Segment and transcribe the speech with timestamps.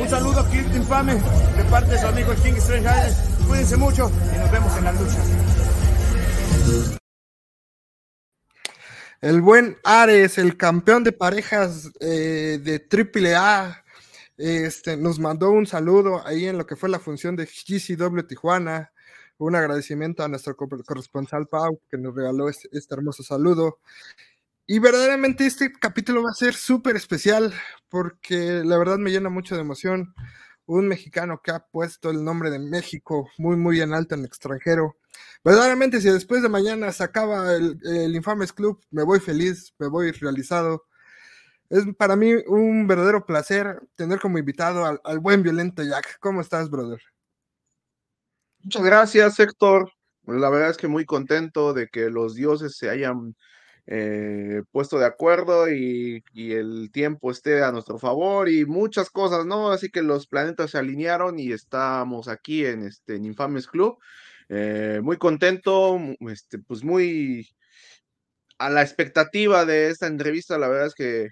[0.00, 2.88] Un saludo aquí infame de parte de su amigo King Strange
[3.46, 5.18] Cuídense mucho y nos vemos en la lucha.
[9.20, 13.84] El buen Ares, el campeón de parejas eh, de AAA,
[14.38, 18.92] este, nos mandó un saludo ahí en lo que fue la función de GCW Tijuana.
[19.36, 23.80] Un agradecimiento a nuestro corresponsal Pau que nos regaló este, este hermoso saludo.
[24.72, 27.52] Y verdaderamente este capítulo va a ser súper especial
[27.88, 30.14] porque la verdad me llena mucho de emoción.
[30.64, 34.26] Un mexicano que ha puesto el nombre de México muy, muy en alto en el
[34.26, 34.96] extranjero.
[35.42, 40.12] Verdaderamente, si después de mañana se acaba el, Infames Club, me voy feliz, me voy
[40.12, 40.86] realizado.
[41.68, 46.20] Es para mí un verdadero placer tener como invitado al, al buen violento Jack.
[46.20, 47.02] ¿Cómo estás, brother?
[48.60, 49.90] Muchas gracias, Héctor.
[50.26, 53.34] La verdad es que muy contento de que los dioses se hayan
[53.92, 59.72] eh, puesto de acuerdo y, el tiempo esté a nuestro favor y muchas cosas, ¿no?
[59.72, 63.98] Así que los planetas se alinearon y estamos aquí en este Infames Club.
[64.48, 67.48] Eh, muy contento, este, pues muy
[68.58, 71.28] a la expectativa de esta entrevista, la verdad es que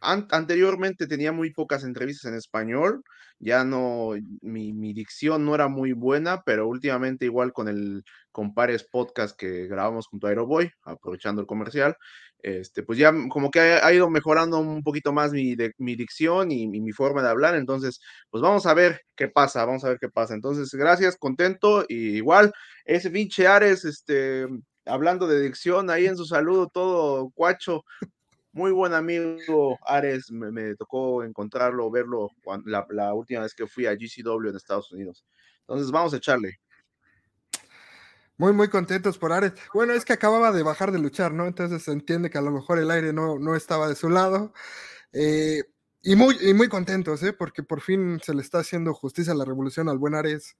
[0.00, 3.02] anteriormente tenía muy pocas entrevistas en español,
[3.40, 4.10] ya no,
[4.42, 9.66] mi, mi, dicción no era muy buena, pero últimamente igual con el Compares podcast que
[9.66, 11.96] grabamos junto a Aeroboy, aprovechando el comercial,
[12.40, 16.52] este, pues ya como que ha, ido mejorando un poquito más mi, de, mi dicción
[16.52, 18.00] y, mi forma de hablar, entonces,
[18.30, 20.34] pues vamos a ver qué pasa, vamos a ver qué pasa.
[20.34, 22.52] Entonces, gracias, contento, y igual,
[22.84, 24.46] ese pinche Ares, este,
[24.86, 27.84] hablando de dicción, ahí en su saludo todo cuacho,
[28.58, 32.30] muy buen amigo Ares, me, tocó encontrarlo, verlo
[32.64, 35.24] la, última vez que fui a GCW en Estados Unidos.
[35.60, 36.58] Entonces vamos a echarle.
[38.36, 39.52] Muy, muy contentos por Ares.
[39.72, 41.46] Bueno, es que acababa de bajar de luchar, ¿no?
[41.46, 44.52] Entonces se entiende que a lo mejor el aire no, no estaba de su lado.
[45.12, 45.62] Eh,
[46.02, 47.32] y, muy, y muy contentos, ¿eh?
[47.32, 50.56] Porque por fin se le está haciendo justicia a la revolución al buen Ares.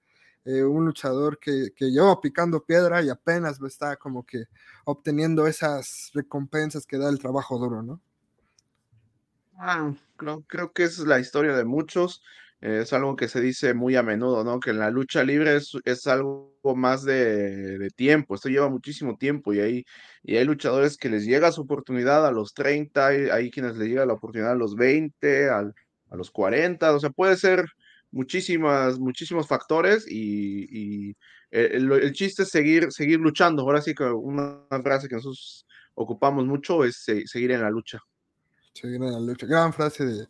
[0.49, 4.45] Eh, un luchador que, que lleva picando piedra y apenas está como que
[4.87, 8.01] obteniendo esas recompensas que da el trabajo duro, ¿no?
[9.59, 12.23] Ah, creo, creo que es la historia de muchos.
[12.63, 14.59] es algo que se dice muy a menudo, ¿no?
[14.59, 19.19] Que en la lucha libre es, es algo más de, de, tiempo, esto lleva muchísimo
[19.19, 19.85] tiempo y hay,
[20.23, 23.89] y hay luchadores que les llega su oportunidad a los 30, hay, hay quienes les
[23.89, 25.75] llega la oportunidad a los 20, al,
[26.09, 27.67] a los 40, o sea, puede ser
[28.11, 31.17] muchísimas, muchísimos factores y,
[31.51, 33.63] el, chiste es seguir, seguir luchando.
[33.63, 38.01] Ahora sí que una frase que nosotros ocupamos mucho es seguir en la lucha.
[38.75, 39.47] Seguir en la lucha.
[39.47, 40.29] Gran frase de,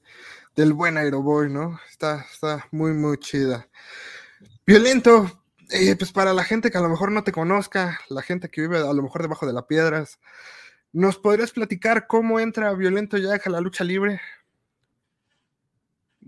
[0.55, 1.79] del buen Aeroboy, ¿no?
[1.91, 3.69] Está, está muy, muy chida.
[4.67, 8.49] Violento, eh, pues para la gente que a lo mejor no te conozca, la gente
[8.49, 10.19] que vive a lo mejor debajo de las piedras,
[10.93, 14.21] ¿nos podrías platicar cómo entra Violento Jack a la lucha libre?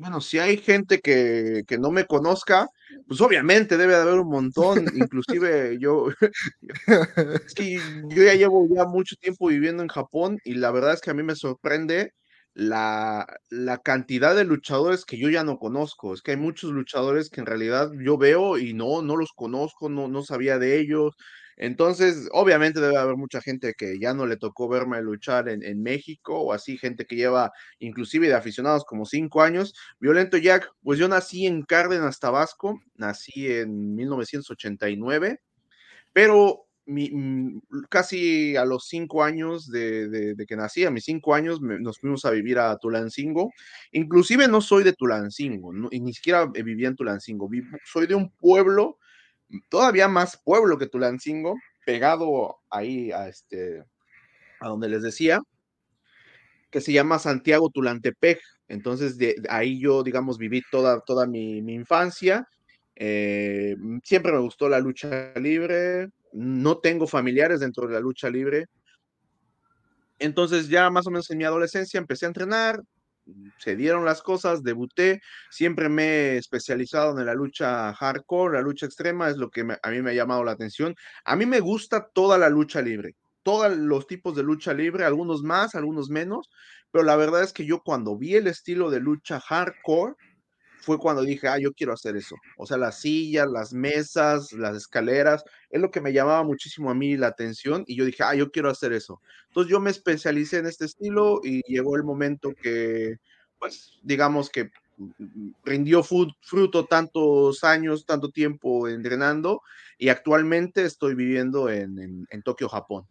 [0.01, 2.69] Bueno, si hay gente que, no me conozca,
[3.07, 6.07] pues obviamente debe de haber un montón, inclusive yo,
[7.47, 7.79] es que
[8.09, 11.15] yo ya llevo ya mucho tiempo viviendo en Japón y la verdad es que a
[11.15, 12.15] mí me sorprende
[12.55, 16.15] la, la cantidad de luchadores que yo ya no conozco.
[16.15, 19.91] Es que hay muchos luchadores que en realidad yo veo y no, no los conozco,
[19.91, 21.15] no, no sabía de ellos.
[21.57, 26.39] Entonces, obviamente debe haber mucha gente que ya no le tocó verme luchar en, México
[26.41, 29.75] o así, gente que lleva inclusive de aficionados como cinco años.
[29.99, 35.41] Violento Jack, pues yo nací en Cárdenas, Tabasco, nací en 1989,
[36.13, 41.99] pero mm, casi a los cinco años de, que nací, a mis cinco años nos
[41.99, 43.53] fuimos a vivir a Tulancingo.
[43.93, 47.51] Inclusive no soy de Tulancingo, ni siquiera vivía en Tulancingo,
[47.85, 48.99] soy de un pueblo
[49.69, 53.85] todavía más pueblo que Tulancingo, pegado ahí a este,
[54.61, 55.41] a donde les decía,
[56.71, 58.41] que se llama Santiago Tulantepec.
[58.69, 62.47] Entonces, de, ahí yo, digamos, viví toda, toda mi, infancia.
[62.95, 66.09] Eh, siempre me gustó la lucha libre.
[66.33, 68.67] No tengo familiares dentro de la lucha libre.
[70.19, 72.83] Entonces, ya más o menos en mi adolescencia empecé a entrenar,
[73.59, 75.21] se dieron las cosas, debuté,
[75.51, 79.91] siempre me he especializado en la lucha hardcore, la lucha extrema, es lo que a
[79.91, 80.95] mí me ha llamado la atención.
[81.25, 85.43] A mí me gusta toda la lucha libre, todos los tipos de lucha libre, algunos
[85.43, 86.51] más, algunos menos,
[86.91, 90.15] pero la verdad es que yo cuando vi el estilo de lucha hardcore,
[90.81, 92.37] fue cuando dije, ah, yo quiero hacer eso.
[92.57, 96.95] O sea, las sillas, las mesas, las escaleras, es lo que me llamaba muchísimo a
[96.95, 99.21] mí la atención y yo dije, ah, yo quiero hacer eso.
[99.49, 103.17] Entonces yo me especialicé en este estilo y llegó el momento que,
[103.59, 104.71] pues, digamos que
[105.65, 109.63] rindió fruto tantos años, tanto tiempo entrenando
[109.99, 113.07] y actualmente estoy viviendo en, en, Tokio, Japón.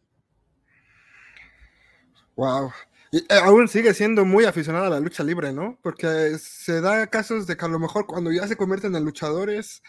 [2.35, 2.71] Wow.
[3.11, 5.79] Y eh, aún sigue siendo muy aficionada a la lucha libre, ¿no?
[5.81, 9.81] Porque se da casos de que a lo mejor cuando ya se convierten en luchadores,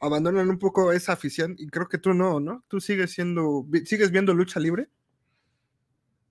[0.00, 2.64] abandonan un poco esa afición y creo que tú no, ¿no?
[2.68, 4.88] Tú sigues siendo, sigues viendo lucha libre.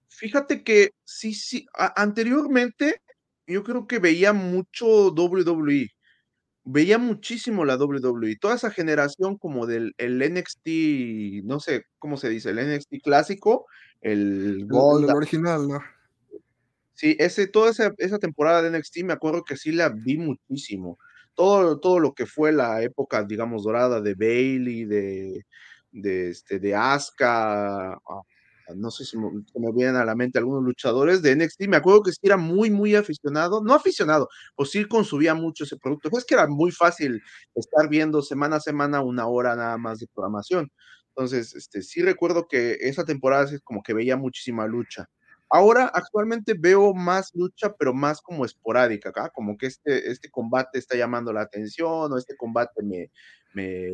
[0.08, 3.02] Fíjate que sí, sí, anteriormente
[3.48, 5.92] yo creo que veía mucho WWE,
[6.64, 12.30] veía muchísimo la WWE, toda esa generación como del el NXT, no sé cómo se
[12.30, 13.66] dice, el NXT clásico,
[14.02, 15.10] el Gold.
[15.10, 15.82] El, original, ¿no?
[16.96, 20.98] Sí, ese, toda esa, esa temporada de NXT me acuerdo que sí la vi muchísimo
[21.36, 25.46] todo, todo lo que fue la época, digamos, dorada de Bailey, de,
[25.92, 28.22] de, este, de Asuka, ah,
[28.76, 32.02] no sé si me, me, vienen a la mente algunos luchadores de NXT, me acuerdo
[32.04, 36.26] que sí era muy, muy aficionado, no aficionado, o sí consumía mucho ese producto, pues
[36.26, 37.22] que era muy fácil
[37.54, 40.72] estar viendo semana a semana una hora nada más de programación.
[41.10, 45.08] Entonces, este, sí recuerdo que esa temporada es como que veía muchísima lucha.
[45.50, 50.80] Ahora, actualmente veo más lucha, pero más como esporádica, acá, como que este, este combate
[50.80, 53.12] está llamando la atención, o este combate me,
[53.54, 53.90] me,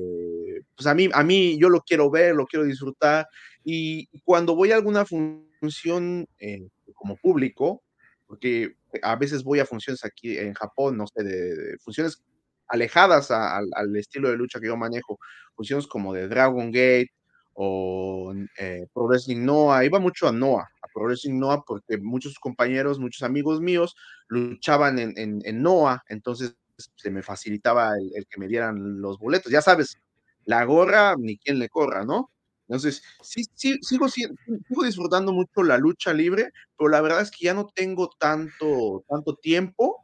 [0.75, 3.27] pues a mí, a mí yo lo quiero ver, lo quiero disfrutar,
[3.63, 7.83] y cuando voy a alguna función eh, como público,
[8.27, 12.23] porque a veces voy a funciones aquí en Japón, no sé, de, funciones
[12.67, 15.19] alejadas al estilo de lucha que yo manejo,
[15.53, 17.11] funciones como de Dragon Gate,
[17.53, 22.39] o eh, Pro Wrestling Noah, iba mucho a Noah, a Pro Wrestling Noah, porque muchos
[22.39, 23.95] compañeros, muchos amigos míos
[24.27, 26.55] luchaban en, en, Noah, entonces
[26.95, 29.51] se me facilitaba el, que me dieran los boletos.
[29.51, 29.97] Ya sabes,
[30.45, 32.31] la gorra, ni quien le corra, ¿no?
[32.67, 37.45] Entonces, sí, sí, sigo, sigo disfrutando mucho la lucha libre, pero la verdad es que
[37.45, 39.97] ya no tengo tanto, tanto tiempo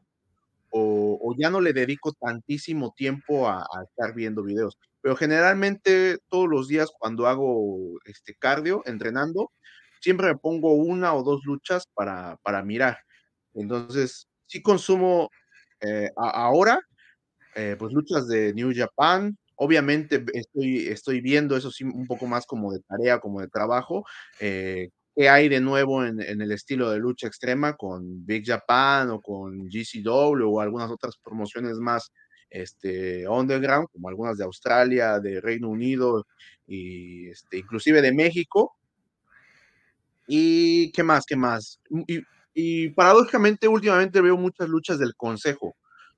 [0.70, 6.48] o, ya no le dedico tantísimo tiempo a, a estar viendo videos pero generalmente todos
[6.50, 9.52] los días cuando hago este cardio, entrenando,
[10.02, 13.00] siempre me pongo una o dos luchas para, para mirar.
[13.54, 15.30] Entonces, sí consumo
[15.82, 16.80] eh, ahora,
[17.56, 19.38] eh, pues luchas de New Japan.
[19.56, 24.06] Obviamente estoy, estoy viendo eso un poco más como de tarea, como de trabajo.
[24.40, 29.10] Eh, ¿Qué hay de nuevo en, en, el estilo de lucha extrema con Big Japan
[29.10, 32.12] o con GCW o algunas otras promociones más
[32.50, 36.26] este, underground, como algunas de Australia, de Reino Unido
[36.66, 38.76] y este, inclusive de México.
[40.28, 41.26] ¿Y qué más?
[41.26, 41.80] ¿Qué más?
[42.54, 45.76] Y, paradójicamente, últimamente veo muchas luchas del Consejo.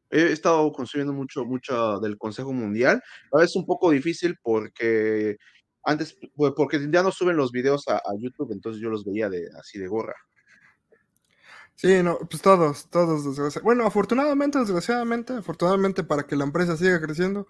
[0.09, 3.01] He estado consumiendo mucho, mucho del Consejo Mundial.
[3.31, 5.37] A veces es un poco difícil porque
[5.83, 9.29] antes, pues, porque ya no suben los videos a, a YouTube, entonces yo los veía
[9.29, 10.15] de, así de gorra.
[11.81, 13.63] Sí, no, pues todos, todos, desgraciadamente.
[13.63, 17.47] Bueno, afortunadamente, desgraciadamente, afortunadamente para que la empresa siga creciendo,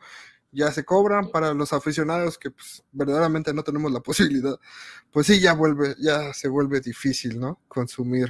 [0.51, 4.59] ya se cobran para los aficionados que pues, verdaderamente no tenemos la posibilidad.
[5.11, 7.59] Pues sí, ya vuelve, ya se vuelve difícil, ¿no?
[7.67, 8.29] Consumir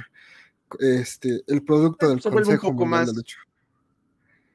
[0.78, 3.12] este el producto del se Consejo un poco más,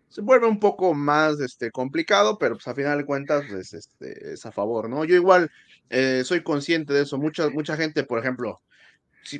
[0.09, 4.33] Se vuelve un poco más este, complicado, pero pues a final de cuentas pues, este,
[4.33, 5.05] es a favor, ¿no?
[5.05, 5.51] Yo igual
[5.91, 7.19] eh, soy consciente de eso.
[7.19, 8.61] Mucha, mucha gente, por ejemplo,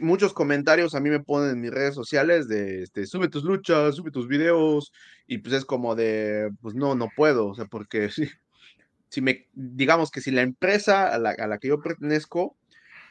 [0.02, 3.96] muchos comentarios a mí me ponen en mis redes sociales de, este, sube tus luchas,
[3.96, 4.92] sube tus videos,
[5.28, 8.10] y pues es como de, pues no, no puedo, o sea, porque
[9.10, 12.56] si, me, digamos que si la empresa a la, a la que yo pertenezco,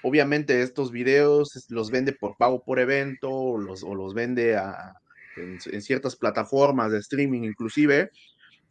[0.03, 4.95] obviamente estos videos los vende por pago por evento, o los, o los vende a,
[5.37, 8.11] en, ciertas plataformas de streaming inclusive,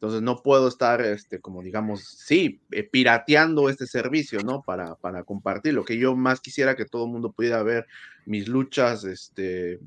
[0.04, 4.62] entonces no puedo estar, este, como digamos, sí, eh, pirateando este servicio, ¿no?
[4.62, 5.74] Para, para compartir.
[5.74, 7.88] Lo que yo más quisiera que todo el mundo pudiera ver
[8.26, 9.80] mis luchas, este,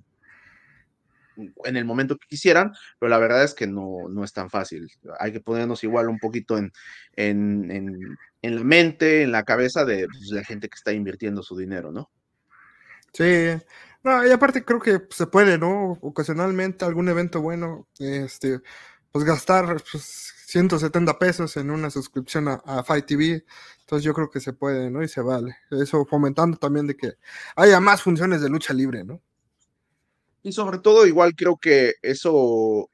[1.37, 4.91] en el momento que quisieran, pero la verdad es que no, no es tan fácil.
[5.21, 6.73] Hay que ponernos igual un poquito en,
[7.17, 11.59] en, en, la mente, en la cabeza de pues, la gente que está invirtiendo su
[11.59, 12.11] dinero, ¿no?
[13.13, 13.51] Sí,
[14.03, 15.99] no, y aparte creo que se puede, ¿no?
[16.01, 18.61] Ocasionalmente algún evento bueno, este,
[19.17, 23.47] pues gastar 170 pues, pesos en una suscripción a, Fight TV.
[23.81, 25.03] Entonces yo creo que se puede, ¿no?
[25.03, 25.57] Y se vale.
[25.71, 27.15] Eso fomentando también de que
[27.55, 29.23] haya más funciones de lucha libre, ¿no?
[30.43, 32.91] Y sobre todo, igual creo que eso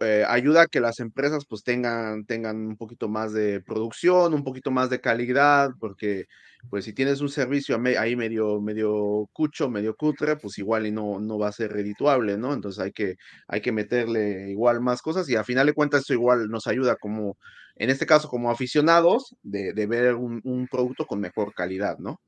[0.00, 4.44] eh, ayuda a que las empresas pues tengan, tengan un poquito más de producción, un
[4.44, 6.26] poquito más de calidad, porque
[6.70, 11.20] pues si tienes un servicio ahí medio, medio cucho, medio cutre, pues igual y no,
[11.20, 12.52] no va a ser redituable, ¿no?
[12.52, 13.16] Entonces hay que,
[13.46, 16.96] hay que meterle igual más cosas y a final de cuentas eso igual nos ayuda
[16.96, 17.36] como,
[17.76, 22.20] en este caso como aficionados, de, de ver un producto con mejor calidad, ¿no?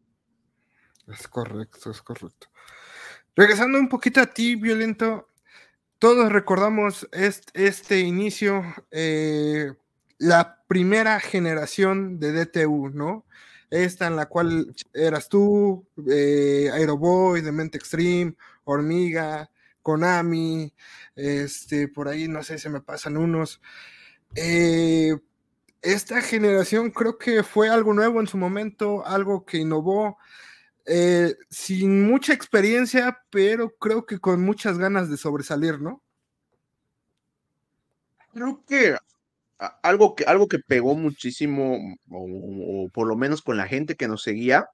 [1.09, 2.49] Es correcto, es correcto.
[3.35, 5.30] Regresando un poquito a ti, Violento,
[6.01, 9.75] todos recordamos este, inicio, eh,
[10.19, 13.27] la primera generación de DTU, ¿no?
[13.69, 19.51] Esta en la cual eras tú, eh, Aeroboy, Mente Extreme, Hormiga,
[19.83, 20.73] Konami,
[21.15, 23.61] este, por ahí no sé, se me pasan unos.
[24.35, 25.19] Eh,
[25.83, 30.17] esta generación creo que fue algo nuevo en su momento, algo que innovó,
[30.87, 36.03] eh, sin mucha experiencia, pero creo que con muchas ganas de sobresalir, ¿no?
[38.33, 38.97] Creo que
[39.83, 41.79] algo que, algo que pegó muchísimo,
[42.11, 44.67] o, por lo menos con la gente que nos seguía,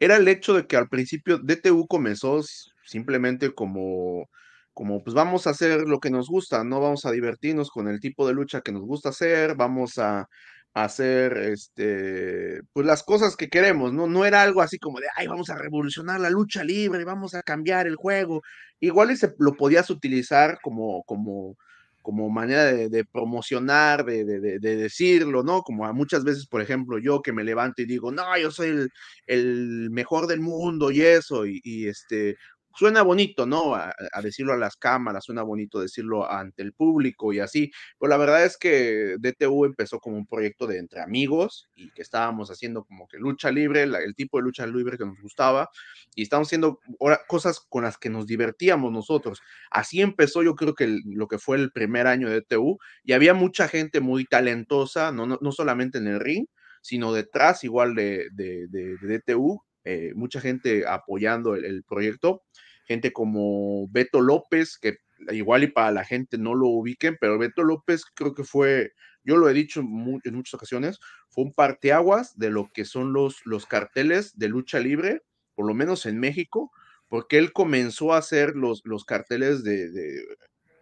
[0.00, 2.40] era el hecho de que al principio DTU comenzó
[2.84, 4.28] simplemente como,
[4.74, 8.00] como pues vamos a hacer lo que nos gusta, no vamos a divertirnos con el
[8.00, 10.28] tipo de lucha que nos gusta hacer, vamos a,
[10.74, 14.06] hacer este pues las cosas que queremos, ¿no?
[14.06, 17.42] No era algo así como de ay, vamos a revolucionar la lucha libre, vamos a
[17.42, 18.42] cambiar el juego.
[18.80, 21.56] Igual ese lo podías utilizar como, como,
[22.02, 25.62] como manera de, promocionar, de, de, decirlo, ¿no?
[25.62, 28.90] Como muchas veces, por ejemplo, yo que me levanto y digo, no, yo soy el,
[29.26, 32.36] el mejor del mundo y eso, y, este,
[32.78, 33.74] suena bonito, ¿no?
[33.74, 33.92] A,
[34.22, 37.72] decirlo a las cámaras, suena bonito decirlo ante el público y así.
[37.98, 42.02] Pero la verdad es que DTU empezó como un proyecto de entre amigos y que
[42.02, 45.68] estábamos haciendo como que lucha libre, el tipo de lucha libre que nos gustaba
[46.14, 46.78] y estábamos haciendo
[47.26, 49.40] cosas con las que nos divertíamos nosotros.
[49.72, 53.34] Así empezó yo creo que lo que fue el primer año de DTU y había
[53.34, 56.46] mucha gente muy talentosa, no, no, solamente en el ring,
[56.80, 58.68] sino detrás igual de, de,
[59.00, 62.42] DTU, eh, mucha gente apoyando el proyecto
[62.88, 64.96] gente como Beto López, que
[65.30, 68.92] igual y para la gente no lo ubiquen, pero Beto López creo que fue,
[69.22, 73.44] yo lo he dicho en, muchas ocasiones, fue un parteaguas de lo que son los,
[73.44, 75.22] los carteles de lucha libre,
[75.54, 76.72] por lo menos en México,
[77.08, 80.24] porque él comenzó a hacer los, los carteles de,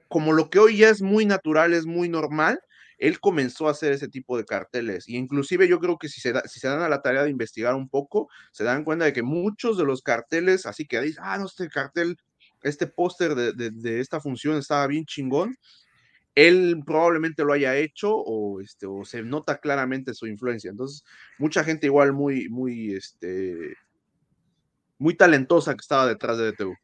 [0.09, 2.61] como lo que hoy ya es muy natural, es muy normal,
[2.99, 5.09] él comenzó a hacer ese tipo de carteles.
[5.09, 7.75] Y inclusive yo creo que si se, si se dan a la tarea de investigar
[7.75, 11.39] un poco, se dan cuenta de que muchos de los carteles, así que dicen, ah,
[11.39, 12.17] no, este cartel,
[12.63, 15.57] este póster de, esta función estaba bien chingón,
[16.35, 20.71] él probablemente lo haya hecho o, este, o se nota claramente su influencia.
[20.71, 21.05] Entonces,
[21.39, 23.75] mucha gente igual muy, muy, este,
[24.99, 26.75] muy talentosa que estaba detrás de DTU.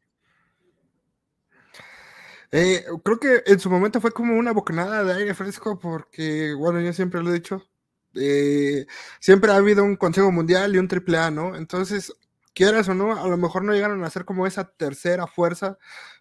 [2.55, 6.79] Eh, creo que en su momento fue como una bocanada de aire fresco porque, bueno,
[6.81, 7.67] yo siempre lo he dicho,
[8.13, 8.85] eh,
[9.19, 11.55] siempre ha habido un Consejo Mundial y un AAA, ¿no?
[11.55, 12.13] Entonces,
[12.53, 15.79] quieras o no, a lo mejor no llegaron a ser como esa tercera fuerza,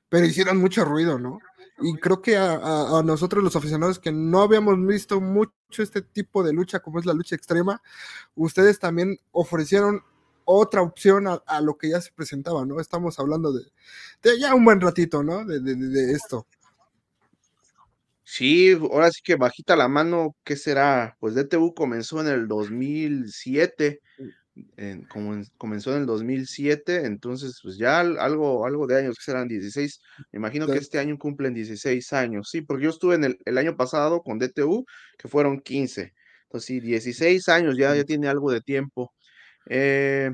[0.09, 1.39] pero hicieron mucho ruido, ¿no?
[1.83, 2.55] Y creo que a,
[2.99, 7.05] a, nosotros los aficionados que no habíamos visto mucho este tipo de lucha como es
[7.05, 7.83] la lucha extrema,
[8.37, 10.03] ustedes también ofrecieron
[10.45, 12.81] otra opción a, lo que ya se presentaba, ¿no?
[12.81, 13.65] Estamos hablando de,
[14.39, 15.45] ya un buen ratito, ¿no?
[15.45, 16.47] De, esto.
[18.25, 21.17] Sí, ahora sí que bajita la mano, ¿qué será?
[21.21, 24.01] Pues DTU comenzó en el 2007,
[24.77, 29.49] en, como comenzó en el 2007, entonces pues ya algo, algo de años, que serán
[29.49, 33.39] 16, me imagino que este año cumplen 16 años, sí, porque yo estuve en el,
[33.45, 34.87] el año pasado con DTU,
[35.19, 36.15] que fueron 15,
[36.53, 39.11] entonces sí, 16 años, ya, ya tiene algo de tiempo.
[39.69, 40.31] Eh,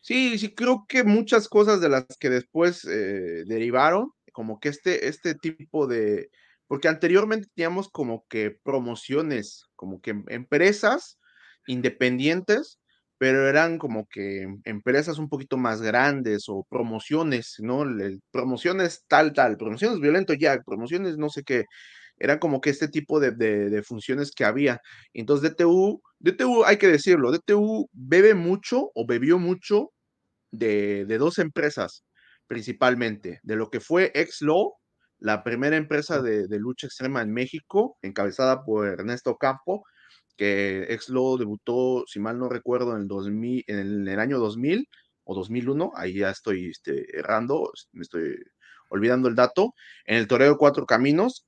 [0.00, 5.08] sí, sí, creo que muchas cosas de las que después eh, derivaron, como que este,
[5.08, 6.30] este tipo de,
[6.66, 11.18] porque anteriormente teníamos como que promociones, como que empresas
[11.66, 12.80] independientes,
[13.18, 17.84] pero eran como que empresas un poquito más grandes o promociones, ¿no?
[18.32, 21.64] promociones tal, tal, promociones violento ya, promociones no sé qué
[22.18, 24.80] era como que este tipo de, funciones que había.
[25.12, 29.92] Entonces DTU, DTU hay que decirlo, DTU bebe mucho o bebió mucho
[30.50, 32.04] de, dos empresas
[32.46, 34.74] principalmente, de lo que fue Exlo,
[35.18, 39.84] la primera empresa de, lucha extrema en México, encabezada por Ernesto Campo,
[40.36, 44.88] que Exlo debutó, si mal no recuerdo, en el, 2000, en el, año 2000
[45.24, 48.36] o 2001, ahí ya estoy este, errando, me estoy
[48.90, 51.46] olvidando el dato, en el Toreo Cuatro Caminos,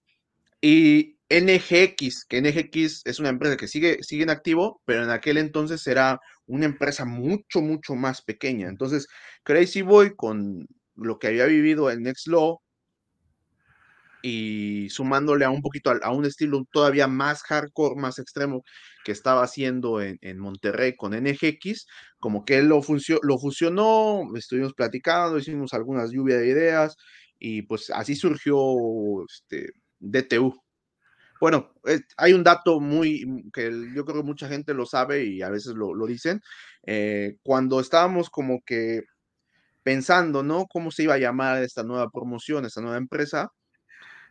[0.68, 5.38] y NGX, que NGX es una empresa que sigue, sigue en activo, pero en aquel
[5.38, 8.68] entonces era una empresa mucho, mucho más pequeña.
[8.68, 9.06] Entonces,
[9.44, 12.58] Crazy Boy, con lo que había vivido en Nextlaw
[14.22, 18.64] y sumándole a un poquito a, un estilo todavía más hardcore, más extremo
[19.04, 21.86] que estaba haciendo en, Monterrey con NGX,
[22.18, 22.82] como que él lo,
[23.22, 26.96] lo fusionó, estuvimos platicando, hicimos algunas lluvias de ideas
[27.38, 28.58] y pues así surgió
[29.28, 30.54] este, DTU.
[31.40, 35.42] Bueno, eh, hay un dato muy que yo creo que mucha gente lo sabe y
[35.42, 36.40] a veces lo, dicen.
[36.86, 39.02] Eh, cuando estábamos como que
[39.82, 40.66] pensando, ¿no?
[40.66, 43.50] ¿Cómo se iba a llamar esta nueva promoción, esta nueva empresa?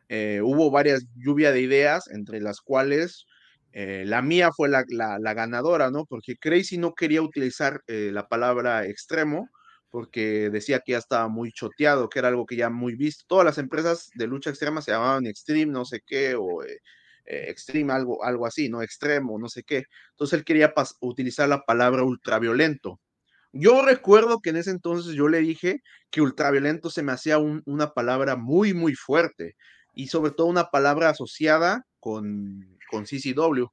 [0.09, 3.25] Eh, hubo varias lluvias de ideas, entre las cuales
[3.73, 4.85] la mía fue la,
[5.33, 6.05] ganadora, ¿no?
[6.05, 9.49] Porque Crazy no quería utilizar la palabra extremo,
[9.95, 13.23] porque decía que ya estaba muy choteado, que era algo que ya muy visto.
[13.29, 16.81] Todas las empresas de lucha extrema se llamaban Extreme, no sé qué, o eh,
[17.23, 18.81] eh, Extreme, algo, algo así, ¿no?
[18.81, 19.85] Extremo, no sé qué.
[20.11, 22.99] Entonces él quería utilizar la palabra ultraviolento.
[23.53, 27.93] Yo recuerdo que en ese entonces yo le dije que ultraviolento se me hacía una
[27.93, 29.55] palabra muy, muy fuerte
[29.93, 33.67] y sobre todo una palabra asociada con, con CCW.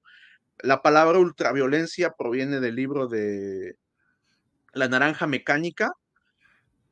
[0.61, 3.75] La palabra ultraviolencia proviene del libro de
[4.73, 5.91] La Naranja Mecánica,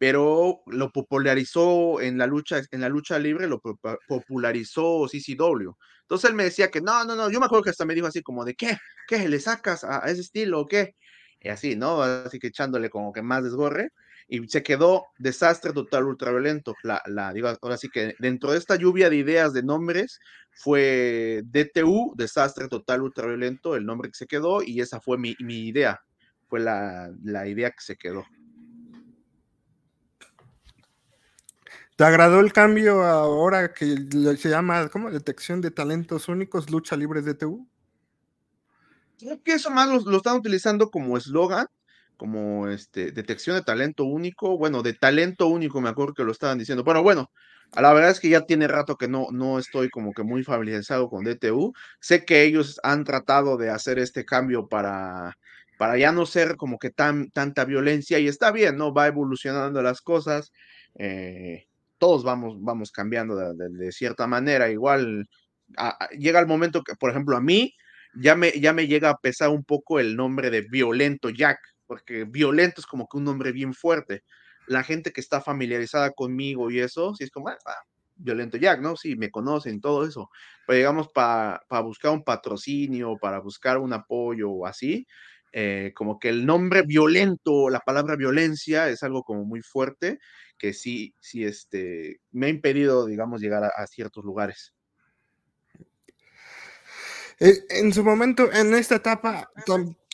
[0.00, 3.61] pero lo popularizó en la lucha, en la lucha libre, lo
[4.09, 5.73] popularizó CCW.
[6.00, 8.07] Entonces él me decía que no, no, no, yo me acuerdo que hasta me dijo
[8.07, 8.78] así como de, ¿qué?
[9.07, 9.28] ¿Qué?
[9.28, 10.95] ¿Le sacas a, ese estilo o qué?
[11.38, 12.00] Y así, ¿no?
[12.00, 13.90] Así que echándole como que más desgorre.
[14.26, 16.75] Y se quedó desastre total ultraviolento.
[16.83, 20.19] La, la, digo, ahora sí que dentro de esta lluvia de ideas de nombres
[20.50, 25.69] fue DTU, desastre total ultraviolento, el nombre que se quedó, y esa fue mi, mi
[25.69, 26.00] idea.
[26.49, 28.25] Fue la, la idea que se quedó.
[32.00, 33.95] ¿Te agradó el cambio ahora que
[34.38, 35.11] se llama, ¿cómo?
[35.11, 37.69] Detección de talentos únicos, lucha libre de TU?
[39.19, 41.66] Creo que eso más lo, están utilizando como eslogan,
[42.16, 44.57] como este, detección de talento único.
[44.57, 46.85] Bueno, de talento único, me acuerdo que lo estaban diciendo.
[46.85, 47.30] Bueno, bueno,
[47.78, 51.11] la verdad es que ya tiene rato que no, no estoy como que muy familiarizado
[51.11, 51.75] con DTU.
[52.00, 55.37] Sé que ellos han tratado de hacer este cambio para,
[55.76, 58.95] para ya no ser como que tan, tanta violencia y está bien, ¿no?
[58.95, 60.50] Va evolucionando las cosas.
[60.95, 61.66] Eh,
[62.00, 64.71] todos vamos, vamos cambiando de, cierta manera.
[64.71, 65.28] Igual
[66.19, 67.75] llega el momento que, por ejemplo, a mí
[68.14, 72.25] ya me, ya me llega a pesar un poco el nombre de Violento Jack, porque
[72.25, 74.25] Violento es como que un nombre bien fuerte.
[74.66, 77.57] La gente que está familiarizada conmigo y eso, sí es como, ah,
[78.16, 78.97] Violento Jack, ¿no?
[78.97, 80.30] Sí, me conocen, todo eso.
[80.66, 85.07] Pero digamos, para buscar un patrocinio, para buscar un apoyo o así,
[85.52, 90.19] eh, como que el nombre violento, la palabra violencia es algo como muy fuerte
[90.61, 94.75] que sí, sí, este, me ha impedido, digamos, llegar a, ciertos lugares.
[97.40, 99.50] Eh, en su momento, en esta etapa,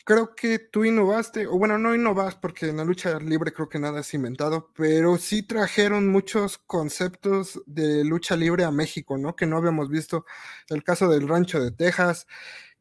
[0.04, 3.80] creo que tú innovaste, o bueno, no innovas porque en la lucha libre creo que
[3.80, 9.34] nada es inventado, pero sí trajeron muchos conceptos de lucha libre a México, ¿no?
[9.34, 10.24] Que no habíamos visto.
[10.68, 12.28] El caso del rancho de Texas.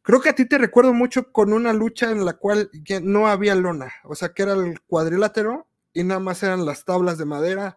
[0.05, 2.69] Creo que a ti te recuerdo mucho con una lucha en la cual
[3.01, 7.17] no había lona, o sea, que era el cuadrilátero y nada más eran las tablas
[7.17, 7.75] de madera.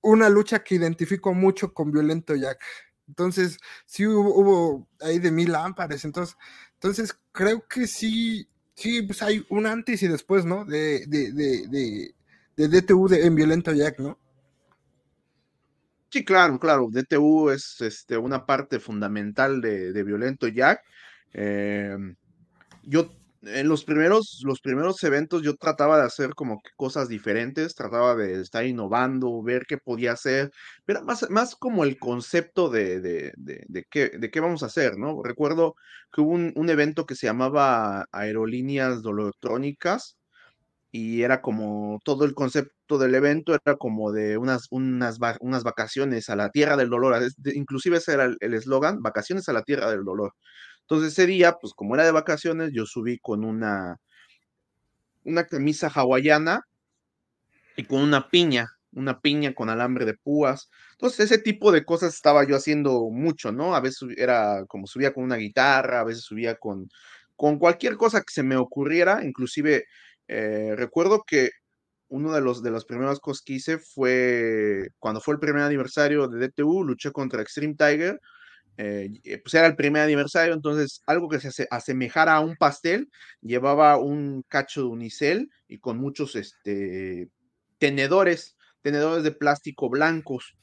[0.00, 2.62] Una lucha que identifico mucho con Violento Jack.
[3.08, 6.04] Entonces, sí hubo, ahí de mil lámparas.
[6.04, 6.36] Entonces,
[6.74, 10.64] entonces, creo que sí, sí, pues hay un antes y después, ¿no?
[10.64, 12.14] De, de, de,
[12.56, 14.18] de, DTU en Violento Jack, ¿no?
[16.10, 16.90] Sí, claro, claro.
[16.92, 20.82] DTU es este, una parte fundamental de, Violento Jack.
[21.34, 21.96] Eh,
[22.82, 23.10] yo
[23.46, 28.40] en los primeros, los primeros eventos yo trataba de hacer como cosas diferentes, trataba de
[28.40, 30.50] estar innovando, ver qué podía hacer,
[30.84, 34.98] pero más, más como el concepto de, de, de, qué, de qué vamos a hacer,
[34.98, 35.22] ¿no?
[35.22, 35.74] Recuerdo
[36.12, 40.16] que hubo un, evento que se llamaba Aerolíneas Dolotrónicas
[40.90, 46.28] y era como todo el concepto del evento era como de unas, unas, unas vacaciones
[46.30, 47.20] a la tierra del dolor,
[47.54, 50.34] inclusive ese era el eslogan, vacaciones a la tierra del dolor.
[50.84, 53.98] Entonces ese día, pues como era de vacaciones, yo subí con una,
[55.24, 56.62] una camisa hawaiana
[57.76, 60.70] y con una piña, una piña con alambre de púas.
[60.92, 63.74] Entonces ese tipo de cosas estaba yo haciendo mucho, ¿no?
[63.74, 66.88] A veces era como subía con una guitarra, a veces subía con,
[67.36, 69.86] con cualquier cosa que se me ocurriera, inclusive
[70.28, 71.50] eh, recuerdo que
[72.08, 76.28] uno de los de las primeras cosas que hice fue cuando fue el primer aniversario
[76.28, 78.20] de DTU, luché contra Extreme Tiger
[78.76, 83.08] eh, eh, pues era el primer aniversario, entonces algo que se asemejara a un pastel,
[83.40, 87.28] llevaba un cacho de unicel y con muchos este,
[87.78, 90.56] tenedores, tenedores de plástico blancos.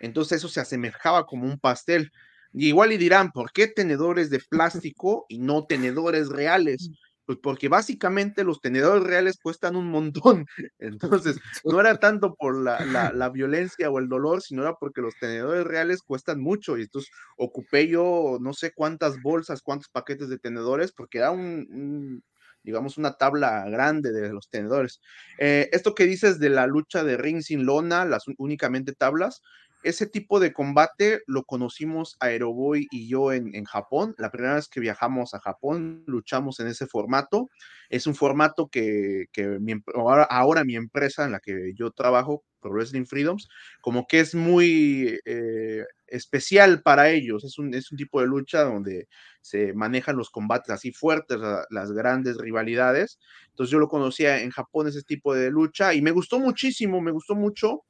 [0.00, 2.10] Entonces eso se asemejaba como un pastel.
[2.52, 6.90] Y igual y dirán, ¿por qué tenedores de plástico y no tenedores reales?
[7.28, 10.46] Pues porque básicamente los tenedores reales cuestan un montón.
[10.78, 12.78] Entonces, no era tanto por la,
[13.14, 16.78] la, violencia o el dolor, sino era porque los tenedores reales cuestan mucho.
[16.78, 22.24] Y entonces ocupé yo no sé cuántas bolsas, cuántos paquetes de tenedores, porque era un,
[22.62, 25.02] digamos, una tabla grande de los tenedores.
[25.38, 29.42] Eh, esto que dices de la lucha de ring sin lona, las únicamente tablas,
[29.82, 34.14] ese tipo de combate lo conocimos Aeroboy y yo en, Japón.
[34.18, 37.48] La primera vez que viajamos a Japón, luchamos en ese formato.
[37.88, 39.26] Es un formato que,
[39.60, 43.48] mi, ahora, ahora, mi empresa en la que yo trabajo, Pro Wrestling Freedoms,
[43.80, 47.44] como que es muy eh, especial para ellos.
[47.44, 49.06] Es un, es un tipo de lucha donde
[49.40, 51.38] se manejan los combates así fuertes,
[51.70, 53.18] las grandes rivalidades.
[53.50, 57.12] Entonces yo lo conocía en Japón, ese tipo de lucha, y me gustó muchísimo, me
[57.12, 57.84] gustó mucho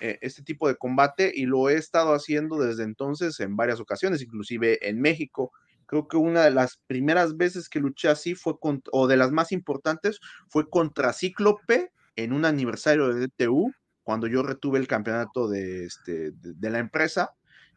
[0.00, 4.22] eh, este tipo de combate y lo he estado haciendo desde entonces en varias ocasiones,
[4.22, 5.52] inclusive en México.
[5.86, 9.32] Creo que una de las primeras veces que luché así fue, con, o de las
[9.32, 15.48] más importantes, fue contra Cíclope en un aniversario de DTU, cuando yo retuve el campeonato
[15.48, 17.32] de, este, de, de la empresa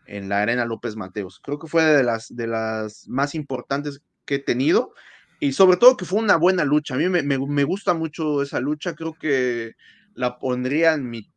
[0.05, 1.39] en la Arena López Mateos.
[1.41, 4.93] Creo que fue de las, de las más importantes que he tenido
[5.39, 6.95] y sobre todo que fue una buena lucha.
[6.95, 9.73] A mí me, me, me gusta mucho esa lucha, creo que
[10.13, 11.31] la pondría en mi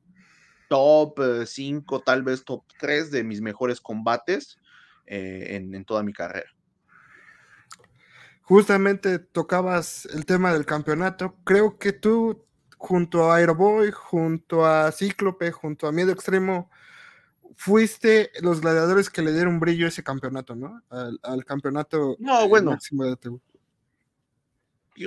[0.69, 4.59] top 5, tal vez top 3 de mis mejores combates
[5.07, 6.51] eh, en, en, toda mi carrera.
[8.43, 11.37] Justamente tocabas el tema del campeonato.
[11.45, 12.45] Creo que tú,
[12.77, 16.71] junto a Aeroboy, junto a Cíclope, junto a Miedo Extremo,
[17.57, 20.83] fuiste los gladiadores que le dieron brillo a ese campeonato, ¿no?
[20.91, 22.73] Al, al campeonato no, bueno.
[22.73, 23.41] máximo de TU.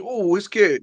[0.02, 0.80] Uh, es que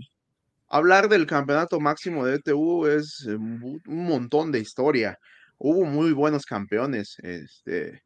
[0.75, 5.17] hablar del campeonato máximo de ETU es un montón de historia.
[5.57, 7.17] Hubo muy buenos campeones.
[7.23, 8.03] Este,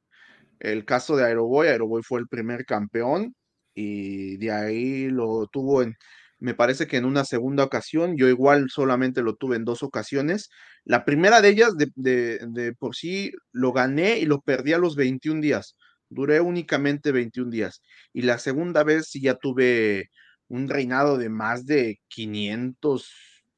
[0.60, 3.34] el caso de Aeroboy, Aeroboy fue el primer campeón
[3.74, 5.94] y de ahí lo tuvo en,
[6.40, 10.50] me parece que en una segunda ocasión, yo igual solamente lo tuve en dos ocasiones.
[10.84, 14.78] La primera de ellas, de, de, de por sí, lo gané y lo perdí a
[14.78, 15.74] los 21 días.
[16.10, 17.80] Duré únicamente 21 días.
[18.12, 20.10] Y la segunda vez sí ya tuve
[20.48, 23.10] un reinado de más de 500,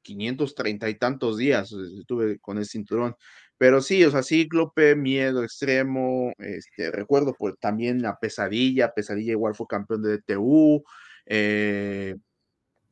[0.03, 3.17] 530 y tantos días estuve con el cinturón.
[3.59, 9.55] Pero sí, o sea, Cíclope, Miedo Extremo, este, recuerdo pues, también la Pesadilla, Pesadilla igual
[9.55, 10.83] fue campeón de DTU,
[11.27, 12.17] eh,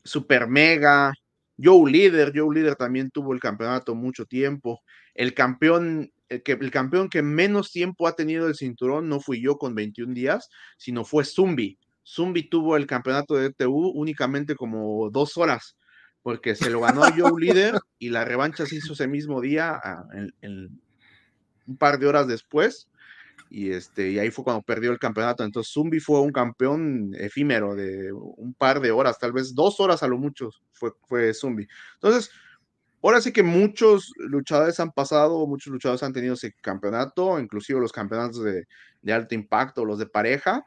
[0.05, 1.13] Super Mega,
[1.59, 4.83] Joe Líder, Joe Líder también tuvo el campeonato mucho tiempo.
[5.15, 9.41] El campeón, el, que, el campeón que menos tiempo ha tenido el cinturón no fui
[9.41, 11.79] yo con 21 días, sino fue Zumbi.
[12.09, 15.77] Zumbi tuvo el campeonato de TU únicamente como dos horas,
[16.23, 19.79] porque se lo ganó Joe Líder y la revancha se hizo ese mismo día,
[20.15, 20.81] en, en,
[21.67, 22.89] un par de horas después,
[23.51, 25.45] y, este, y ahí fue cuando perdió el campeonato.
[25.45, 30.03] Entonces Zumbi fue un campeón efímero de un par de horas, tal vez dos horas
[30.03, 31.69] a lo mucho fue, fue Zumbi.
[31.95, 32.31] Entonces,
[33.03, 37.93] ahora sí que muchos luchadores han pasado, muchos luchadores han tenido ese campeonato, inclusive los
[37.93, 38.67] campeonatos de,
[39.03, 40.65] de alto impacto, los de pareja.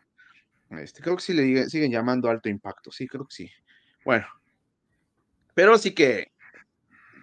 [0.79, 3.51] Este, creo que sí le siguen llamando alto impacto, sí, creo que sí.
[4.05, 4.25] Bueno,
[5.53, 6.31] pero sí que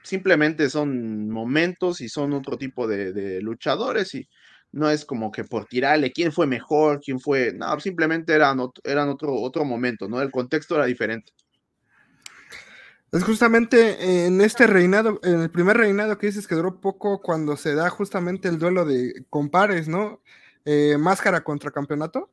[0.03, 4.29] simplemente son momentos y son otro tipo de, luchadores y
[4.73, 9.09] no es como que por tirarle quién fue mejor, quién fue, no, simplemente eran, eran
[9.09, 10.21] otro, otro momento, ¿no?
[10.21, 11.33] El contexto era diferente.
[13.11, 17.57] Es justamente en este reinado, en el primer reinado que dices que duró poco, cuando
[17.57, 20.21] se da justamente el duelo de compares, ¿no?
[20.67, 22.31] Eh, máscara contra campeonato.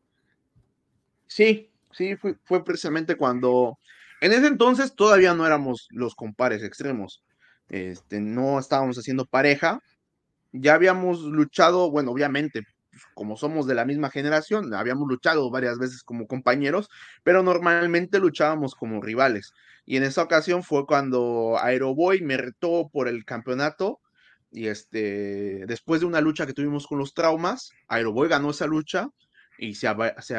[1.27, 3.77] Sí, sí, fue, precisamente cuando,
[4.21, 7.23] en ese entonces todavía no éramos los compares extremos,
[7.69, 9.79] este, no estábamos haciendo pareja,
[10.51, 12.63] ya habíamos luchado, bueno, obviamente,
[13.13, 16.89] como somos de la misma generación, habíamos luchado varias veces como compañeros,
[17.23, 19.51] pero normalmente luchábamos como rivales.
[19.85, 23.99] Y en esa ocasión fue cuando Aeroboy me retó por el campeonato.
[24.51, 29.09] Y este, después de una lucha que tuvimos con los traumas, Aeroboy ganó esa lucha
[29.57, 29.87] y se,
[30.21, 30.35] se,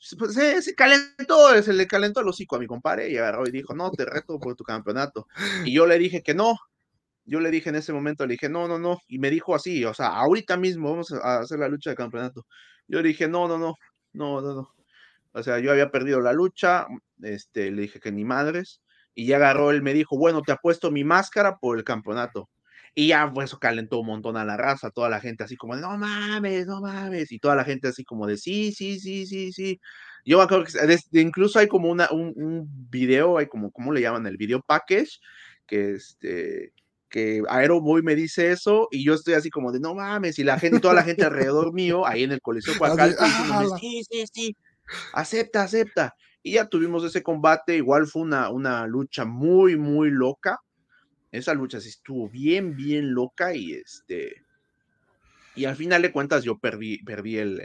[0.00, 3.74] se, se, calentó, se le calentó el hocico a mi compadre y agarró y dijo,
[3.74, 5.26] no, te reto por tu campeonato.
[5.64, 6.56] Y yo le dije que no,
[7.24, 9.84] yo le dije en ese momento, le dije, no, no, no, y me dijo así,
[9.84, 12.46] o sea, ahorita mismo vamos a hacer la lucha de campeonato.
[12.86, 13.76] Yo le dije, no, no, no,
[14.12, 14.74] no, no, no.
[15.32, 16.86] O sea, yo había perdido la lucha,
[17.22, 18.82] este, le dije que ni madres,
[19.14, 22.48] y ya agarró, él me dijo, bueno, te apuesto mi máscara por el campeonato.
[22.94, 25.74] Y ya, pues eso calentó un montón a la raza, toda la gente así como
[25.74, 29.26] de, no mames, no mames, y toda la gente así como de, sí, sí, sí,
[29.26, 29.80] sí, sí.
[30.24, 34.00] Yo me acuerdo que incluso hay como una, un, un video, hay como, ¿cómo le
[34.00, 34.26] llaman?
[34.26, 35.18] El video package,
[35.66, 36.72] que este,
[37.08, 40.58] que Aeroboy me dice eso y yo estoy así como de no mames, y la
[40.58, 44.56] gente, toda la gente alrededor mío, ahí en el Coliseo Coacalco, ah, sí, sí, sí,
[45.12, 46.14] acepta, acepta.
[46.42, 50.58] Y ya tuvimos ese combate, igual fue una, una lucha muy, muy loca.
[51.34, 54.44] Esa lucha sí estuvo bien, bien loca y este.
[55.56, 57.60] Y al final de cuentas yo perdí, perdí el,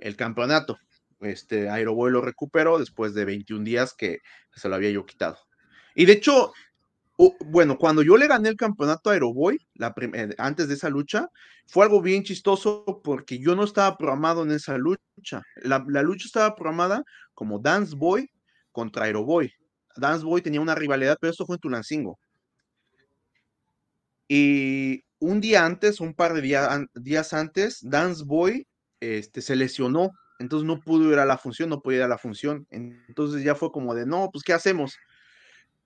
[0.00, 0.76] el, campeonato.
[1.20, 4.18] Este Aeroboy lo recuperó después de 21 días que
[4.56, 5.38] se lo había yo quitado.
[5.94, 6.52] Y de hecho,
[7.46, 11.28] bueno, cuando yo le gané el campeonato a Aeroboy, la eh, antes de esa lucha,
[11.68, 15.42] fue algo bien chistoso porque yo no estaba programado en esa lucha.
[15.62, 18.28] La, la lucha estaba programada como Dance Boy
[18.72, 19.52] contra Aeroboy.
[19.96, 22.18] Dance Boy tenía una rivalidad, pero eso fue en Tulancingo.
[24.34, 26.40] Y un día antes, un par de
[26.94, 28.66] días antes, Dance Boy
[28.98, 32.16] este, se lesionó, entonces no pudo ir a la función, no podía ir a la
[32.16, 32.66] función.
[32.70, 34.96] Entonces ya fue como de, no, pues, ¿qué hacemos?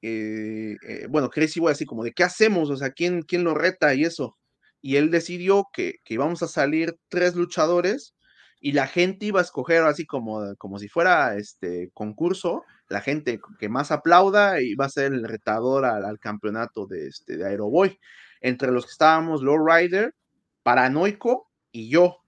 [0.01, 2.71] Eh, eh, bueno, Chris igual así como de, ¿qué hacemos?
[2.71, 4.37] O sea, ¿quién, quién lo reta y eso?
[4.81, 8.15] Y él decidió que, que íbamos a salir tres luchadores
[8.61, 13.41] y la gente iba a escoger así como, como si fuera este concurso, la gente
[13.59, 17.99] que más aplauda iba a ser el retador al, campeonato de, este, de Aeroboy.
[18.41, 20.15] Entre los que estábamos, Rider,
[20.63, 22.19] Paranoico y yo.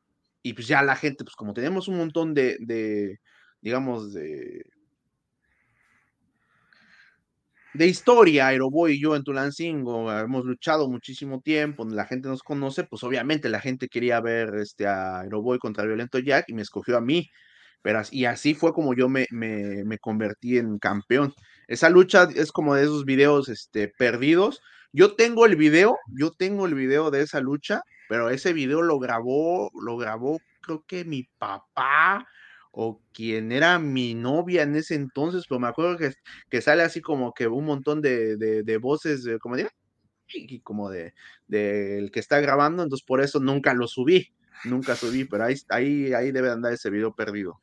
[0.42, 3.21] Y pues ya la gente, pues como tenemos un montón de, de
[3.61, 4.62] digamos, de,
[7.75, 12.85] de historia, Aeroboy y yo en Tulancingo hemos luchado muchísimo tiempo, la gente nos conoce,
[12.85, 16.97] pues obviamente la gente quería ver este, a Aeroboy contra Violento Jack y me escogió
[16.97, 17.31] a mí.
[17.83, 21.33] Pero, y así fue como yo me, me, convertí en campeón.
[21.68, 24.61] Esa lucha es como de esos videos este, perdidos.
[24.92, 28.98] Yo tengo el video, yo tengo el video de esa lucha, pero ese video lo
[28.98, 32.27] grabó, lo grabó creo que mi papá
[32.70, 36.12] o quien era mi novia en ese entonces, pero me acuerdo que,
[36.51, 39.68] que sale así como que un montón de, de, voces, de, como de,
[40.29, 41.14] y como de,
[41.48, 44.33] el que está grabando, entonces por eso nunca lo subí,
[44.64, 47.61] nunca subí, pero ahí, ahí, ahí debe andar ese video perdido.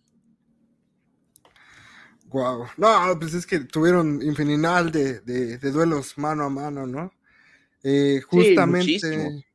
[2.36, 7.14] Wow, no, pues es que tuvieron infinidad de, de, duelos mano a mano, ¿no?
[7.82, 9.46] Eh, justamente,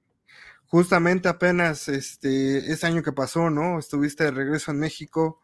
[0.64, 3.78] justamente apenas este, ese año que pasó, ¿no?
[3.78, 5.42] Estuviste de regreso en México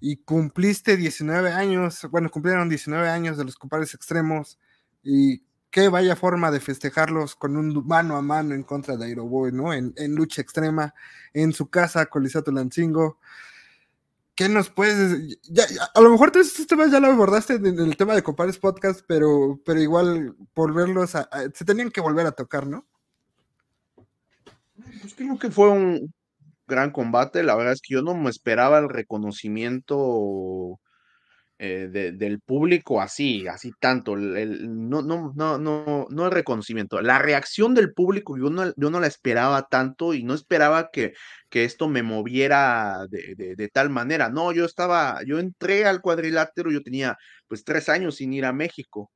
[0.00, 4.58] y cumpliste 19 años, bueno, cumplieron 19 años de los compadres extremos
[5.02, 9.50] y qué vaya forma de festejarlos con un mano a mano en contra de Aeroboy,
[9.50, 9.72] ¿no?
[9.72, 10.92] En, lucha extrema,
[11.32, 13.18] en su casa, Colisato Lancingo.
[14.40, 18.14] ¿Qué nos puedes ya, a lo mejor estos temas ya lo abordaste en, el tema
[18.14, 22.86] de compadres podcast, pero, pero igual volverlos a, se tenían que volver a tocar, ¿no?
[25.02, 26.14] Pues creo que fue un,
[26.66, 27.42] gran combate.
[27.42, 30.80] La verdad es que yo no me esperaba el reconocimiento
[31.62, 34.14] eh, del público así, así tanto.
[34.14, 37.02] El, no, no, no, no, no el reconocimiento.
[37.02, 41.12] La reacción del público yo no, yo no la esperaba tanto y no esperaba que,
[41.50, 44.30] que esto me moviera de, de, tal manera.
[44.30, 48.54] No, yo estaba, yo entré al cuadrilátero, yo tenía pues tres años sin ir a
[48.54, 49.10] México.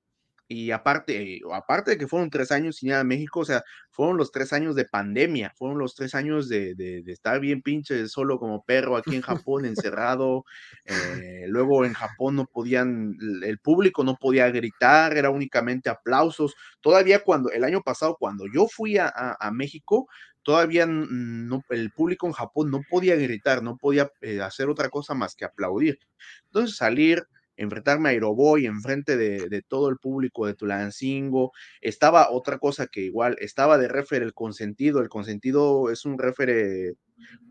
[0.46, 4.18] Y aparte, aparte de que fueron tres años sin ir a México, o sea, fueron
[4.18, 8.38] los tres años de pandemia, fueron los tres años de, de, estar bien pinche solo
[8.38, 10.44] como perro aquí en Japón, encerrado.
[10.84, 16.54] Eh, luego en Japón no podían, el público no podía gritar, era únicamente aplausos.
[16.82, 20.08] Todavía cuando, el año pasado, cuando yo fui a, a, México,
[20.42, 25.14] todavía no, el público en Japón no podía gritar, no podía eh, hacer otra cosa
[25.14, 25.98] más que aplaudir.
[26.46, 27.26] Entonces salir
[27.56, 31.52] enfrentarme a Aeroboy enfrente de, de todo el público de Tulancingo.
[31.80, 35.00] Estaba otra cosa que igual, estaba de refer el consentido.
[35.00, 36.96] El consentido es un refer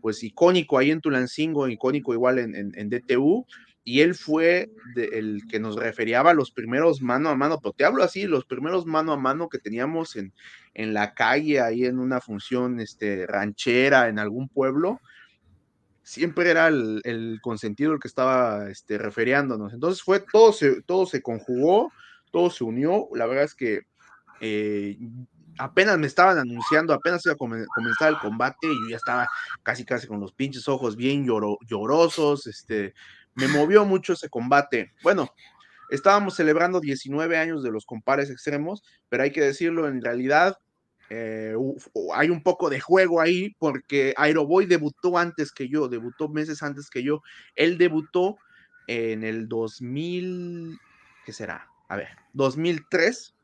[0.00, 3.46] pues icónico ahí en Tulancingo, icónico igual en, en, DTU.
[3.86, 7.84] Y él fue el que nos referiaba a los primeros mano a mano, pero te
[7.84, 10.32] hablo así, los primeros mano a mano que teníamos en,
[10.72, 15.00] en la calle, ahí en una función este, ranchera, en algún pueblo,
[16.04, 19.72] siempre era el, consentido el que estaba este, referiándonos.
[19.72, 21.90] Entonces fue, todo se, todo se conjugó,
[22.30, 23.08] todo se unió.
[23.14, 23.80] La verdad es que
[24.40, 24.96] eh,
[25.58, 29.28] apenas me estaban anunciando, apenas iba a el combate y yo ya estaba
[29.62, 32.94] casi casi con los pinches ojos bien llorosos, este,
[33.34, 34.92] me movió mucho ese combate.
[35.02, 35.30] Bueno,
[35.90, 40.58] estábamos celebrando 19 años de los compares extremos, pero hay que decirlo, en realidad
[41.16, 41.54] eh,
[42.12, 46.90] hay un poco de juego ahí porque Aeroboy debutó antes que yo, debutó meses antes
[46.90, 47.22] que yo.
[47.54, 48.36] Él debutó
[48.88, 50.76] en el 2000,
[51.24, 51.68] ¿qué será?
[51.88, 53.34] A ver, 2003,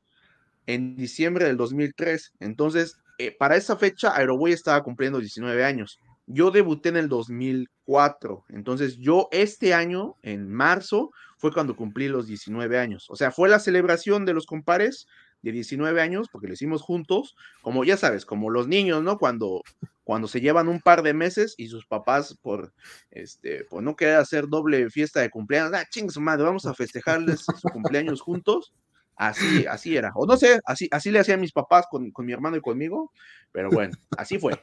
[0.66, 2.32] en diciembre del 2003.
[2.40, 6.00] Entonces, eh, para esa fecha, Aeroboy estaba cumpliendo 19 años.
[6.26, 8.46] Yo debuté en el 2004.
[8.48, 13.06] Entonces, yo este año, en marzo, fue cuando cumplí los 19 años.
[13.10, 15.06] O sea, fue la celebración de los compares
[15.42, 19.18] de 19 años, porque lo hicimos juntos, como ya sabes, como los niños, ¿no?
[19.18, 19.62] Cuando,
[20.04, 22.72] cuando se llevan un par de meses y sus papás, por,
[23.10, 26.74] este, por no querer hacer doble fiesta de cumpleaños, ah, ching su madre, vamos a
[26.74, 28.72] festejarles su cumpleaños juntos.
[29.16, 30.12] Así, así era.
[30.14, 33.12] O no sé, así, así le hacían mis papás con, con mi hermano y conmigo,
[33.52, 34.58] pero bueno, así fue.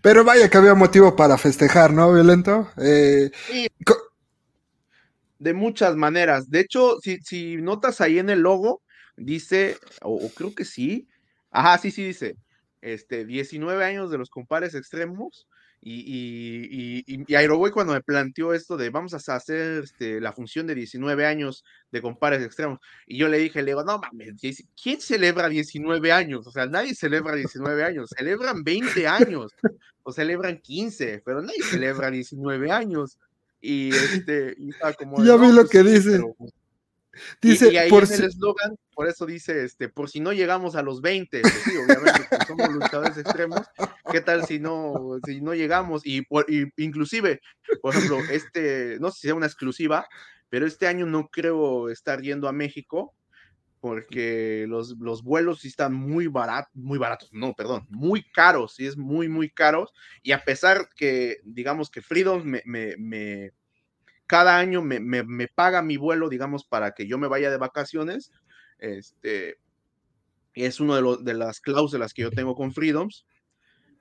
[0.00, 2.70] Pero vaya que había motivo para festejar, ¿no, Violento?
[2.76, 3.32] Eh,
[5.38, 6.50] de muchas maneras.
[6.50, 8.82] De hecho, si, si notas ahí en el logo,
[9.16, 11.08] dice, o, creo que sí,
[11.50, 12.36] ajá, sí, sí dice,
[12.80, 15.46] este, 19 años de los compares extremos.
[15.82, 20.32] Y, y, y, y Aeroboy cuando me planteó esto de vamos a hacer este, la
[20.32, 24.34] función de 19 años de compares extremos, y yo le dije, le digo, no mames,
[24.82, 26.46] ¿quién celebra 19 años?
[26.46, 29.52] O sea, nadie celebra 19 años, celebran 20 años,
[30.02, 33.18] o celebran 15, pero nadie celebra 19 años.
[33.60, 36.20] Y este, y como, ya vi lo pues que dice.
[37.40, 40.76] Dice, y, ahí por en el eslogan, por eso dice, este, por si no llegamos
[40.76, 43.60] a los 20, pues sí, obviamente, pues somos luchadores extremos,
[44.10, 46.02] ¿qué tal si no, si no llegamos?
[46.04, 47.40] Y, por, inclusive,
[47.80, 50.06] por ejemplo, este, no sé si sea una exclusiva,
[50.48, 53.14] pero este año no creo estar yendo a México,
[53.86, 58.84] porque los, los vuelos sí están muy baratos, muy baratos, no, perdón, muy caros, sí
[58.84, 59.92] es muy, muy caros,
[60.24, 63.52] y a pesar que, digamos que Freedom me, me, me
[64.26, 68.32] cada año me, me, paga mi vuelo, digamos, para que yo me vaya de vacaciones.
[68.80, 69.58] Este,
[70.54, 73.24] es una de, de las cláusulas que yo tengo con Freedoms.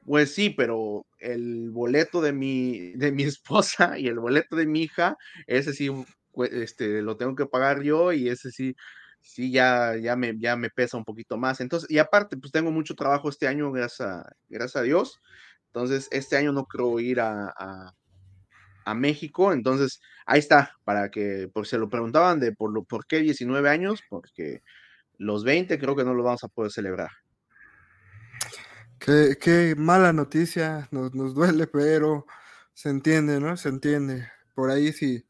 [0.04, 4.82] Pues sí, pero el boleto de mi, de mi esposa y el boleto de mi
[4.82, 5.92] hija, ese sí
[6.52, 8.76] este, lo tengo que pagar yo y ese sí,
[9.26, 11.60] sí ya, ya, me, ya me pesa un poquito más.
[11.62, 15.20] Entonces, y aparte, pues tengo mucho trabajo este año, gracias a, gracias a Dios.
[15.68, 17.94] Entonces, este año no creo ir a
[18.86, 19.52] a México.
[19.52, 23.68] Entonces, ahí está, para que, por se lo preguntaban de por, lo, por qué 19
[23.70, 24.62] años, porque
[25.18, 27.12] los 20 creo que no lo vamos a poder celebrar.
[29.00, 32.26] Qué, qué mala noticia, nos, nos, duele, pero
[32.74, 33.58] se entiende, ¿no?
[33.58, 34.30] Se entiende.
[34.54, 35.26] Por ahí sí.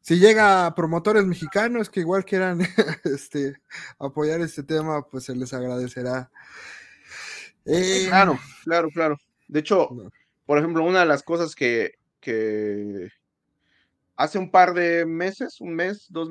[0.00, 2.60] Si llega a promotores mexicanos que igual quieran
[3.04, 3.54] este,
[3.98, 6.30] apoyar este tema, pues se les agradecerá.
[8.08, 9.16] claro, claro, claro.
[9.46, 9.88] De hecho,
[10.46, 13.08] por ejemplo, una de las cosas que, que
[14.16, 16.28] hace un par de meses, un mes, dos,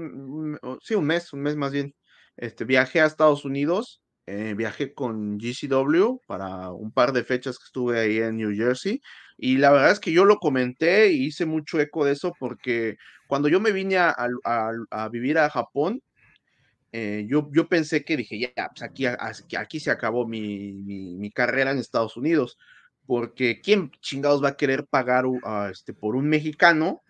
[0.82, 1.96] sí, un mes, un mes más bien,
[2.38, 7.66] este, viajé a Estados Unidos, eh, viajé con GCW para un par de fechas que
[7.66, 9.02] estuve ahí en New Jersey
[9.40, 12.98] y la verdad es que yo lo comenté y hice mucho eco de eso porque
[13.28, 16.02] cuando yo me vine a, vivir a Japón,
[16.92, 21.72] eh, yo, yo pensé que dije, ya, pues aquí, aquí se acabó mi, mi carrera
[21.72, 22.58] en Estados Unidos
[23.10, 25.26] porque ¿quién chingados va a querer pagar
[25.72, 27.02] este, por un mexicano,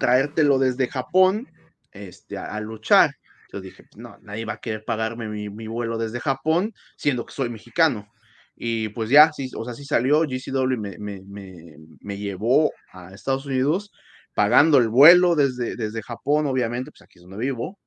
[0.00, 1.48] traértelo desde Japón
[1.92, 3.12] este, a, luchar?
[3.52, 7.48] Yo dije, no, nadie va a querer pagarme mi, vuelo desde Japón, siendo que soy
[7.48, 8.12] mexicano.
[8.56, 13.92] Y pues ya, sí, o sea, sí salió, GCW me, me, llevó a Estados Unidos,
[14.34, 17.78] pagando el vuelo desde, desde Japón, obviamente, pues aquí es donde vivo.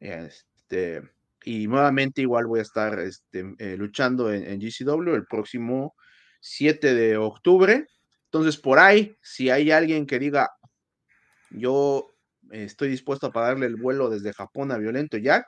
[0.00, 1.02] Este,
[1.44, 5.94] y nuevamente igual voy a estar este, eh, luchando en, en, GCW el próximo
[6.40, 7.86] 7 de octubre.
[8.24, 10.48] Entonces, por ahí, si hay alguien que diga,
[11.50, 12.14] yo
[12.50, 15.46] estoy dispuesto a pagarle el vuelo desde Japón a Violento Jack,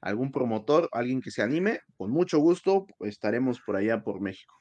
[0.00, 4.60] algún promotor, alguien que se anime, con mucho gusto estaremos por allá por México.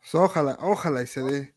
[0.00, 1.54] Pues, ojalá, ojalá y se dé.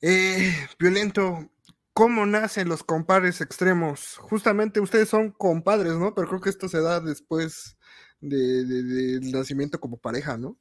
[0.00, 1.50] Eh, violento,
[1.92, 4.16] ¿cómo nacen los compadres extremos?
[4.18, 6.14] Justamente ustedes son compadres, ¿no?
[6.14, 7.76] Pero creo que esto se da después
[8.20, 10.56] del nacimiento como pareja, ¿no?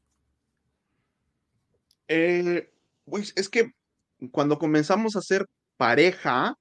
[2.08, 2.74] Eh,
[3.06, 3.74] pues es que
[4.32, 6.58] cuando comenzamos a ser pareja,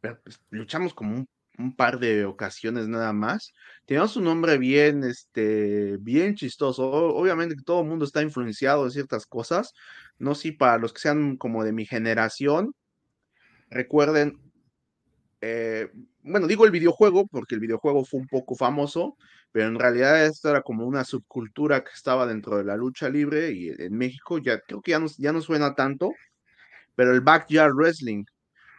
[0.00, 1.28] pues, luchamos como un,
[1.76, 3.52] par de ocasiones nada más.
[3.86, 6.88] Teníamos un nombre bien, este, bien chistoso.
[6.90, 9.72] Obviamente todo el mundo está influenciado en ciertas cosas.
[10.18, 12.74] No sé para los que sean como de mi generación,
[13.70, 14.38] recuerden,
[15.40, 15.90] eh,
[16.22, 19.16] bueno, digo el videojuego porque el videojuego fue un poco famoso,
[19.52, 23.52] pero en realidad esto era como una subcultura que estaba dentro de la lucha libre
[23.52, 26.12] y en México ya creo que ya ya no suena tanto,
[26.94, 28.24] pero el Backyard Wrestling.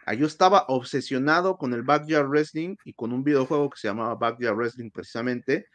[0.04, 4.16] Ah, yo estaba obsesionado con el Backyard Wrestling y con un videojuego que se llamaba
[4.16, 5.66] Backyard Wrestling precisamente.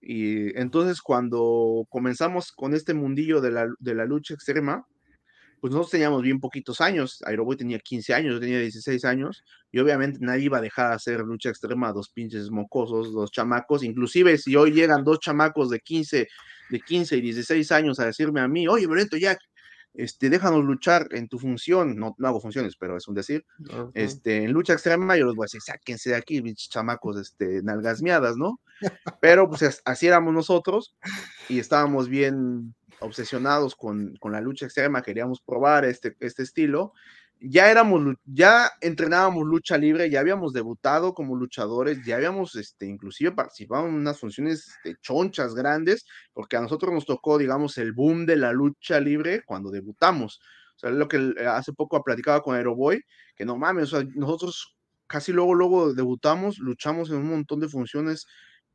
[0.00, 4.86] Y entonces cuando comenzamos con este mundillo de la, de la lucha extrema,
[5.60, 7.22] pues nosotros teníamos bien poquitos años.
[7.26, 10.94] Aeroboy tenía 15 años, yo tenía 16 años, y obviamente nadie iba a dejar de
[10.96, 13.82] hacer lucha extrema a dos pinches mocosos, dos chamacos.
[13.82, 16.28] Inclusive si hoy llegan dos chamacos de 15,
[16.70, 19.36] de 15 y 16 años a decirme a mí, oye, Brento, ya,
[19.98, 23.44] este, déjanos luchar en tu función, no, no hago funciones, pero es un decir,
[23.94, 28.00] este, en lucha extrema, yo los voy a decir, sáquense de aquí, chamacos, este, nalgas
[28.00, 28.60] miadas, ¿no?
[29.20, 30.94] Pero pues así éramos nosotros
[31.48, 36.92] y estábamos bien obsesionados con, la lucha extrema, queríamos probar este, este estilo.
[37.40, 43.30] Ya éramos, ya entrenábamos lucha libre, ya habíamos debutado como luchadores, ya habíamos este, inclusive
[43.32, 48.26] participado en unas funciones de chonchas grandes, porque a nosotros nos tocó, digamos, el boom
[48.26, 50.40] de la lucha libre cuando debutamos.
[50.76, 53.02] O sea, lo que hace poco platicaba con Aeroboy,
[53.36, 54.76] que no mames, nosotros
[55.06, 58.26] casi luego, luego debutamos, luchamos en un montón de funciones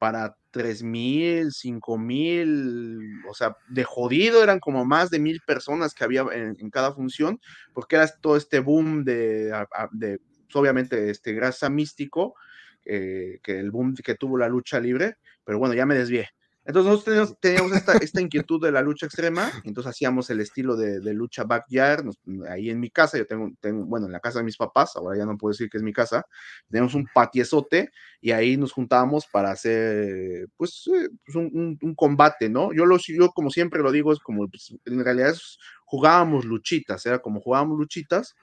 [0.04, 5.93] para tres mil, cinco mil, o sea, de jodido eran como más de mil personas
[5.93, 7.39] que había en, cada función,
[7.74, 9.45] porque era todo este boom de,
[9.93, 12.36] de pues, obviamente, este grasa místico,
[12.84, 16.28] eh, que el boom que tuvo la lucha libre, pero bueno, ya me desvié.
[16.66, 21.43] Entonces nosotros teníamos, esta, inquietud de la lucha extrema, entonces hacíamos el estilo de, lucha
[21.43, 22.05] backyard,
[22.49, 25.18] ahí en mi casa, yo tengo, tengo, bueno, en la casa de mis papás, ahora
[25.18, 26.26] ya no puedo decir que es mi casa,
[26.70, 27.89] tenemos un patiezote
[28.22, 32.74] y ahí nos juntábamos para hacer, pues, eh, pues un, combate, ¿no?
[32.74, 35.36] Yo, lo, yo como siempre lo digo, es como, pues, en realidad
[35.84, 38.36] jugábamos luchitas, era como jugábamos luchitas,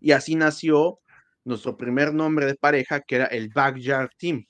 [0.00, 0.98] y así nació
[1.44, 4.48] nuestro primer nombre de pareja, que era el Backyard Team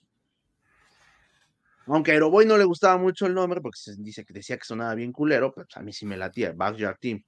[1.95, 4.64] aunque a Aeroboy no le gustaba mucho el nombre porque se dice que decía que
[4.64, 7.22] sonaba bien culero, pero pues, a mí sí me latía, Backyard Team.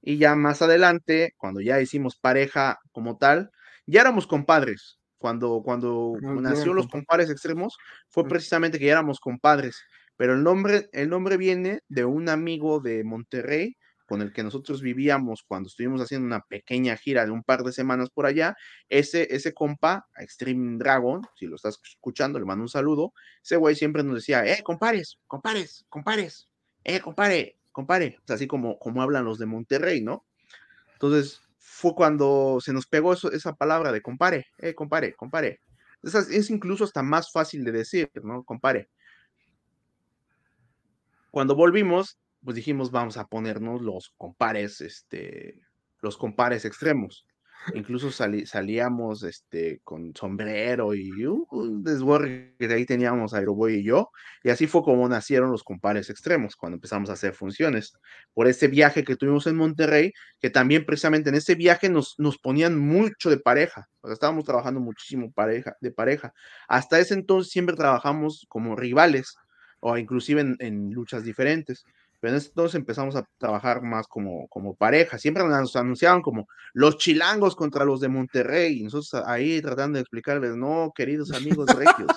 [0.00, 3.50] Y ya más adelante, cuando ya hicimos pareja como tal,
[3.86, 4.98] ya éramos compadres.
[5.18, 9.82] Cuando, cuando ah, nació los compadres extremos, fue precisamente que ya éramos compadres.
[10.16, 13.76] Pero el nombre, el nombre viene de un amigo de Monterrey
[14.06, 17.72] con el que nosotros vivíamos cuando estuvimos haciendo una pequeña gira de un par de
[17.72, 18.56] semanas por allá,
[18.88, 23.74] ese, ese compa, Extreme Dragon, si lo estás escuchando, le mando un saludo, ese güey
[23.74, 26.48] siempre nos decía, eh, compares, compares, compares,
[26.84, 30.24] eh, compare, compare, así como, como hablan los de Monterrey, ¿no?
[30.92, 35.60] Entonces, fue cuando se nos pegó esa palabra de compare, eh, compare, compare.
[36.02, 38.44] Es, es incluso hasta más fácil de decir, ¿no?
[38.44, 38.90] Compare.
[41.30, 45.60] Cuando volvimos, pues dijimos, vamos a ponernos los compares, este,
[46.00, 47.26] los compares extremos.
[47.72, 54.10] Incluso salíamos este, con sombrero y un desborre que ahí teníamos Aeroboy y yo.
[54.42, 57.94] Y así fue como nacieron los compares extremos, cuando empezamos a hacer funciones.
[58.34, 62.36] Por ese viaje que tuvimos en Monterrey, que también precisamente en ese viaje nos, nos
[62.36, 63.88] ponían mucho de pareja.
[64.02, 66.34] Estábamos trabajando muchísimo pareja, de pareja.
[66.68, 69.36] Hasta ese entonces siempre trabajamos como rivales
[69.80, 71.84] o inclusive en luchas diferentes
[72.24, 75.18] pero entonces empezamos a trabajar más como, como pareja.
[75.18, 78.80] Siempre nos anunciaban como los chilangos contra los de Monterrey.
[78.80, 82.10] Y nosotros ahí tratando de explicarles, no, queridos amigos regios,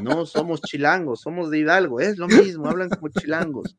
[0.00, 3.76] no somos chilangos, somos de Hidalgo, es lo mismo, hablan como chilangos.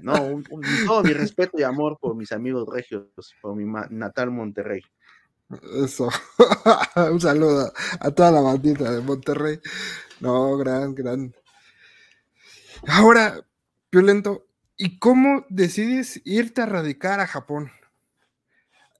[0.00, 0.42] No,
[0.86, 3.04] todo mi respeto y amor por mis amigos regios,
[3.42, 4.80] por mi natal Monterrey.
[5.84, 6.08] Eso.
[6.96, 7.70] un saludo
[8.00, 9.60] a toda la bandita de Monterrey.
[10.20, 11.34] No, gran, gran.
[12.86, 13.44] Ahora,
[13.92, 17.72] Violento, ¿y cómo decides irte a radicar a Japón?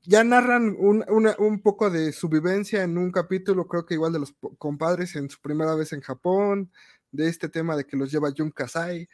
[0.02, 4.34] Ya narran un, poco de su vivencia en un capítulo, creo que igual de los
[4.58, 6.72] compadres en su primera vez en Japón,
[7.12, 9.08] de este tema de que los lleva Jun Kasai.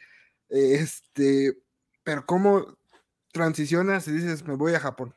[0.49, 1.55] Este,
[2.03, 2.77] pero ¿cómo
[3.31, 5.13] transicionas y dices, me voy a Japón?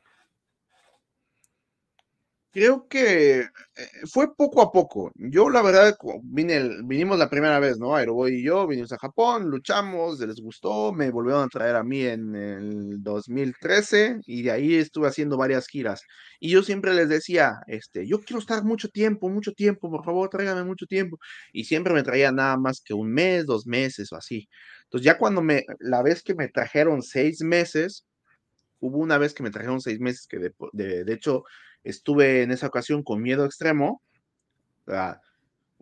[2.53, 3.47] Creo que eh,
[4.11, 5.09] fue poco a poco.
[5.15, 7.95] Yo, la verdad, vine, vinimos la primera vez, ¿no?
[7.95, 12.01] Aeroboy y yo vinimos a Japón, luchamos, les gustó, me volvieron a traer a mí
[12.05, 16.01] en el 2013 y de ahí estuve haciendo varias giras.
[16.41, 20.27] Y yo siempre les decía, este, yo quiero estar mucho tiempo, mucho tiempo, por favor,
[20.29, 21.19] tráigame mucho tiempo.
[21.53, 24.49] Y siempre me traía nada más que un mes, dos meses o así.
[24.83, 28.05] Entonces, ya cuando me, la vez que me trajeron seis meses,
[28.79, 31.43] hubo una vez que me trajeron seis meses que de, de hecho
[31.83, 34.01] estuve en esa ocasión con miedo extremo,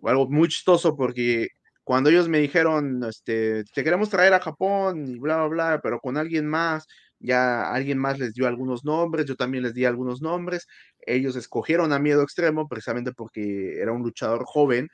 [0.03, 1.49] algo muy chistoso porque
[1.83, 5.99] cuando ellos me dijeron, este, te queremos traer a Japón y bla, bla, bla, pero
[5.99, 6.87] con alguien más,
[7.19, 10.67] ya alguien más les dio algunos nombres, yo también les di algunos nombres,
[11.01, 14.89] ellos escogieron a miedo extremo precisamente porque era un luchador joven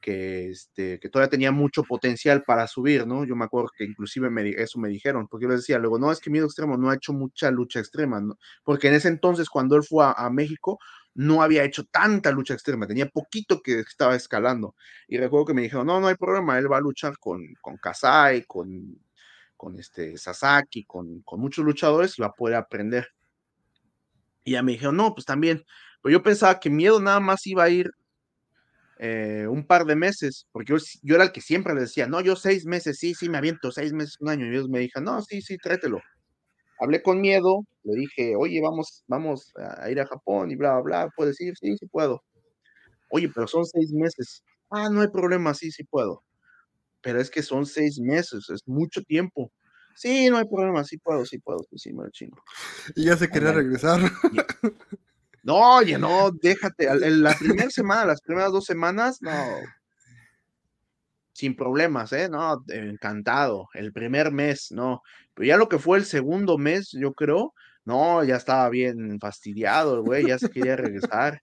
[0.00, 3.24] que, este, que todavía tenía mucho potencial para subir, ¿no?
[3.24, 4.28] Yo me acuerdo que inclusive
[4.62, 6.94] eso me dijeron, porque yo les decía, luego, no, es que Miedo Extremo no ha
[6.94, 8.22] hecho mucha lucha extrema.
[8.64, 10.78] Porque en ese entonces, cuando él fue a, México,
[11.14, 14.74] no había hecho tanta lucha extrema, tenía poquito que estaba escalando.
[15.08, 17.76] Y recuerdo que me dijeron, no, no hay problema, él va a luchar con, con
[17.76, 18.98] Kasai, con,
[19.56, 23.08] con este Sasaki, con, con muchos luchadores y va a poder aprender.
[24.44, 25.64] Y ya me dijeron, no, pues también.
[26.02, 27.90] Pero yo pensaba que Miedo nada más iba a ir
[28.98, 32.36] eh, un par de meses, porque yo, era el que siempre le decía, no, yo
[32.36, 35.22] seis meses, sí, sí, me aviento seis meses, un año, y ellos me dijeron, no,
[35.22, 36.00] sí, sí, tráetelo.
[36.80, 41.04] Hablé con miedo, le dije, oye, vamos, vamos a ir a Japón y bla, bla,
[41.04, 41.54] bla, ¿puedes ir?
[41.60, 42.22] Sí, sí puedo.
[43.10, 44.42] Oye, pero son seis meses.
[44.70, 46.22] Ah, no hay problema, sí, sí puedo.
[47.00, 49.52] Pero es que son seis meses, es mucho tiempo.
[49.94, 52.40] Sí, no hay problema, sí puedo, sí puedo, sí, me lo chingo.
[52.94, 54.00] Y ya se quería regresar.
[55.42, 56.88] No, oye, no, déjate.
[57.10, 59.32] La primera semana, las primeras dos semanas, no.
[61.32, 62.28] Sin problemas, ¿eh?
[62.28, 63.68] No, encantado.
[63.74, 65.02] El primer mes, no.
[65.34, 70.02] Pero ya lo que fue el segundo mes, yo creo, no, ya estaba bien fastidiado
[70.02, 71.42] güey, ya se quería regresar.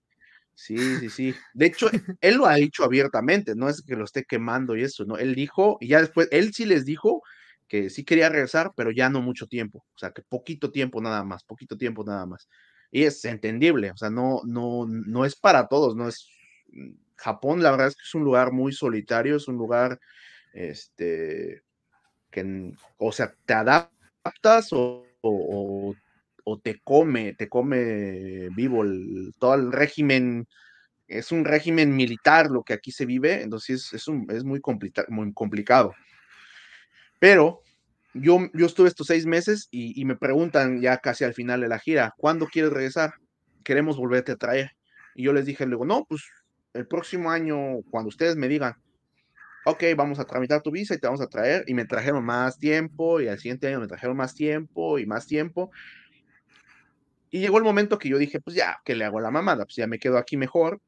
[0.54, 1.36] Sí, sí, sí.
[1.54, 1.90] De hecho,
[2.22, 5.18] él lo ha dicho abiertamente, no es que lo esté quemando y eso, ¿no?
[5.18, 7.24] Él dijo, y ya después, él sí les dijo
[7.68, 11.24] que sí quería regresar, pero ya no mucho tiempo, o sea, que poquito tiempo nada
[11.24, 12.48] más, poquito tiempo nada más.
[12.92, 16.30] Y es entendible, o sea, no, no, no es para todos, no es...
[17.18, 20.00] Japón, la verdad es que es un lugar muy solitario, es un lugar,
[20.54, 21.64] este,
[22.30, 25.96] que, o sea, te adaptas o, o,
[26.44, 30.48] o te come, te come vivo el, todo el régimen,
[31.08, 34.62] es un régimen militar lo que aquí se vive, entonces es, un, es muy,
[35.10, 35.94] muy complicado.
[37.20, 37.62] Pero
[38.16, 41.80] yo, yo estuve estos seis meses y, me preguntan ya casi al final de la
[41.80, 43.14] gira, ¿cuándo quieres regresar?
[43.64, 44.72] Queremos volverte a traer.
[45.16, 46.24] Y yo les dije, luego, no, pues
[46.74, 48.76] el próximo año, cuando ustedes me digan,
[49.66, 52.58] ok, vamos a tramitar tu visa y te vamos a traer, y me trajeron más
[52.58, 55.72] tiempo, y al siguiente año me trajeron más tiempo y más tiempo,
[57.36, 59.66] y llegó el momento que yo dije, pues ya, ¿qué le hago la mamada?
[59.66, 60.80] Pues ya me quedo aquí mejor.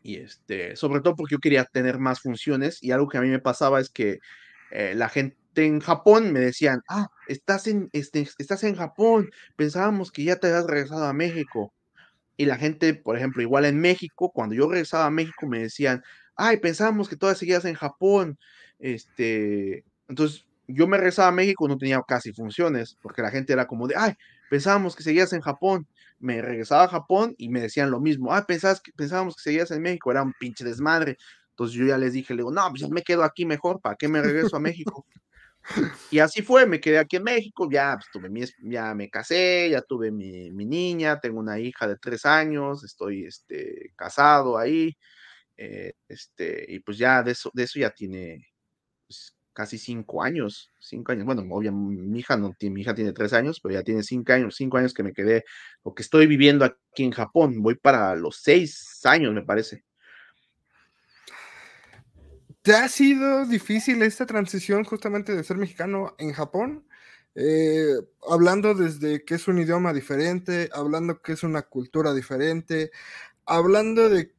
[0.00, 3.28] Y este, sobre todo porque yo quería tener más funciones y algo que a mí
[3.28, 4.20] me pasaba es que
[4.70, 10.10] eh, la gente en Japón me decían, ah, estás en, este, estás en Japón, pensábamos
[10.12, 11.72] que ya te habías regresado a México.
[12.36, 16.02] Y la gente, por ejemplo, igual en México, cuando yo regresaba a México me decían,
[16.36, 18.38] ay, pensábamos que todavía seguías en Japón.
[18.78, 23.66] Este, entonces yo me regresaba a México, no tenía casi funciones, porque la gente era
[23.66, 24.14] como de, ay,
[24.50, 25.86] pensábamos que seguías en Japón.
[26.18, 28.32] Me regresaba a Japón y me decían lo mismo.
[28.32, 31.18] Ah, pensabas que, pensábamos que seguías en México, era un pinche desmadre.
[31.50, 33.96] Entonces yo ya les dije, le digo, no, pues ya me quedo aquí mejor, ¿para
[33.96, 35.06] qué me regreso a México?
[36.10, 39.70] Y así fue, me quedé aquí en México, ya, pues, tuve mi, ya me casé,
[39.70, 44.96] ya tuve mi, mi, niña, tengo una hija de tres años, estoy este, casado ahí,
[45.56, 48.46] eh, este, y pues ya de eso, de eso ya tiene
[49.06, 53.32] pues, casi cinco años, cinco años, bueno, obviamente mi hija no mi hija tiene tres
[53.32, 55.44] años, pero ya tiene cinco años, cinco años que me quedé,
[55.82, 59.84] o que estoy viviendo aquí en Japón, voy para los seis años, me parece.
[62.62, 66.86] ¿Te ha sido difícil esta transición justamente de ser mexicano en Japón?
[67.34, 67.94] Eh,
[68.28, 72.92] hablando desde que es un idioma diferente, hablando que es una cultura diferente,
[73.46, 74.32] hablando de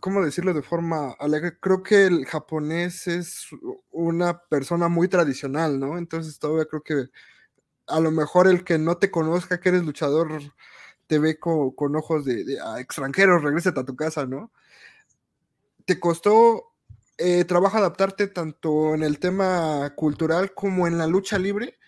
[0.00, 1.58] ¿cómo decirlo de forma alegre?
[1.60, 3.48] Creo que el japonés es
[3.90, 5.98] una persona muy tradicional, ¿no?
[5.98, 7.10] Entonces todavía creo que
[7.88, 10.42] a lo mejor el que no te conozca que eres luchador
[11.06, 14.52] te ve con, ojos de, de ah, extranjeros, regresa a tu casa, ¿no?
[15.84, 16.71] ¿Te costó
[17.22, 21.78] eh, trabajo adaptarte tanto en el tema cultural como en la lucha libre?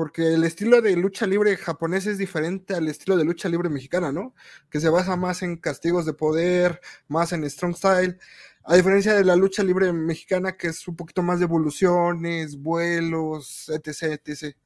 [0.00, 4.10] porque el estilo de lucha libre japonés es diferente al estilo de lucha libre mexicana,
[4.10, 4.34] ¿no?
[4.70, 8.18] Que se basa más en castigos de poder, más en strong style,
[8.64, 13.68] a diferencia de la lucha libre mexicana que es un poquito más de evoluciones, vuelos,
[13.68, 14.56] etc, etc.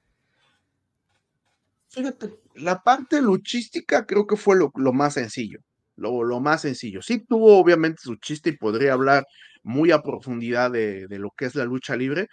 [1.89, 5.59] Fíjate, la parte luchística creo que fue lo, más sencillo,
[5.97, 7.03] lo, lo, más sencillo.
[7.03, 9.27] Sí tuvo obviamente su chiste y podría hablar
[9.65, 12.29] muy a profundidad de, de lo que es la lucha libre,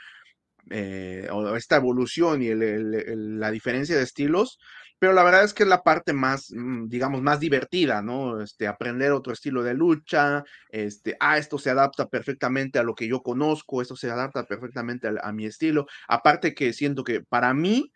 [0.70, 4.60] eh, o esta evolución y la diferencia de estilos,
[5.00, 8.42] pero la verdad es que es la parte más, mm, digamos, más divertida, ¿no?
[8.42, 13.08] Este, aprender otro estilo de lucha, este, ah, esto se adapta perfectamente a lo que
[13.08, 15.88] yo conozco, esto se adapta perfectamente a, mi estilo.
[16.08, 17.92] Aparte que siento que para mí,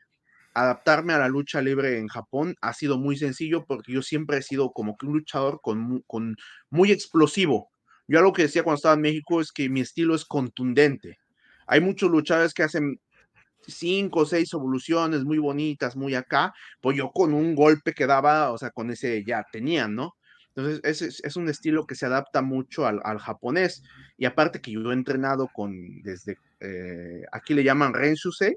[0.56, 4.42] adaptarme a la lucha libre en Japón ha sido muy sencillo porque yo siempre he
[4.42, 6.36] sido como que un luchador con, con
[6.70, 7.72] muy explosivo.
[8.08, 11.18] Yo algo que decía cuando estaba en México es que mi estilo es contundente
[11.68, 13.00] hay muchos luchadores que hacen
[13.68, 18.52] cinco o seis evoluciones muy bonitas, muy acá, pues yo con un golpe que daba,
[18.52, 20.16] o sea, con ese ya tenían, ¿no?
[20.54, 23.84] Entonces, es, un estilo que se adapta mucho al, al, japonés.
[24.18, 28.56] Y aparte que yo he entrenado con, desde, eh, aquí le llaman Renshusei,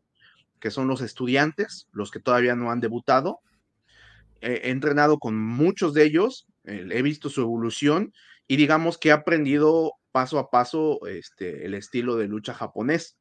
[0.61, 3.41] que son los estudiantes, los que todavía no han debutado.
[4.41, 8.13] he entrenado con muchos de ellos, eh, he visto su evolución
[8.49, 13.17] y digamos que he aprendido paso a paso este, el estilo de lucha japonés.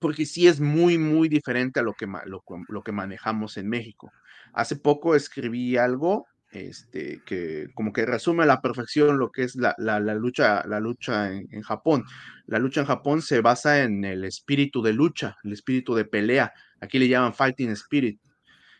[0.00, 4.12] Porque sí es muy, muy diferente a lo que, lo, que manejamos en México.
[4.52, 9.56] Hace poco escribí algo este, que como que resume a la perfección lo que es
[9.56, 9.74] la,
[10.14, 12.04] lucha, la lucha en, Japón.
[12.46, 16.52] La lucha en Japón se basa en el espíritu de lucha, el espíritu de pelea.
[16.80, 18.20] Aquí le llaman fighting spirit,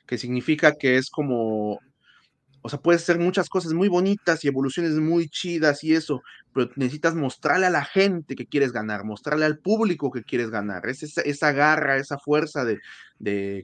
[0.07, 1.81] que significa que es como
[2.67, 6.23] o sea, puedes hacer muchas cosas muy bonitas y evoluciones muy chidas y eso,
[6.55, 10.89] pero necesitas mostrarle a la gente que quieres ganar, mostrarle al público que quieres ganar.
[10.89, 12.81] Es esa, garra, esa fuerza de,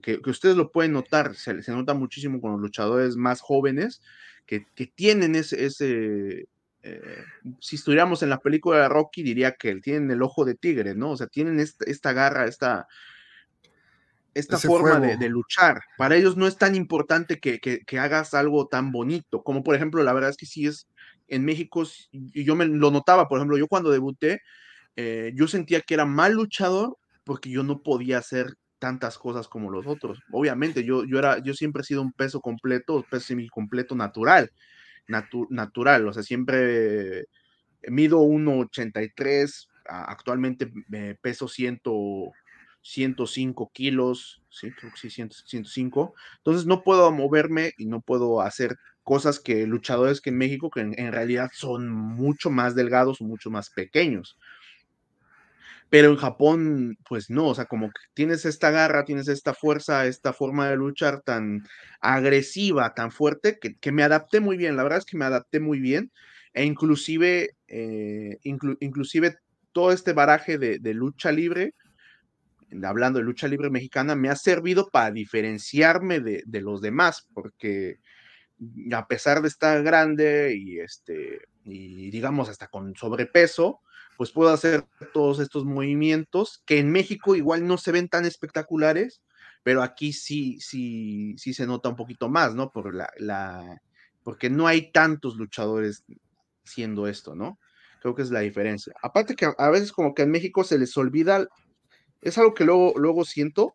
[0.02, 4.02] que, ustedes lo pueden notar, se, nota muchísimo con los luchadores más jóvenes
[4.44, 6.46] que, tienen ese,
[6.82, 7.24] eh,
[7.58, 11.12] si estuviéramos en la película de Rocky, diría que tienen el ojo de tigre, ¿no?
[11.12, 12.86] O sea, tienen esta garra, esta,
[14.40, 15.80] esta forma de, luchar.
[15.96, 20.12] Para ellos no es tan importante que, hagas algo tan bonito, como por ejemplo, la
[20.12, 20.88] verdad es que sí es
[21.28, 24.42] en México, y yo me lo notaba, por ejemplo, yo cuando debuté,
[24.96, 29.70] eh, yo sentía que era mal luchador porque yo no podía hacer tantas cosas como
[29.70, 30.20] los otros.
[30.32, 34.50] Obviamente, yo, yo, era, yo siempre he sido un peso completo, peso semi completo natural,
[35.06, 37.26] natural, o sea, siempre
[37.88, 41.80] mido 1,83, actualmente me peso 100,
[42.82, 46.14] 105 kilos, sí, creo que sí, 105.
[46.38, 50.80] Entonces no puedo moverme y no puedo hacer cosas que luchadores que en México, que
[50.80, 54.38] en, realidad son mucho más delgados mucho más pequeños.
[55.88, 60.06] Pero en Japón, pues no, o sea, como que tienes esta garra, tienes esta fuerza,
[60.06, 61.66] esta forma de luchar tan
[62.00, 64.76] agresiva, tan fuerte, que, me adapté muy bien.
[64.76, 66.12] La verdad es que me adapté muy bien.
[66.54, 69.36] E inclusive, eh, inclusive
[69.72, 71.74] todo este baraje de, lucha libre,
[72.84, 77.98] hablando de lucha libre mexicana, me ha servido para diferenciarme de, los demás, porque
[78.92, 83.80] a pesar de estar grande y este, y digamos hasta con sobrepeso,
[84.16, 89.22] pues puedo hacer todos estos movimientos que en México igual no se ven tan espectaculares,
[89.62, 92.70] pero aquí sí, sí, sí se nota un poquito más, ¿no?
[92.70, 93.80] Por la, la,
[94.22, 96.04] porque no hay tantos luchadores
[96.64, 97.58] haciendo esto, ¿no?
[98.00, 98.94] Creo que es la diferencia.
[99.02, 101.46] Aparte que a veces como que en México se les olvida,
[102.20, 103.74] es algo que luego, luego siento.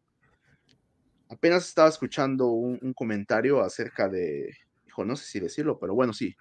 [1.29, 4.55] Apenas estaba escuchando un, comentario acerca de,
[4.87, 6.35] hijo, no sé si decirlo, pero bueno, sí.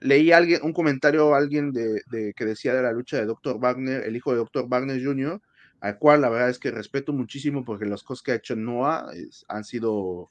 [0.00, 3.58] Leí alguien, un comentario alguien de, que decía de la lucha de Dr.
[3.60, 4.66] Wagner, el hijo de Dr.
[4.68, 5.40] Wagner Jr.,
[5.80, 9.10] al cual la verdad es que respeto muchísimo porque las cosas que ha hecho Noah
[9.48, 10.30] han sido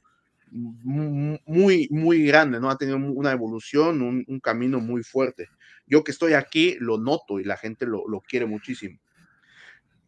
[0.52, 2.70] muy, muy grande, ¿no?
[2.70, 5.48] Ha tenido una evolución, un, camino muy fuerte.
[5.86, 9.00] Yo que estoy aquí lo noto y la gente lo, quiere muchísimo.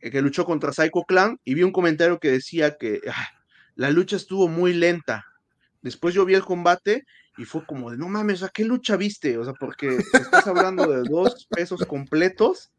[0.01, 3.29] El que luchó contra Psycho Clan y vi un comentario que decía que ah,
[3.75, 5.25] la lucha estuvo muy lenta.
[5.81, 7.05] Después yo vi el combate
[7.37, 9.37] y fue como de, no mames, ¿a qué lucha viste?
[9.37, 12.71] O sea, porque estás hablando de dos pesos completos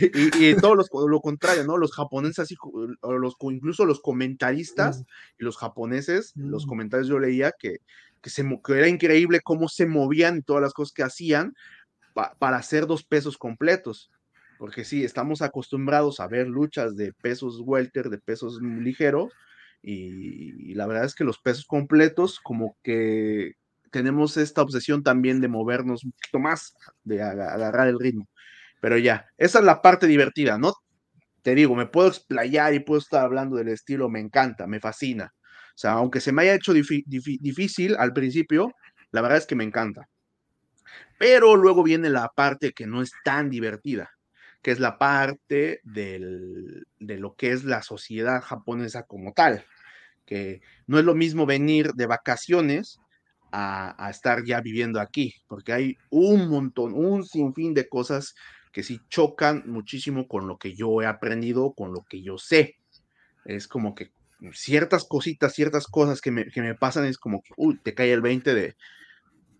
[0.00, 1.78] y, y todo lo contrario, ¿no?
[1.78, 2.56] Los japoneses, así,
[3.02, 5.04] los, incluso los comentaristas
[5.38, 6.68] y los japoneses, los mm.
[6.68, 7.78] comentarios yo leía que,
[8.20, 11.54] que, se, era increíble cómo se movían y todas las cosas que hacían
[12.38, 14.10] para hacer dos pesos completos.
[14.58, 19.32] Porque sí, estamos acostumbrados a ver luchas de pesos welter, de pesos ligeros,
[19.82, 23.52] y, la verdad es que los pesos completos, como que
[23.90, 26.74] tenemos esta obsesión también de movernos un poquito más,
[27.04, 28.28] de agarrar el ritmo.
[28.80, 30.72] Pero ya, esa es la parte divertida, ¿no?
[31.42, 35.34] Te digo, me puedo explayar y puedo estar hablando del estilo, me encanta, me fascina.
[35.74, 38.72] O sea, aunque se me haya hecho difícil al principio,
[39.10, 40.08] la verdad es que me encanta.
[41.18, 44.10] Pero luego viene la parte que no es tan divertida,
[44.64, 46.18] que es la parte de
[46.98, 49.64] lo que es la sociedad japonesa como tal
[50.24, 53.00] que no es lo mismo venir de vacaciones
[53.52, 58.34] a, estar ya viviendo aquí, porque hay un montón, un sinfín de cosas
[58.72, 62.78] que sí chocan muchísimo con lo que yo he aprendido, con lo que yo sé.
[63.44, 64.10] Es como que
[64.52, 68.12] ciertas cositas, ciertas cosas que me, que me pasan, es como que, uy, te cae
[68.12, 68.76] el 20 de,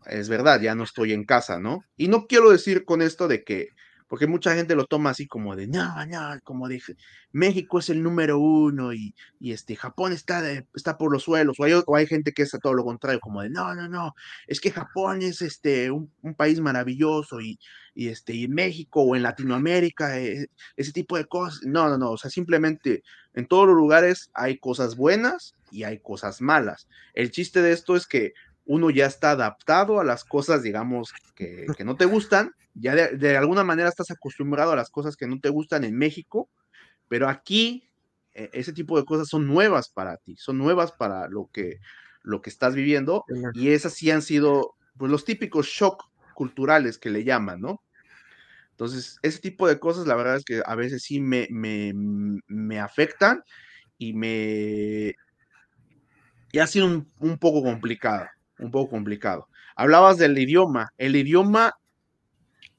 [0.06, 1.84] es verdad, ya no estoy en casa, ¿no?
[1.96, 3.68] Y no quiero decir con esto de que
[4.14, 6.94] porque mucha gente lo toma así como de, no, no, como dije,
[7.32, 10.40] México es el número uno y, este, Japón está,
[10.72, 13.50] está por los suelos, o hay, gente que es a todo lo contrario, como de,
[13.50, 14.14] no, no, no,
[14.46, 17.58] es que Japón es este, un, país maravilloso y,
[17.92, 20.46] y, este, y México o en Latinoamérica, eh,
[20.76, 23.02] ese tipo de cosas, no, no, no, o sea, simplemente
[23.34, 26.86] en todos los lugares hay cosas buenas y hay cosas malas.
[27.14, 28.32] El chiste de esto es que
[28.66, 33.36] uno ya está adaptado a las cosas, digamos, que, que no te gustan ya de,
[33.36, 36.50] alguna manera estás acostumbrado a las cosas que no te gustan en México,
[37.08, 37.88] pero aquí
[38.34, 41.78] e, ese tipo de cosas son nuevas para ti, son nuevas para lo que,
[42.22, 46.04] lo que estás viviendo y esas sí han sido pues, los típicos shock
[46.34, 47.80] culturales que le llaman, ¿no?
[48.70, 51.92] Entonces, ese tipo de cosas, la verdad es que a veces sí me, me,
[52.48, 53.44] me afectan
[53.98, 55.14] y me...
[56.50, 58.26] Y ha sido un, un poco complicado,
[58.58, 59.48] un poco complicado.
[59.76, 60.92] Hablabas del idioma.
[60.98, 61.74] El idioma